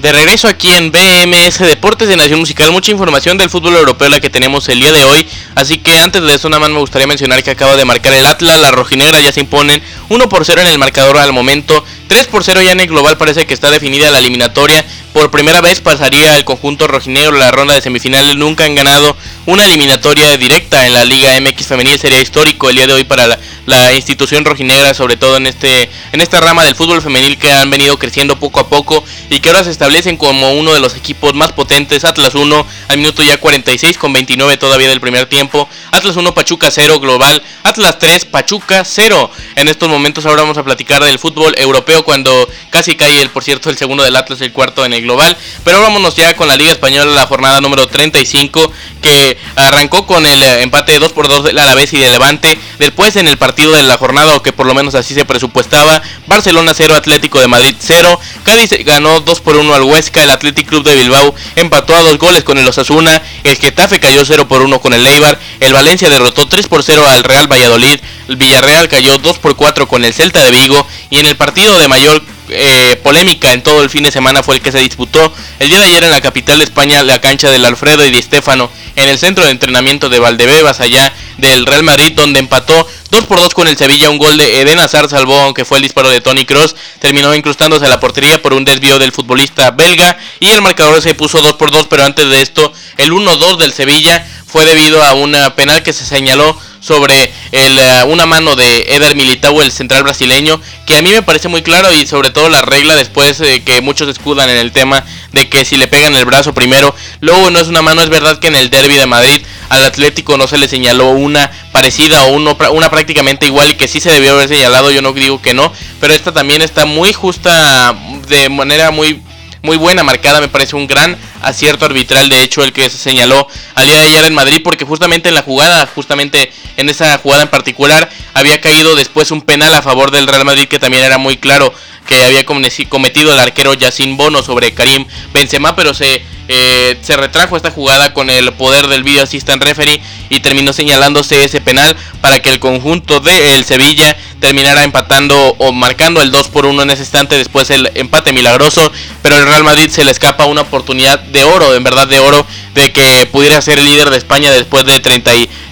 De 0.00 0.12
regreso 0.12 0.46
aquí 0.46 0.68
en 0.72 0.92
BMS 0.92 1.58
Deportes 1.60 2.06
de 2.06 2.16
Nación 2.16 2.38
Musical, 2.38 2.70
mucha 2.70 2.92
información 2.92 3.38
del 3.38 3.48
fútbol 3.48 3.76
europeo 3.76 4.10
la 4.10 4.20
que 4.20 4.28
tenemos 4.28 4.68
el 4.68 4.78
día 4.78 4.92
de 4.92 5.02
hoy. 5.04 5.26
Así 5.54 5.78
que 5.78 5.98
antes 5.98 6.22
de 6.22 6.34
eso 6.34 6.50
nada 6.50 6.60
más 6.60 6.68
me 6.68 6.78
gustaría 6.78 7.06
mencionar 7.06 7.42
que 7.42 7.50
acaba 7.50 7.76
de 7.76 7.86
marcar 7.86 8.12
el 8.12 8.26
Atlas, 8.26 8.60
la 8.60 8.70
rojinegras 8.70 9.22
ya 9.22 9.32
se 9.32 9.40
imponen 9.40 9.82
1 10.10 10.28
por 10.28 10.44
0 10.44 10.60
en 10.60 10.66
el 10.66 10.78
marcador 10.78 11.16
al 11.16 11.32
momento 11.32 11.82
3 12.08 12.26
por 12.28 12.44
0 12.44 12.62
ya 12.62 12.72
en 12.72 12.80
el 12.80 12.86
global 12.86 13.16
parece 13.16 13.46
que 13.46 13.54
está 13.54 13.70
definida 13.70 14.10
la 14.10 14.20
eliminatoria. 14.20 14.84
Por 15.12 15.30
primera 15.30 15.60
vez 15.60 15.80
pasaría 15.80 16.36
el 16.36 16.44
conjunto 16.44 16.86
rojinegro 16.86 17.36
la 17.36 17.50
ronda 17.50 17.74
de 17.74 17.80
semifinales. 17.80 18.36
Nunca 18.36 18.64
han 18.64 18.74
ganado 18.74 19.16
una 19.46 19.64
eliminatoria 19.64 20.36
directa 20.36 20.86
en 20.86 20.92
la 20.92 21.04
Liga 21.04 21.40
MX 21.40 21.66
femenil. 21.66 21.98
Sería 21.98 22.20
histórico 22.20 22.68
el 22.68 22.76
día 22.76 22.86
de 22.86 22.92
hoy 22.92 23.04
para 23.04 23.38
la, 23.64 23.94
institución 23.94 24.44
rojinegra, 24.44 24.92
sobre 24.94 25.16
todo 25.16 25.38
en 25.38 25.46
este 25.46 25.88
en 26.12 26.20
esta 26.20 26.40
rama 26.40 26.64
del 26.64 26.74
fútbol 26.74 27.00
femenil 27.00 27.38
que 27.38 27.50
han 27.50 27.70
venido 27.70 27.98
creciendo 27.98 28.38
poco 28.38 28.60
a 28.60 28.68
poco 28.68 29.02
y 29.30 29.40
que 29.40 29.48
ahora 29.48 29.64
se 29.64 29.70
establecen 29.70 30.16
como 30.16 30.52
uno 30.52 30.74
de 30.74 30.80
los 30.80 30.94
equipos 30.94 31.34
más 31.34 31.52
potentes. 31.52 32.04
Atlas 32.04 32.34
1 32.34 32.66
al 32.88 32.96
minuto 32.98 33.22
ya 33.22 33.38
46 33.38 33.96
con 33.96 34.12
29 34.12 34.58
todavía 34.58 34.88
del 34.88 35.00
primer 35.00 35.26
tiempo. 35.26 35.68
Atlas 35.92 36.16
1 36.16 36.34
Pachuca 36.34 36.70
0 36.70 37.00
global. 37.00 37.42
Atlas 37.62 37.98
3 37.98 38.26
Pachuca 38.26 38.84
0. 38.84 39.30
En 39.56 39.68
estos 39.68 39.88
momentos 39.88 40.26
ahora 40.26 40.42
vamos 40.42 40.58
a 40.58 40.62
platicar 40.64 41.02
del 41.02 41.18
fútbol 41.18 41.54
europeo 41.56 41.95
cuando 42.04 42.48
casi 42.70 42.94
cae 42.96 43.20
el 43.20 43.30
por 43.30 43.44
cierto 43.44 43.70
el 43.70 43.76
segundo 43.76 44.04
del 44.04 44.16
Atlas 44.16 44.40
el 44.40 44.52
cuarto 44.52 44.84
en 44.84 44.92
el 44.92 45.02
global. 45.02 45.36
Pero 45.64 45.80
vámonos 45.80 46.16
ya 46.16 46.34
con 46.36 46.48
la 46.48 46.56
Liga 46.56 46.72
Española 46.72 47.10
la 47.12 47.26
jornada 47.26 47.60
número 47.60 47.86
35 47.86 48.72
que 49.02 49.38
arrancó 49.54 50.06
con 50.06 50.26
el 50.26 50.42
eh, 50.42 50.62
empate 50.62 50.98
2 50.98 51.12
por 51.12 51.28
2 51.28 51.44
del 51.44 51.58
Alavés 51.58 51.92
y 51.92 51.98
del 51.98 52.12
Levante. 52.12 52.58
Después 52.78 53.16
en 53.16 53.28
el 53.28 53.38
partido 53.38 53.72
de 53.72 53.82
la 53.82 53.96
jornada, 53.98 54.36
o 54.36 54.42
que 54.42 54.52
por 54.52 54.66
lo 54.66 54.74
menos 54.74 54.94
así 54.94 55.14
se 55.14 55.24
presupuestaba, 55.24 56.02
Barcelona 56.26 56.72
0, 56.74 56.94
Atlético 56.94 57.40
de 57.40 57.48
Madrid 57.48 57.74
0. 57.78 58.20
Cádiz 58.44 58.70
ganó 58.84 59.20
2 59.20 59.40
por 59.40 59.56
1 59.56 59.74
al 59.74 59.82
Huesca, 59.82 60.22
el 60.22 60.30
Athletic 60.30 60.68
Club 60.68 60.84
de 60.84 60.94
Bilbao 60.96 61.34
empató 61.54 61.94
a 61.94 62.02
dos 62.02 62.18
goles 62.18 62.44
con 62.44 62.58
el 62.58 62.66
Osasuna, 62.66 63.22
el 63.44 63.56
Getafe 63.56 64.00
cayó 64.00 64.24
0 64.24 64.48
por 64.48 64.62
1 64.62 64.80
con 64.80 64.92
el 64.92 65.06
Eibar, 65.06 65.38
el 65.60 65.72
Valencia 65.72 66.08
derrotó 66.10 66.48
3 66.48 66.68
por 66.68 66.82
0 66.82 67.06
al 67.08 67.24
Real 67.24 67.50
Valladolid, 67.50 68.00
el 68.28 68.36
Villarreal 68.36 68.88
cayó 68.88 69.18
2 69.18 69.38
por 69.38 69.56
4 69.56 69.86
con 69.88 70.04
el 70.04 70.12
Celta 70.12 70.42
de 70.44 70.50
Vigo 70.50 70.86
y 71.10 71.18
en 71.18 71.26
el 71.26 71.36
partido 71.36 71.78
de 71.78 71.85
mayor 71.88 72.22
eh, 72.48 73.00
polémica 73.02 73.52
en 73.52 73.62
todo 73.62 73.82
el 73.82 73.90
fin 73.90 74.04
de 74.04 74.12
semana 74.12 74.42
fue 74.42 74.56
el 74.56 74.62
que 74.62 74.70
se 74.70 74.78
disputó 74.78 75.32
el 75.58 75.68
día 75.68 75.80
de 75.80 75.86
ayer 75.86 76.04
en 76.04 76.10
la 76.10 76.20
capital 76.20 76.58
de 76.58 76.64
España, 76.64 77.02
la 77.02 77.20
cancha 77.20 77.50
del 77.50 77.64
Alfredo 77.64 78.04
y 78.04 78.10
Di 78.10 78.22
Stéfano, 78.22 78.70
en 78.94 79.08
el 79.08 79.18
centro 79.18 79.44
de 79.44 79.50
entrenamiento 79.50 80.08
de 80.08 80.18
Valdebebas, 80.18 80.80
allá 80.80 81.12
del 81.38 81.66
Real 81.66 81.82
Madrid, 81.82 82.12
donde 82.14 82.40
empató 82.40 82.86
2 83.10 83.24
por 83.24 83.38
2 83.38 83.54
con 83.54 83.68
el 83.68 83.76
Sevilla. 83.76 84.10
Un 84.10 84.18
gol 84.18 84.36
de 84.36 84.60
Eden 84.60 84.78
Hazard 84.78 85.08
salvó, 85.08 85.38
aunque 85.40 85.64
fue 85.64 85.78
el 85.78 85.82
disparo 85.82 86.08
de 86.08 86.20
Tony 86.20 86.44
Cross. 86.44 86.76
Terminó 86.98 87.34
incrustándose 87.34 87.86
a 87.86 87.88
la 87.88 88.00
portería 88.00 88.40
por 88.40 88.54
un 88.54 88.64
desvío 88.64 88.98
del 88.98 89.12
futbolista 89.12 89.70
belga. 89.70 90.18
Y 90.40 90.48
el 90.48 90.62
marcador 90.62 91.00
se 91.02 91.14
puso 91.14 91.42
2 91.42 91.54
por 91.54 91.70
2, 91.70 91.86
pero 91.88 92.04
antes 92.04 92.28
de 92.28 92.40
esto, 92.40 92.72
el 92.96 93.12
1-2 93.12 93.58
del 93.58 93.72
Sevilla 93.72 94.26
fue 94.56 94.64
debido 94.64 95.02
a 95.02 95.12
una 95.12 95.54
penal 95.54 95.82
que 95.82 95.92
se 95.92 96.06
señaló 96.06 96.58
sobre 96.80 97.30
el, 97.52 97.78
eh, 97.78 98.04
una 98.06 98.24
mano 98.24 98.56
de 98.56 98.86
Eder 98.88 99.14
Militao, 99.14 99.60
el 99.60 99.70
central 99.70 100.02
brasileño, 100.02 100.58
que 100.86 100.96
a 100.96 101.02
mí 101.02 101.10
me 101.10 101.20
parece 101.20 101.48
muy 101.48 101.60
claro 101.60 101.92
y 101.92 102.06
sobre 102.06 102.30
todo 102.30 102.48
la 102.48 102.62
regla 102.62 102.96
después 102.96 103.36
de 103.36 103.62
que 103.62 103.82
muchos 103.82 104.08
escudan 104.08 104.48
en 104.48 104.56
el 104.56 104.72
tema 104.72 105.04
de 105.32 105.50
que 105.50 105.66
si 105.66 105.76
le 105.76 105.88
pegan 105.88 106.16
el 106.16 106.24
brazo 106.24 106.54
primero, 106.54 106.94
luego 107.20 107.50
no 107.50 107.58
es 107.58 107.68
una 107.68 107.82
mano, 107.82 108.00
es 108.00 108.08
verdad 108.08 108.38
que 108.38 108.46
en 108.46 108.56
el 108.56 108.70
derby 108.70 108.94
de 108.94 109.04
Madrid 109.04 109.42
al 109.68 109.84
Atlético 109.84 110.38
no 110.38 110.46
se 110.46 110.56
le 110.56 110.68
señaló 110.68 111.10
una 111.10 111.50
parecida 111.70 112.24
o 112.24 112.32
uno, 112.32 112.56
una 112.70 112.88
prácticamente 112.88 113.44
igual 113.44 113.72
y 113.72 113.74
que 113.74 113.88
sí 113.88 114.00
se 114.00 114.10
debió 114.10 114.32
haber 114.32 114.48
señalado, 114.48 114.90
yo 114.90 115.02
no 115.02 115.12
digo 115.12 115.42
que 115.42 115.52
no, 115.52 115.70
pero 116.00 116.14
esta 116.14 116.32
también 116.32 116.62
está 116.62 116.86
muy 116.86 117.12
justa 117.12 117.94
de 118.26 118.48
manera 118.48 118.90
muy 118.90 119.20
muy 119.66 119.76
buena 119.76 120.04
marcada, 120.04 120.40
me 120.40 120.48
parece 120.48 120.76
un 120.76 120.86
gran 120.86 121.18
acierto 121.42 121.84
arbitral, 121.86 122.28
de 122.28 122.42
hecho 122.42 122.62
el 122.62 122.72
que 122.72 122.88
se 122.90 122.98
señaló 122.98 123.46
al 123.74 123.86
día 123.86 124.00
de 124.00 124.06
ayer 124.06 124.24
en 124.24 124.34
Madrid, 124.34 124.60
porque 124.62 124.84
justamente 124.84 125.28
en 125.28 125.34
la 125.34 125.42
jugada, 125.42 125.86
justamente 125.86 126.52
en 126.76 126.88
esa 126.88 127.18
jugada 127.18 127.42
en 127.42 127.48
particular, 127.48 128.08
había 128.34 128.60
caído 128.60 128.94
después 128.96 129.30
un 129.30 129.42
penal 129.42 129.74
a 129.74 129.82
favor 129.82 130.10
del 130.10 130.26
Real 130.26 130.44
Madrid 130.44 130.68
que 130.68 130.78
también 130.78 131.04
era 131.04 131.18
muy 131.18 131.36
claro 131.36 131.72
que 132.06 132.24
había 132.24 132.46
cometido 132.46 133.32
el 133.32 133.38
arquero 133.38 133.74
Yacine 133.74 134.16
Bono 134.16 134.42
sobre 134.42 134.72
Karim 134.72 135.04
Benzema, 135.32 135.74
pero 135.74 135.92
se, 135.92 136.22
eh, 136.48 136.96
se 137.02 137.16
retrajo 137.16 137.56
esta 137.56 137.70
jugada 137.70 138.14
con 138.14 138.30
el 138.30 138.52
poder 138.52 138.86
del 138.86 139.02
video 139.02 139.24
assistant 139.24 139.62
referee 139.62 140.00
y 140.30 140.40
terminó 140.40 140.72
señalándose 140.72 141.44
ese 141.44 141.60
penal 141.60 141.96
para 142.20 142.40
que 142.40 142.50
el 142.50 142.60
conjunto 142.60 143.20
de 143.20 143.54
el 143.54 143.64
Sevilla 143.64 144.16
terminara 144.46 144.84
empatando 144.84 145.56
o 145.58 145.72
marcando 145.72 146.22
el 146.22 146.30
2 146.30 146.48
por 146.50 146.66
1 146.66 146.80
en 146.82 146.90
ese 146.90 147.02
instante, 147.02 147.36
después 147.36 147.68
el 147.70 147.90
empate 147.96 148.32
milagroso, 148.32 148.92
pero 149.20 149.36
el 149.36 149.44
Real 149.44 149.64
Madrid 149.64 149.88
se 149.90 150.04
le 150.04 150.12
escapa 150.12 150.44
una 150.44 150.60
oportunidad 150.60 151.18
de 151.18 151.42
oro, 151.42 151.74
en 151.74 151.82
verdad 151.82 152.06
de 152.06 152.20
oro, 152.20 152.46
de 152.72 152.92
que 152.92 153.28
pudiera 153.32 153.60
ser 153.60 153.80
el 153.80 153.86
líder 153.86 154.08
de 154.08 154.18
España 154.18 154.52
después 154.52 154.84
de 154.84 155.00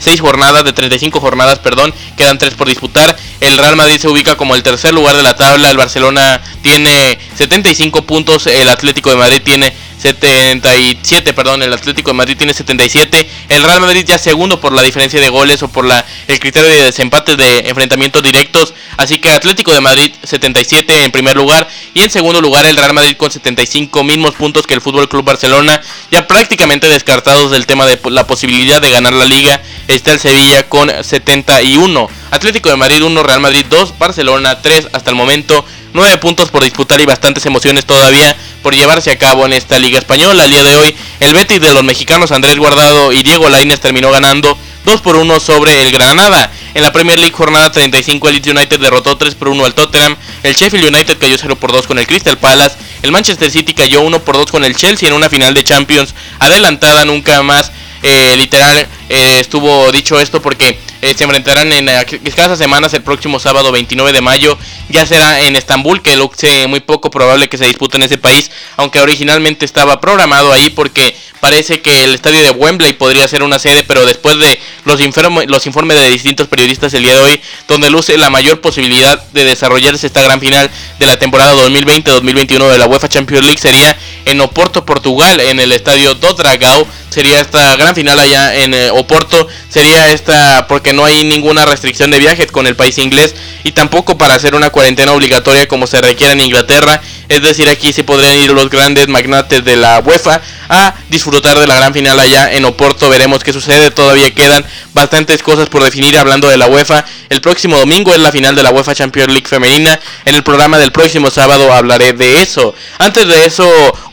36 0.05 0.21
jornadas, 0.21 0.64
de 0.64 0.73
35 0.75 1.19
jornadas, 1.19 1.59
perdón, 1.61 1.95
quedan 2.17 2.37
3 2.37 2.55
por 2.55 2.69
disputar. 2.69 3.17
El 3.40 3.57
Real 3.57 3.75
Madrid 3.75 3.99
se 3.99 4.09
ubica 4.09 4.37
como 4.37 4.55
el 4.55 4.62
tercer 4.62 4.93
lugar 4.93 5.17
de 5.17 5.23
la 5.23 5.35
tabla, 5.35 5.71
el 5.71 5.79
Barcelona 5.79 6.43
tiene 6.61 7.19
75 7.37 8.03
puntos, 8.03 8.47
el 8.47 8.69
Atlético 8.69 9.09
de 9.09 9.17
Madrid 9.17 9.40
tiene 9.43 9.73
77, 10.05 11.33
perdón, 11.33 11.62
el 11.62 11.73
Atlético 11.73 12.11
de 12.11 12.14
Madrid 12.14 12.37
tiene 12.37 12.53
77, 12.53 13.27
el 13.49 13.62
Real 13.62 13.81
Madrid 13.81 14.05
ya 14.07 14.19
segundo 14.19 14.61
por 14.61 14.75
la 14.75 14.83
diferencia 14.83 15.19
de 15.19 15.31
goles 15.31 15.62
o 15.62 15.69
por 15.69 15.87
la, 15.87 16.05
el 16.29 16.38
criterio 16.38 16.69
de 16.69 16.85
desempate 16.85 17.37
de 17.37 17.61
enfrentamientos 17.71 18.23
directos, 18.23 18.75
así 18.99 19.19
que 19.19 19.31
Atlético 19.31 19.73
de 19.73 19.81
Madrid 19.81 20.12
77 20.23 21.05
en 21.05 21.11
primer 21.11 21.37
lugar. 21.37 21.67
Y 21.95 22.03
en 22.03 22.11
segundo 22.11 22.43
lugar 22.43 22.67
el 22.67 22.77
Real 22.77 22.93
Madrid 22.93 23.17
con 23.17 23.31
75 23.31 24.05
mismos 24.05 24.35
puntos 24.35 24.67
que 24.67 24.75
el 24.75 24.83
Fútbol 24.83 25.09
Club 25.09 25.25
Barcelona, 25.25 25.81
ya 26.11 26.27
prácticamente 26.27 26.88
descartados 26.88 27.51
del 27.51 27.67
tema 27.67 27.87
de 27.87 27.99
la 28.11 28.27
posibilidad 28.27 28.83
de 28.83 28.90
ganar 28.90 29.14
la 29.14 29.25
liga, 29.25 29.62
está 29.96 30.12
el 30.12 30.18
Sevilla 30.18 30.68
con 30.68 30.90
71, 30.90 32.09
Atlético 32.30 32.68
de 32.68 32.76
Madrid 32.76 33.02
1, 33.02 33.22
Real 33.22 33.40
Madrid 33.40 33.64
2, 33.68 33.98
Barcelona 33.98 34.61
3 34.61 34.88
hasta 34.92 35.11
el 35.11 35.16
momento 35.16 35.64
9 35.92 36.18
puntos 36.18 36.50
por 36.50 36.64
disputar 36.64 37.00
y 37.00 37.07
bastantes 37.07 37.46
emociones 37.46 37.85
todavía 37.85 38.37
por 38.62 38.74
llevarse 38.74 39.12
a 39.12 39.18
cabo 39.18 39.46
en 39.46 39.52
esta 39.52 39.78
Liga 39.78 39.98
Española. 39.98 40.44
Al 40.44 40.50
día 40.50 40.64
de 40.64 40.76
hoy, 40.76 40.96
el 41.20 41.35
Betis 41.35 41.61
de 41.61 41.72
los 41.72 41.85
mexicanos 41.85 42.33
Andrés 42.33 42.57
Guardado 42.57 43.12
y 43.12 43.22
Diego 43.22 43.48
Lainez 43.48 43.80
terminó 43.80 44.11
ganando 44.11 44.59
2 44.85 45.00
por 45.00 45.16
1 45.16 45.40
sobre 45.40 45.83
el 45.83 45.92
Granada. 45.92 46.50
En 46.74 46.83
la 46.83 46.92
Premier 46.92 47.18
League 47.18 47.35
jornada 47.35 47.70
35 47.70 48.28
el 48.28 48.35
Leeds 48.35 48.48
United 48.48 48.80
derrotó 48.80 49.16
3 49.16 49.35
por 49.37 49.48
1 49.48 49.64
al 49.64 49.74
Tottenham, 49.74 50.16
el 50.42 50.54
Sheffield 50.54 50.92
United 50.92 51.18
cayó 51.18 51.37
0 51.38 51.57
por 51.57 51.72
2 51.72 51.87
con 51.87 51.98
el 52.00 52.07
Crystal 52.07 52.37
Palace, 52.37 52.76
el 53.02 53.12
Manchester 53.12 53.50
City 53.50 53.74
cayó 53.74 54.00
1 54.00 54.24
por 54.24 54.37
2 54.37 54.50
con 54.50 54.64
el 54.64 54.74
Chelsea 54.74 55.09
en 55.09 55.14
una 55.14 55.30
final 55.30 55.54
de 55.54 55.62
Champions 55.62 56.14
adelantada 56.40 57.04
nunca 57.04 57.42
más. 57.42 57.70
Eh, 58.07 58.37
literal 58.37 58.87
eh, 59.09 59.38
estuvo 59.40 59.90
dicho 59.90 60.21
esto 60.21 60.43
porque 60.43 60.79
eh, 61.01 61.14
se 61.17 61.25
enfrentarán 61.25 61.73
en 61.73 61.88
escasas 61.88 62.59
semanas 62.59 62.93
el 62.93 63.03
próximo 63.03 63.40
sábado 63.40 63.73
29 63.73 64.12
de 64.12 64.21
mayo. 64.21 64.59
Ya 64.90 65.07
será 65.07 65.40
en 65.40 65.57
Estambul, 65.57 66.03
que 66.03 66.12
es 66.12 66.69
muy 66.69 66.81
poco 66.81 67.11
probable 67.11 67.49
que 67.49 67.57
se 67.57 67.64
dispute 67.64 67.97
en 67.97 68.03
ese 68.03 68.19
país, 68.19 68.51
aunque 68.77 69.01
originalmente 69.01 69.64
estaba 69.64 70.03
programado 70.03 70.53
ahí 70.53 70.69
porque 70.69 71.17
parece 71.40 71.81
que 71.81 72.05
el 72.05 72.14
estadio 72.14 72.43
de 72.43 72.51
Wembley 72.51 72.95
podría 72.95 73.27
ser 73.29 73.43
una 73.43 73.59
sede, 73.59 73.85
pero 73.85 74.07
después 74.07 74.38
de 74.38 74.59
los, 74.85 74.99
los 75.47 75.67
informes 75.67 76.01
de 76.01 76.11
distintos 76.11 76.49
periodistas 76.49 76.93
el 76.95 77.03
día 77.03 77.14
de 77.14 77.21
hoy, 77.21 77.40
donde 77.69 77.90
luce 77.90 78.17
la 78.17 78.31
mayor 78.31 78.61
posibilidad 78.61 79.23
de 79.33 79.45
desarrollarse 79.45 80.07
esta 80.07 80.23
gran 80.23 80.40
final 80.40 80.71
de 80.99 81.07
la 81.07 81.19
temporada 81.19 81.55
2020-2021 81.69 82.71
de 82.71 82.79
la 82.79 82.87
UEFA 82.87 83.09
Champions 83.09 83.45
League 83.45 83.61
sería 83.61 83.97
en 84.25 84.40
Oporto, 84.40 84.87
Portugal, 84.87 85.38
en 85.40 85.61
el 85.61 85.73
estadio 85.73 86.14
do 86.14 86.33
Dragao. 86.33 86.87
Sería 87.14 87.40
esta 87.40 87.77
gran 87.77 87.94
final 87.94 88.18
allá 88.18 88.57
en 88.57 88.74
eh, 88.74 88.90
Oporto. 88.90 89.46
Sería 89.68 90.11
esta 90.11 90.66
porque 90.66 90.92
no 90.92 91.05
hay 91.05 91.22
ninguna 91.22 91.64
restricción 91.64 92.11
de 92.11 92.18
viajes 92.18 92.50
con 92.50 92.66
el 92.66 92.74
país 92.74 92.98
inglés 92.98 93.37
y 93.62 93.70
tampoco 93.70 94.18
para 94.18 94.35
hacer 94.35 94.57
una 94.57 94.70
cuarentena 94.70 95.12
obligatoria 95.12 95.68
como 95.68 95.87
se 95.87 96.00
requiere 96.00 96.33
en 96.33 96.40
Inglaterra. 96.40 97.00
Es 97.29 97.40
decir, 97.40 97.68
aquí 97.68 97.92
se 97.92 98.03
podrían 98.03 98.37
ir 98.37 98.50
los 98.50 98.68
grandes 98.68 99.07
magnates 99.07 99.64
de 99.64 99.77
la 99.77 100.00
UEFA 100.00 100.42
a 100.68 100.94
disfrutar 101.09 101.57
de 101.59 101.68
la 101.68 101.77
gran 101.77 101.94
final 101.94 102.18
allá 102.18 102.53
en 102.53 102.64
Oporto. 102.64 103.09
Veremos 103.09 103.44
qué 103.44 103.53
sucede. 103.53 103.92
Todavía 103.92 104.35
quedan 104.35 104.64
bastantes 104.92 105.42
cosas 105.42 105.68
por 105.68 105.85
definir 105.85 106.18
hablando 106.18 106.48
de 106.48 106.57
la 106.57 106.66
UEFA. 106.66 107.05
El 107.29 107.40
próximo 107.40 107.79
domingo 107.79 108.12
es 108.12 108.18
la 108.18 108.33
final 108.33 108.57
de 108.57 108.62
la 108.64 108.72
UEFA 108.72 108.94
Champions 108.94 109.33
League 109.33 109.46
femenina. 109.46 110.00
En 110.24 110.35
el 110.35 110.42
programa 110.42 110.79
del 110.79 110.90
próximo 110.90 111.31
sábado 111.31 111.72
hablaré 111.72 112.12
de 112.12 112.42
eso. 112.42 112.74
Antes 112.98 113.29
de 113.29 113.46
eso, 113.46 113.68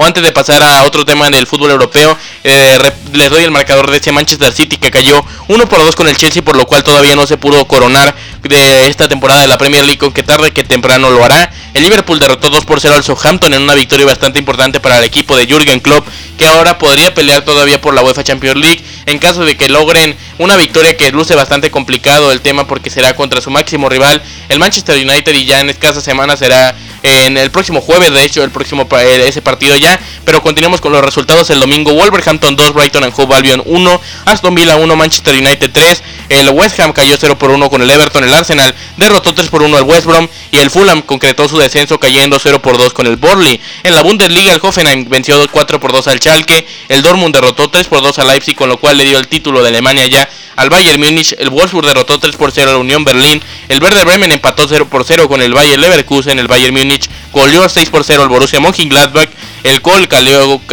antes 0.05 0.23
de 0.23 0.31
pasar 0.31 0.61
a 0.63 0.83
otro 0.83 1.05
tema 1.05 1.27
en 1.27 1.33
el 1.33 1.47
fútbol 1.47 1.71
europeo, 1.71 2.17
eh, 2.43 2.79
les 3.13 3.29
doy 3.29 3.43
el 3.43 3.51
marcador 3.51 3.89
de 3.91 3.97
ese 3.97 4.11
Manchester 4.11 4.51
City 4.51 4.77
que 4.77 4.91
cayó 4.91 5.23
1 5.47 5.69
por 5.69 5.79
2 5.79 5.95
con 5.95 6.07
el 6.07 6.17
Chelsea, 6.17 6.41
por 6.41 6.55
lo 6.55 6.65
cual 6.65 6.83
todavía 6.83 7.15
no 7.15 7.27
se 7.27 7.37
pudo 7.37 7.65
coronar 7.65 8.15
de 8.43 8.87
esta 8.87 9.07
temporada 9.07 9.41
de 9.41 9.47
la 9.47 9.57
Premier 9.57 9.83
League, 9.85 10.11
que 10.13 10.23
tarde 10.23 10.51
que 10.51 10.63
temprano 10.63 11.09
lo 11.09 11.23
hará. 11.23 11.51
El 11.73 11.83
Liverpool 11.83 12.19
derrotó 12.19 12.49
2 12.49 12.65
por 12.65 12.81
0 12.81 12.95
al 12.95 13.03
Southampton 13.03 13.53
en 13.53 13.61
una 13.61 13.75
victoria 13.75 14.05
bastante 14.05 14.39
importante 14.39 14.79
para 14.79 14.97
el 14.97 15.03
equipo 15.03 15.37
de 15.37 15.45
Jürgen 15.45 15.79
Klopp, 15.79 16.07
que 16.37 16.47
ahora 16.47 16.77
podría 16.77 17.13
pelear 17.13 17.43
todavía 17.43 17.79
por 17.79 17.93
la 17.93 18.01
UEFA 18.01 18.23
Champions 18.23 18.57
League 18.57 18.83
en 19.05 19.19
caso 19.19 19.45
de 19.45 19.55
que 19.55 19.69
logren 19.69 20.15
una 20.37 20.57
victoria 20.57 20.95
que 20.97 21.11
luce 21.11 21.35
bastante 21.35 21.71
complicado 21.71 22.31
el 22.31 22.41
tema 22.41 22.67
porque 22.67 22.89
será 22.89 23.15
contra 23.15 23.41
su 23.41 23.51
máximo 23.51 23.89
rival, 23.89 24.21
el 24.49 24.59
Manchester 24.59 24.95
United, 24.95 25.33
y 25.33 25.45
ya 25.45 25.59
en 25.59 25.69
escasas 25.69 26.03
semanas 26.03 26.39
será 26.39 26.75
en 27.03 27.37
el 27.37 27.49
próximo 27.51 27.81
jueves, 27.81 28.11
de 28.11 28.23
hecho, 28.23 28.43
el 28.43 28.51
próximo 28.51 28.87
eh, 28.99 29.23
ese 29.27 29.41
partido 29.41 29.75
ya. 29.77 29.99
Pero 30.25 30.41
continuamos 30.41 30.81
con 30.81 30.91
los 30.91 31.03
resultados 31.03 31.49
el 31.49 31.59
domingo. 31.59 31.93
Wolverhampton 31.93 32.55
2, 32.55 32.73
Brighton 32.73 33.03
and 33.03 33.13
Hove 33.15 33.35
Albion 33.35 33.63
1, 33.65 34.01
Aston 34.25 34.55
Villa 34.55 34.75
1, 34.75 34.95
Manchester 34.95 35.35
United 35.35 35.71
3. 35.71 36.03
El 36.29 36.49
West 36.49 36.79
Ham 36.79 36.93
cayó 36.93 37.15
0 37.19 37.37
por 37.37 37.51
1 37.51 37.69
con 37.69 37.81
el 37.81 37.89
Everton. 37.89 38.23
El 38.23 38.33
Arsenal 38.33 38.73
derrotó 38.97 39.33
3 39.33 39.49
por 39.49 39.63
1 39.63 39.77
al 39.77 39.83
West 39.83 40.05
Brom. 40.05 40.27
Y 40.51 40.59
el 40.59 40.69
Fulham 40.69 41.01
concretó 41.01 41.47
su 41.47 41.57
descenso 41.57 41.99
cayendo 41.99 42.39
0 42.39 42.61
por 42.61 42.77
2 42.77 42.93
con 42.93 43.07
el 43.07 43.17
Borley. 43.17 43.59
En 43.83 43.93
la 43.95 44.01
Bundesliga, 44.01 44.53
el 44.53 44.59
Hoffenheim 44.61 45.09
venció 45.09 45.45
4 45.49 45.79
por 45.79 45.91
2 45.91 46.07
al 46.07 46.19
Schalke. 46.19 46.67
El 46.89 47.01
Dortmund 47.01 47.33
derrotó 47.33 47.69
3 47.69 47.87
por 47.87 48.01
2 48.01 48.19
al 48.19 48.27
Leipzig, 48.27 48.55
con 48.55 48.69
lo 48.69 48.77
cual 48.77 48.97
le 48.97 49.05
dio 49.05 49.17
el 49.17 49.27
título 49.27 49.61
de 49.61 49.69
Alemania 49.69 50.05
ya 50.07 50.29
al 50.55 50.69
Bayern 50.69 50.99
Múnich. 50.99 51.35
El 51.37 51.49
Wolfsburg 51.49 51.87
derrotó 51.87 52.19
3 52.19 52.35
por 52.35 52.51
0 52.51 52.69
a 52.69 52.73
la 52.73 52.79
Unión 52.79 53.03
Berlín. 53.03 53.41
El 53.67 53.81
Werder 53.81 54.05
Bremen 54.05 54.31
empató 54.31 54.67
0 54.67 54.87
por 54.89 55.03
0 55.03 55.27
con 55.27 55.41
el 55.41 55.53
Bayern 55.53 55.81
Leverkusen. 55.81 56.39
El 56.39 56.47
Bayern 56.47 56.73
Múnich 56.73 56.90
goleó 57.31 57.67
6 57.67 57.89
por 57.89 58.03
0 58.03 58.23
al 58.23 58.29
Borussia 58.29 58.59
Mönchengladbach. 58.59 59.29
El, 59.63 59.81
Col 59.81 60.07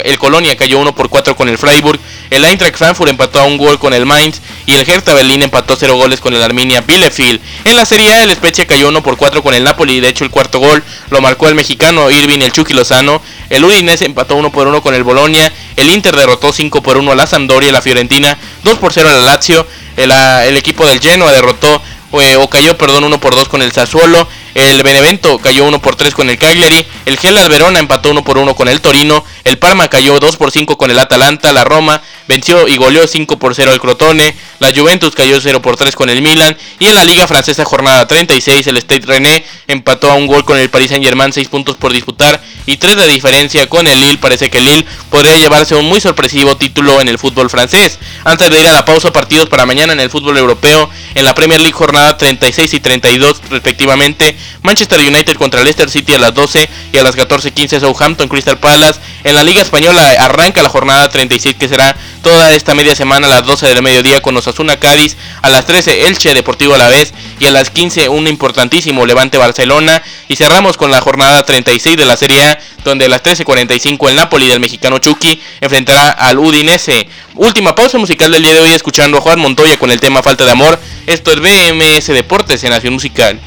el 0.04 0.18
Colonia 0.18 0.56
cayó 0.56 0.78
1 0.78 0.94
por 0.94 1.08
4 1.08 1.36
con 1.36 1.48
el 1.48 1.58
Freiburg. 1.58 2.00
El 2.30 2.44
Eintracht 2.44 2.76
Frankfurt 2.76 3.10
empató 3.10 3.40
a 3.40 3.44
un 3.44 3.56
gol 3.56 3.78
con 3.78 3.92
el 3.92 4.06
Mainz 4.06 4.40
y 4.66 4.74
el 4.74 4.88
Hertha 4.88 5.14
Berlín 5.14 5.42
empató 5.42 5.76
0 5.76 5.96
goles 5.96 6.20
con 6.20 6.34
el 6.34 6.42
Arminia 6.42 6.82
Bielefeld. 6.82 7.40
En 7.64 7.76
la 7.76 7.84
Serie 7.84 8.12
A 8.12 8.22
el 8.22 8.34
Spezia 8.34 8.66
cayó 8.66 8.88
1 8.88 9.02
por 9.02 9.16
4 9.16 9.42
con 9.42 9.54
el 9.54 9.64
Napoli, 9.64 10.00
de 10.00 10.08
hecho 10.08 10.24
el 10.24 10.30
cuarto 10.30 10.58
gol 10.58 10.82
lo 11.10 11.20
marcó 11.20 11.48
el 11.48 11.54
mexicano 11.54 12.10
Irving 12.10 12.40
el 12.40 12.52
Chucky 12.52 12.74
Lozano. 12.74 13.22
El 13.50 13.64
Udinese 13.64 14.04
empató 14.04 14.36
1 14.36 14.52
por 14.52 14.66
1 14.66 14.82
con 14.82 14.94
el 14.94 15.04
Bolonia. 15.04 15.52
El 15.76 15.90
Inter 15.90 16.16
derrotó 16.16 16.52
5 16.52 16.82
por 16.82 16.96
1 16.96 17.12
a 17.12 17.14
la 17.14 17.26
Sampdoria, 17.26 17.72
la 17.72 17.82
Fiorentina 17.82 18.36
2 18.64 18.78
por 18.78 18.92
0 18.92 19.08
a 19.08 19.12
la 19.12 19.18
Lazio. 19.20 19.66
El, 19.96 20.10
el 20.12 20.56
equipo 20.56 20.86
del 20.86 21.00
Genoa 21.00 21.32
derrotó 21.32 21.82
eh, 22.12 22.36
o 22.36 22.48
cayó, 22.48 22.76
perdón, 22.78 23.04
1 23.04 23.20
por 23.20 23.34
2 23.34 23.48
con 23.48 23.62
el 23.62 23.72
Sassuolo. 23.72 24.26
El 24.54 24.82
Benevento 24.82 25.38
cayó 25.38 25.64
1 25.64 25.80
por 25.80 25.96
3 25.96 26.14
con 26.14 26.30
el 26.30 26.38
Cagliari. 26.38 26.86
El 27.06 27.18
Gel 27.18 27.38
Verona 27.48 27.78
empató 27.78 28.10
1 28.10 28.24
por 28.24 28.38
1 28.38 28.54
con 28.54 28.68
el 28.68 28.80
Torino. 28.80 29.24
El 29.44 29.58
Parma 29.58 29.88
cayó 29.88 30.18
2 30.18 30.36
por 30.36 30.50
5 30.50 30.76
con 30.76 30.90
el 30.90 30.98
Atalanta. 30.98 31.52
La 31.52 31.64
Roma 31.64 32.02
venció 32.28 32.68
y 32.68 32.76
goleó 32.76 33.06
5 33.06 33.38
por 33.38 33.54
0 33.54 33.72
al 33.72 33.80
Crotone. 33.80 34.34
La 34.60 34.72
Juventus 34.74 35.14
cayó 35.14 35.40
0 35.40 35.62
por 35.62 35.76
3 35.76 35.96
con 35.96 36.10
el 36.10 36.22
Milan. 36.22 36.56
Y 36.78 36.86
en 36.86 36.94
la 36.94 37.04
Liga 37.04 37.26
Francesa, 37.26 37.64
jornada 37.64 38.06
36, 38.06 38.66
el 38.66 38.76
Stade 38.78 39.06
René 39.06 39.44
empató 39.66 40.10
a 40.10 40.14
un 40.14 40.26
gol 40.26 40.44
con 40.44 40.58
el 40.58 40.70
Paris 40.70 40.90
Saint 40.90 41.04
Germain, 41.04 41.32
6 41.32 41.48
puntos 41.48 41.76
por 41.76 41.92
disputar 41.92 42.40
y 42.66 42.76
3 42.76 42.96
de 42.96 43.06
diferencia 43.08 43.68
con 43.68 43.86
el 43.86 44.00
Lille. 44.00 44.18
Parece 44.18 44.50
que 44.50 44.58
el 44.58 44.66
Lille 44.66 44.86
podría 45.10 45.36
llevarse 45.36 45.74
un 45.74 45.86
muy 45.86 46.00
sorpresivo 46.00 46.56
título 46.56 47.00
en 47.00 47.08
el 47.08 47.18
fútbol 47.18 47.48
francés. 47.48 47.98
Antes 48.24 48.50
de 48.50 48.60
ir 48.60 48.68
a 48.68 48.72
la 48.72 48.84
pausa, 48.84 49.12
partidos 49.12 49.48
para 49.48 49.64
mañana 49.64 49.94
en 49.94 50.00
el 50.00 50.10
fútbol 50.10 50.36
europeo. 50.36 50.90
En 51.14 51.24
la 51.24 51.34
Premier 51.34 51.60
League, 51.60 51.72
jornada 51.72 52.16
36 52.16 52.74
y 52.74 52.80
32 52.80 53.40
respectivamente. 53.50 54.36
Manchester 54.62 55.00
United 55.00 55.36
contra 55.36 55.62
Leicester 55.62 55.88
City 55.88 56.14
a 56.14 56.18
las 56.18 56.34
12 56.34 56.68
y 56.92 56.98
a 56.98 57.02
las 57.02 57.16
14.15 57.16 57.80
Southampton 57.80 58.28
Crystal 58.28 58.58
Palace. 58.58 59.00
En 59.24 59.34
la 59.34 59.42
Liga 59.42 59.62
Española 59.62 60.14
arranca 60.20 60.62
la 60.62 60.68
jornada 60.68 61.08
36 61.08 61.56
que 61.58 61.68
será 61.68 61.96
toda 62.22 62.54
esta 62.54 62.74
media 62.74 62.94
semana 62.94 63.26
a 63.26 63.30
las 63.30 63.46
12 63.46 63.66
del 63.66 63.82
mediodía 63.82 64.20
con 64.20 64.36
Osasuna 64.36 64.78
Cádiz, 64.78 65.16
a 65.42 65.50
las 65.50 65.66
13 65.66 66.06
Elche 66.06 66.34
Deportivo 66.34 66.74
a 66.74 66.78
la 66.78 66.88
vez 66.88 67.12
y 67.40 67.46
a 67.46 67.50
las 67.50 67.70
15 67.70 68.08
un 68.08 68.26
importantísimo 68.28 69.06
Levante 69.06 69.38
Barcelona 69.38 70.02
y 70.28 70.36
cerramos 70.36 70.76
con 70.76 70.90
la 70.90 71.00
jornada 71.00 71.42
36 71.42 71.96
de 71.96 72.04
la 72.04 72.16
Serie 72.16 72.42
A 72.44 72.58
donde 72.84 73.06
a 73.06 73.08
las 73.08 73.22
13.45 73.22 74.08
el 74.08 74.16
Napoli 74.16 74.46
del 74.46 74.60
mexicano 74.60 74.98
Chucky 74.98 75.40
enfrentará 75.60 76.10
al 76.10 76.38
Udinese. 76.38 77.08
Última 77.34 77.74
pausa 77.74 77.98
musical 77.98 78.32
del 78.32 78.42
día 78.42 78.54
de 78.54 78.60
hoy 78.60 78.72
escuchando 78.72 79.18
a 79.18 79.20
Juan 79.20 79.40
Montoya 79.40 79.78
con 79.78 79.90
el 79.90 80.00
tema 80.00 80.22
Falta 80.22 80.44
de 80.44 80.52
Amor. 80.52 80.78
Esto 81.06 81.32
es 81.32 81.40
BMS 81.40 82.06
Deportes 82.08 82.62
en 82.64 82.70
Nación 82.70 82.94
Musical. 82.94 83.40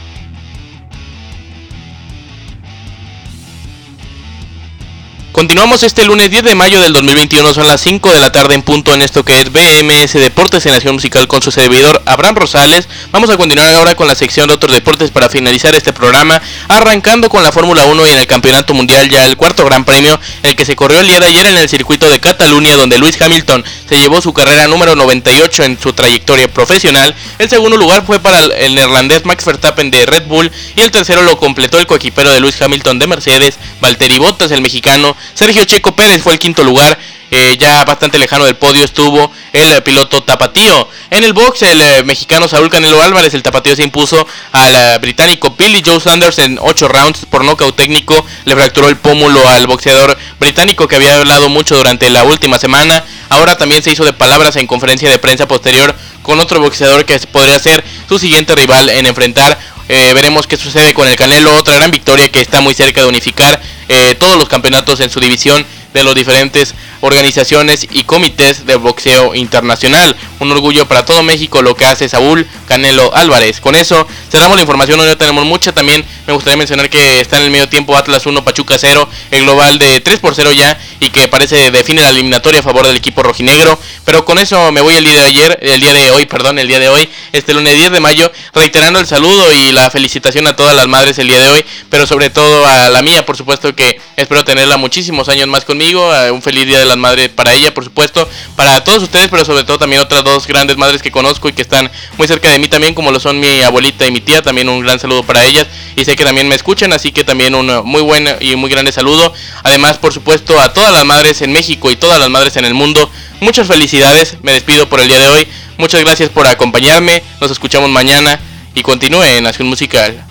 Continuamos 5.41 5.81
este 5.81 6.05
lunes 6.05 6.29
10 6.29 6.43
de 6.43 6.53
mayo 6.53 6.79
del 6.81 6.93
2021, 6.93 7.55
son 7.55 7.65
las 7.65 7.81
5 7.81 8.13
de 8.13 8.19
la 8.19 8.31
tarde 8.31 8.53
en 8.53 8.61
punto 8.61 8.93
en 8.93 9.01
esto 9.01 9.25
que 9.25 9.39
es 9.39 9.51
BMS 9.51 10.13
Deportes 10.13 10.63
en 10.67 10.71
Nación 10.71 10.93
Musical 10.93 11.27
con 11.27 11.41
su 11.41 11.49
servidor 11.49 11.99
Abraham 12.05 12.35
Rosales. 12.35 12.87
Vamos 13.11 13.27
a 13.31 13.37
continuar 13.37 13.67
ahora 13.73 13.95
con 13.95 14.07
la 14.07 14.13
sección 14.13 14.47
de 14.47 14.53
otros 14.53 14.71
deportes 14.71 15.09
para 15.09 15.29
finalizar 15.29 15.73
este 15.73 15.93
programa, 15.93 16.39
arrancando 16.67 17.27
con 17.27 17.41
la 17.41 17.51
Fórmula 17.51 17.85
1 17.85 18.05
y 18.05 18.09
en 18.11 18.19
el 18.19 18.27
Campeonato 18.27 18.75
Mundial 18.75 19.09
ya 19.09 19.25
el 19.25 19.35
cuarto 19.35 19.65
Gran 19.65 19.83
Premio, 19.83 20.19
el 20.43 20.55
que 20.55 20.63
se 20.63 20.75
corrió 20.75 20.99
el 20.99 21.07
día 21.07 21.19
de 21.19 21.25
ayer 21.25 21.47
en 21.47 21.57
el 21.57 21.67
circuito 21.67 22.07
de 22.07 22.19
Cataluña 22.19 22.75
donde 22.75 22.99
Luis 22.99 23.19
Hamilton 23.19 23.65
se 23.89 23.97
llevó 23.97 24.21
su 24.21 24.33
carrera 24.33 24.67
número 24.67 24.95
98 24.95 25.63
en 25.63 25.79
su 25.81 25.91
trayectoria 25.93 26.53
profesional. 26.53 27.15
El 27.39 27.49
segundo 27.49 27.77
lugar 27.77 28.05
fue 28.05 28.19
para 28.19 28.41
el 28.41 28.75
neerlandés 28.75 29.25
Max 29.25 29.43
Verstappen 29.43 29.89
de 29.89 30.05
Red 30.05 30.27
Bull 30.27 30.51
y 30.75 30.81
el 30.81 30.91
tercero 30.91 31.23
lo 31.23 31.39
completó 31.39 31.79
el 31.79 31.87
coequipero 31.87 32.31
de 32.31 32.39
Luis 32.39 32.61
Hamilton 32.61 32.99
de 32.99 33.07
Mercedes, 33.07 33.57
Valtteri 33.81 34.19
Bottas 34.19 34.51
el 34.51 34.61
mexicano 34.61 35.17
Sergio 35.33 35.65
Checo 35.65 35.95
Pérez 35.95 36.21
fue 36.21 36.33
el 36.33 36.39
quinto 36.39 36.63
lugar. 36.63 36.97
Eh, 37.33 37.55
ya 37.57 37.85
bastante 37.85 38.19
lejano 38.19 38.43
del 38.43 38.57
podio 38.57 38.83
estuvo 38.83 39.31
el 39.53 39.81
piloto 39.83 40.21
Tapatío. 40.21 40.89
En 41.09 41.23
el 41.23 41.31
box, 41.31 41.61
el 41.61 41.79
eh, 41.79 42.03
mexicano 42.03 42.45
Saúl 42.49 42.69
Canelo 42.69 43.01
Álvarez, 43.01 43.33
el 43.33 43.41
Tapatío 43.41 43.73
se 43.73 43.83
impuso 43.83 44.27
al 44.51 44.75
eh, 44.75 44.97
británico 44.99 45.55
Billy 45.57 45.81
Joe 45.85 46.01
Sanders 46.01 46.39
en 46.39 46.59
8 46.59 46.89
rounds 46.89 47.25
por 47.29 47.45
nocaut 47.45 47.73
técnico. 47.73 48.25
Le 48.43 48.53
fracturó 48.53 48.89
el 48.89 48.97
pómulo 48.97 49.47
al 49.47 49.65
boxeador 49.65 50.17
británico 50.41 50.89
que 50.89 50.97
había 50.97 51.15
hablado 51.15 51.47
mucho 51.47 51.77
durante 51.77 52.09
la 52.09 52.25
última 52.25 52.59
semana. 52.59 53.05
Ahora 53.29 53.57
también 53.57 53.81
se 53.81 53.91
hizo 53.91 54.03
de 54.03 54.11
palabras 54.11 54.57
en 54.57 54.67
conferencia 54.67 55.09
de 55.09 55.17
prensa 55.17 55.47
posterior 55.47 55.95
con 56.21 56.41
otro 56.41 56.59
boxeador 56.59 57.05
que 57.05 57.17
podría 57.19 57.57
ser 57.59 57.81
su 58.09 58.19
siguiente 58.19 58.55
rival 58.55 58.89
en 58.89 59.05
enfrentar 59.05 59.57
eh, 59.93 60.13
veremos 60.13 60.47
qué 60.47 60.55
sucede 60.55 60.93
con 60.93 61.05
el 61.05 61.17
Canelo, 61.17 61.53
otra 61.53 61.75
gran 61.75 61.91
victoria 61.91 62.29
que 62.29 62.39
está 62.39 62.61
muy 62.61 62.73
cerca 62.73 63.01
de 63.01 63.07
unificar 63.07 63.61
eh, 63.89 64.15
todos 64.15 64.37
los 64.37 64.47
campeonatos 64.47 65.01
en 65.01 65.09
su 65.09 65.19
división 65.19 65.65
de 65.93 66.03
los 66.05 66.15
diferentes 66.15 66.73
organizaciones 67.01 67.87
y 67.91 68.03
comités 68.03 68.65
de 68.65 68.75
boxeo 68.75 69.35
internacional. 69.35 70.15
Un 70.39 70.51
orgullo 70.51 70.87
para 70.87 71.05
todo 71.05 71.21
México 71.23 71.61
lo 71.61 71.75
que 71.75 71.85
hace 71.85 72.09
Saúl 72.09 72.47
Canelo 72.67 73.13
Álvarez. 73.13 73.59
Con 73.59 73.75
eso 73.75 74.07
cerramos 74.29 74.55
la 74.55 74.61
información, 74.61 74.99
hoy 74.99 75.07
no 75.07 75.17
tenemos 75.17 75.45
mucha. 75.45 75.71
También 75.71 76.05
me 76.25 76.33
gustaría 76.33 76.57
mencionar 76.57 76.89
que 76.89 77.19
está 77.19 77.37
en 77.37 77.45
el 77.45 77.51
medio 77.51 77.67
tiempo 77.69 77.95
Atlas 77.95 78.25
1, 78.25 78.43
Pachuca 78.43 78.77
0, 78.77 79.07
el 79.31 79.43
global 79.43 79.77
de 79.77 79.99
3 79.99 80.19
por 80.19 80.35
0 80.35 80.51
ya 80.53 80.79
y 80.99 81.09
que 81.09 81.27
parece 81.27 81.71
define 81.71 82.01
la 82.01 82.09
eliminatoria 82.09 82.59
a 82.61 82.63
favor 82.63 82.87
del 82.87 82.95
equipo 82.95 83.23
rojinegro. 83.23 83.77
Pero 84.05 84.25
con 84.25 84.37
eso 84.39 84.71
me 84.71 84.81
voy 84.81 84.95
el 84.95 85.03
día 85.03 85.21
de 85.21 85.25
ayer, 85.25 85.59
el 85.61 85.79
día 85.79 85.93
de 85.93 86.11
hoy, 86.11 86.25
perdón, 86.25 86.59
el 86.59 86.67
día 86.67 86.79
de 86.79 86.89
hoy, 86.89 87.09
este 87.31 87.53
lunes 87.53 87.75
10 87.75 87.91
de 87.91 87.99
mayo, 87.99 88.31
reiterando 88.53 88.99
el 88.99 89.07
saludo 89.07 89.51
y 89.51 89.71
la 89.71 89.89
felicitación 89.89 90.47
a 90.47 90.55
todas 90.55 90.75
las 90.75 90.87
madres 90.87 91.17
el 91.19 91.27
día 91.27 91.39
de 91.39 91.49
hoy, 91.49 91.65
pero 91.89 92.05
sobre 92.05 92.29
todo 92.29 92.65
a 92.65 92.89
la 92.89 93.01
mía, 93.01 93.25
por 93.25 93.37
supuesto 93.37 93.75
que 93.75 93.99
espero 94.15 94.43
tenerla 94.43 94.77
muchísimos 94.77 95.29
años 95.29 95.47
más 95.47 95.65
conmigo. 95.65 96.11
Un 96.31 96.41
feliz 96.41 96.65
día 96.65 96.79
de 96.79 96.85
las 96.91 96.97
madres 96.99 97.29
para 97.29 97.53
ella, 97.53 97.73
por 97.73 97.83
supuesto, 97.83 98.27
para 98.55 98.83
todos 98.83 99.03
ustedes, 99.03 99.29
pero 99.29 99.45
sobre 99.45 99.63
todo 99.63 99.77
también 99.77 100.01
otras 100.01 100.23
dos 100.23 100.45
grandes 100.45 100.77
madres 100.77 101.01
que 101.01 101.11
conozco 101.11 101.49
y 101.49 101.53
que 101.53 101.61
están 101.61 101.89
muy 102.17 102.27
cerca 102.27 102.51
de 102.51 102.59
mí 102.59 102.67
también, 102.67 102.93
como 102.93 103.11
lo 103.11 103.19
son 103.19 103.39
mi 103.39 103.61
abuelita 103.61 104.05
y 104.05 104.11
mi 104.11 104.21
tía. 104.21 104.41
También 104.41 104.69
un 104.69 104.81
gran 104.81 104.99
saludo 104.99 105.23
para 105.23 105.45
ellas 105.45 105.67
y 105.95 106.05
sé 106.05 106.15
que 106.15 106.23
también 106.23 106.47
me 106.47 106.55
escuchan, 106.55 106.93
así 106.93 107.11
que 107.11 107.23
también 107.23 107.55
un 107.55 107.67
muy 107.85 108.01
buen 108.01 108.27
y 108.39 108.55
muy 108.55 108.69
grande 108.69 108.91
saludo. 108.91 109.33
Además, 109.63 109.97
por 109.97 110.13
supuesto, 110.13 110.59
a 110.59 110.73
todas 110.73 110.93
las 110.93 111.05
madres 111.05 111.41
en 111.41 111.51
México 111.51 111.89
y 111.91 111.95
todas 111.95 112.19
las 112.19 112.29
madres 112.29 112.55
en 112.57 112.65
el 112.65 112.73
mundo. 112.73 113.09
Muchas 113.39 113.67
felicidades, 113.67 114.37
me 114.43 114.51
despido 114.51 114.87
por 114.87 114.99
el 114.99 115.07
día 115.07 115.19
de 115.19 115.27
hoy. 115.29 115.47
Muchas 115.77 116.01
gracias 116.01 116.29
por 116.29 116.45
acompañarme, 116.45 117.23
nos 117.39 117.49
escuchamos 117.49 117.89
mañana 117.89 118.39
y 118.75 118.83
continúe 118.83 119.23
en 119.23 119.43
Nación 119.43 119.67
Musical. 119.67 120.30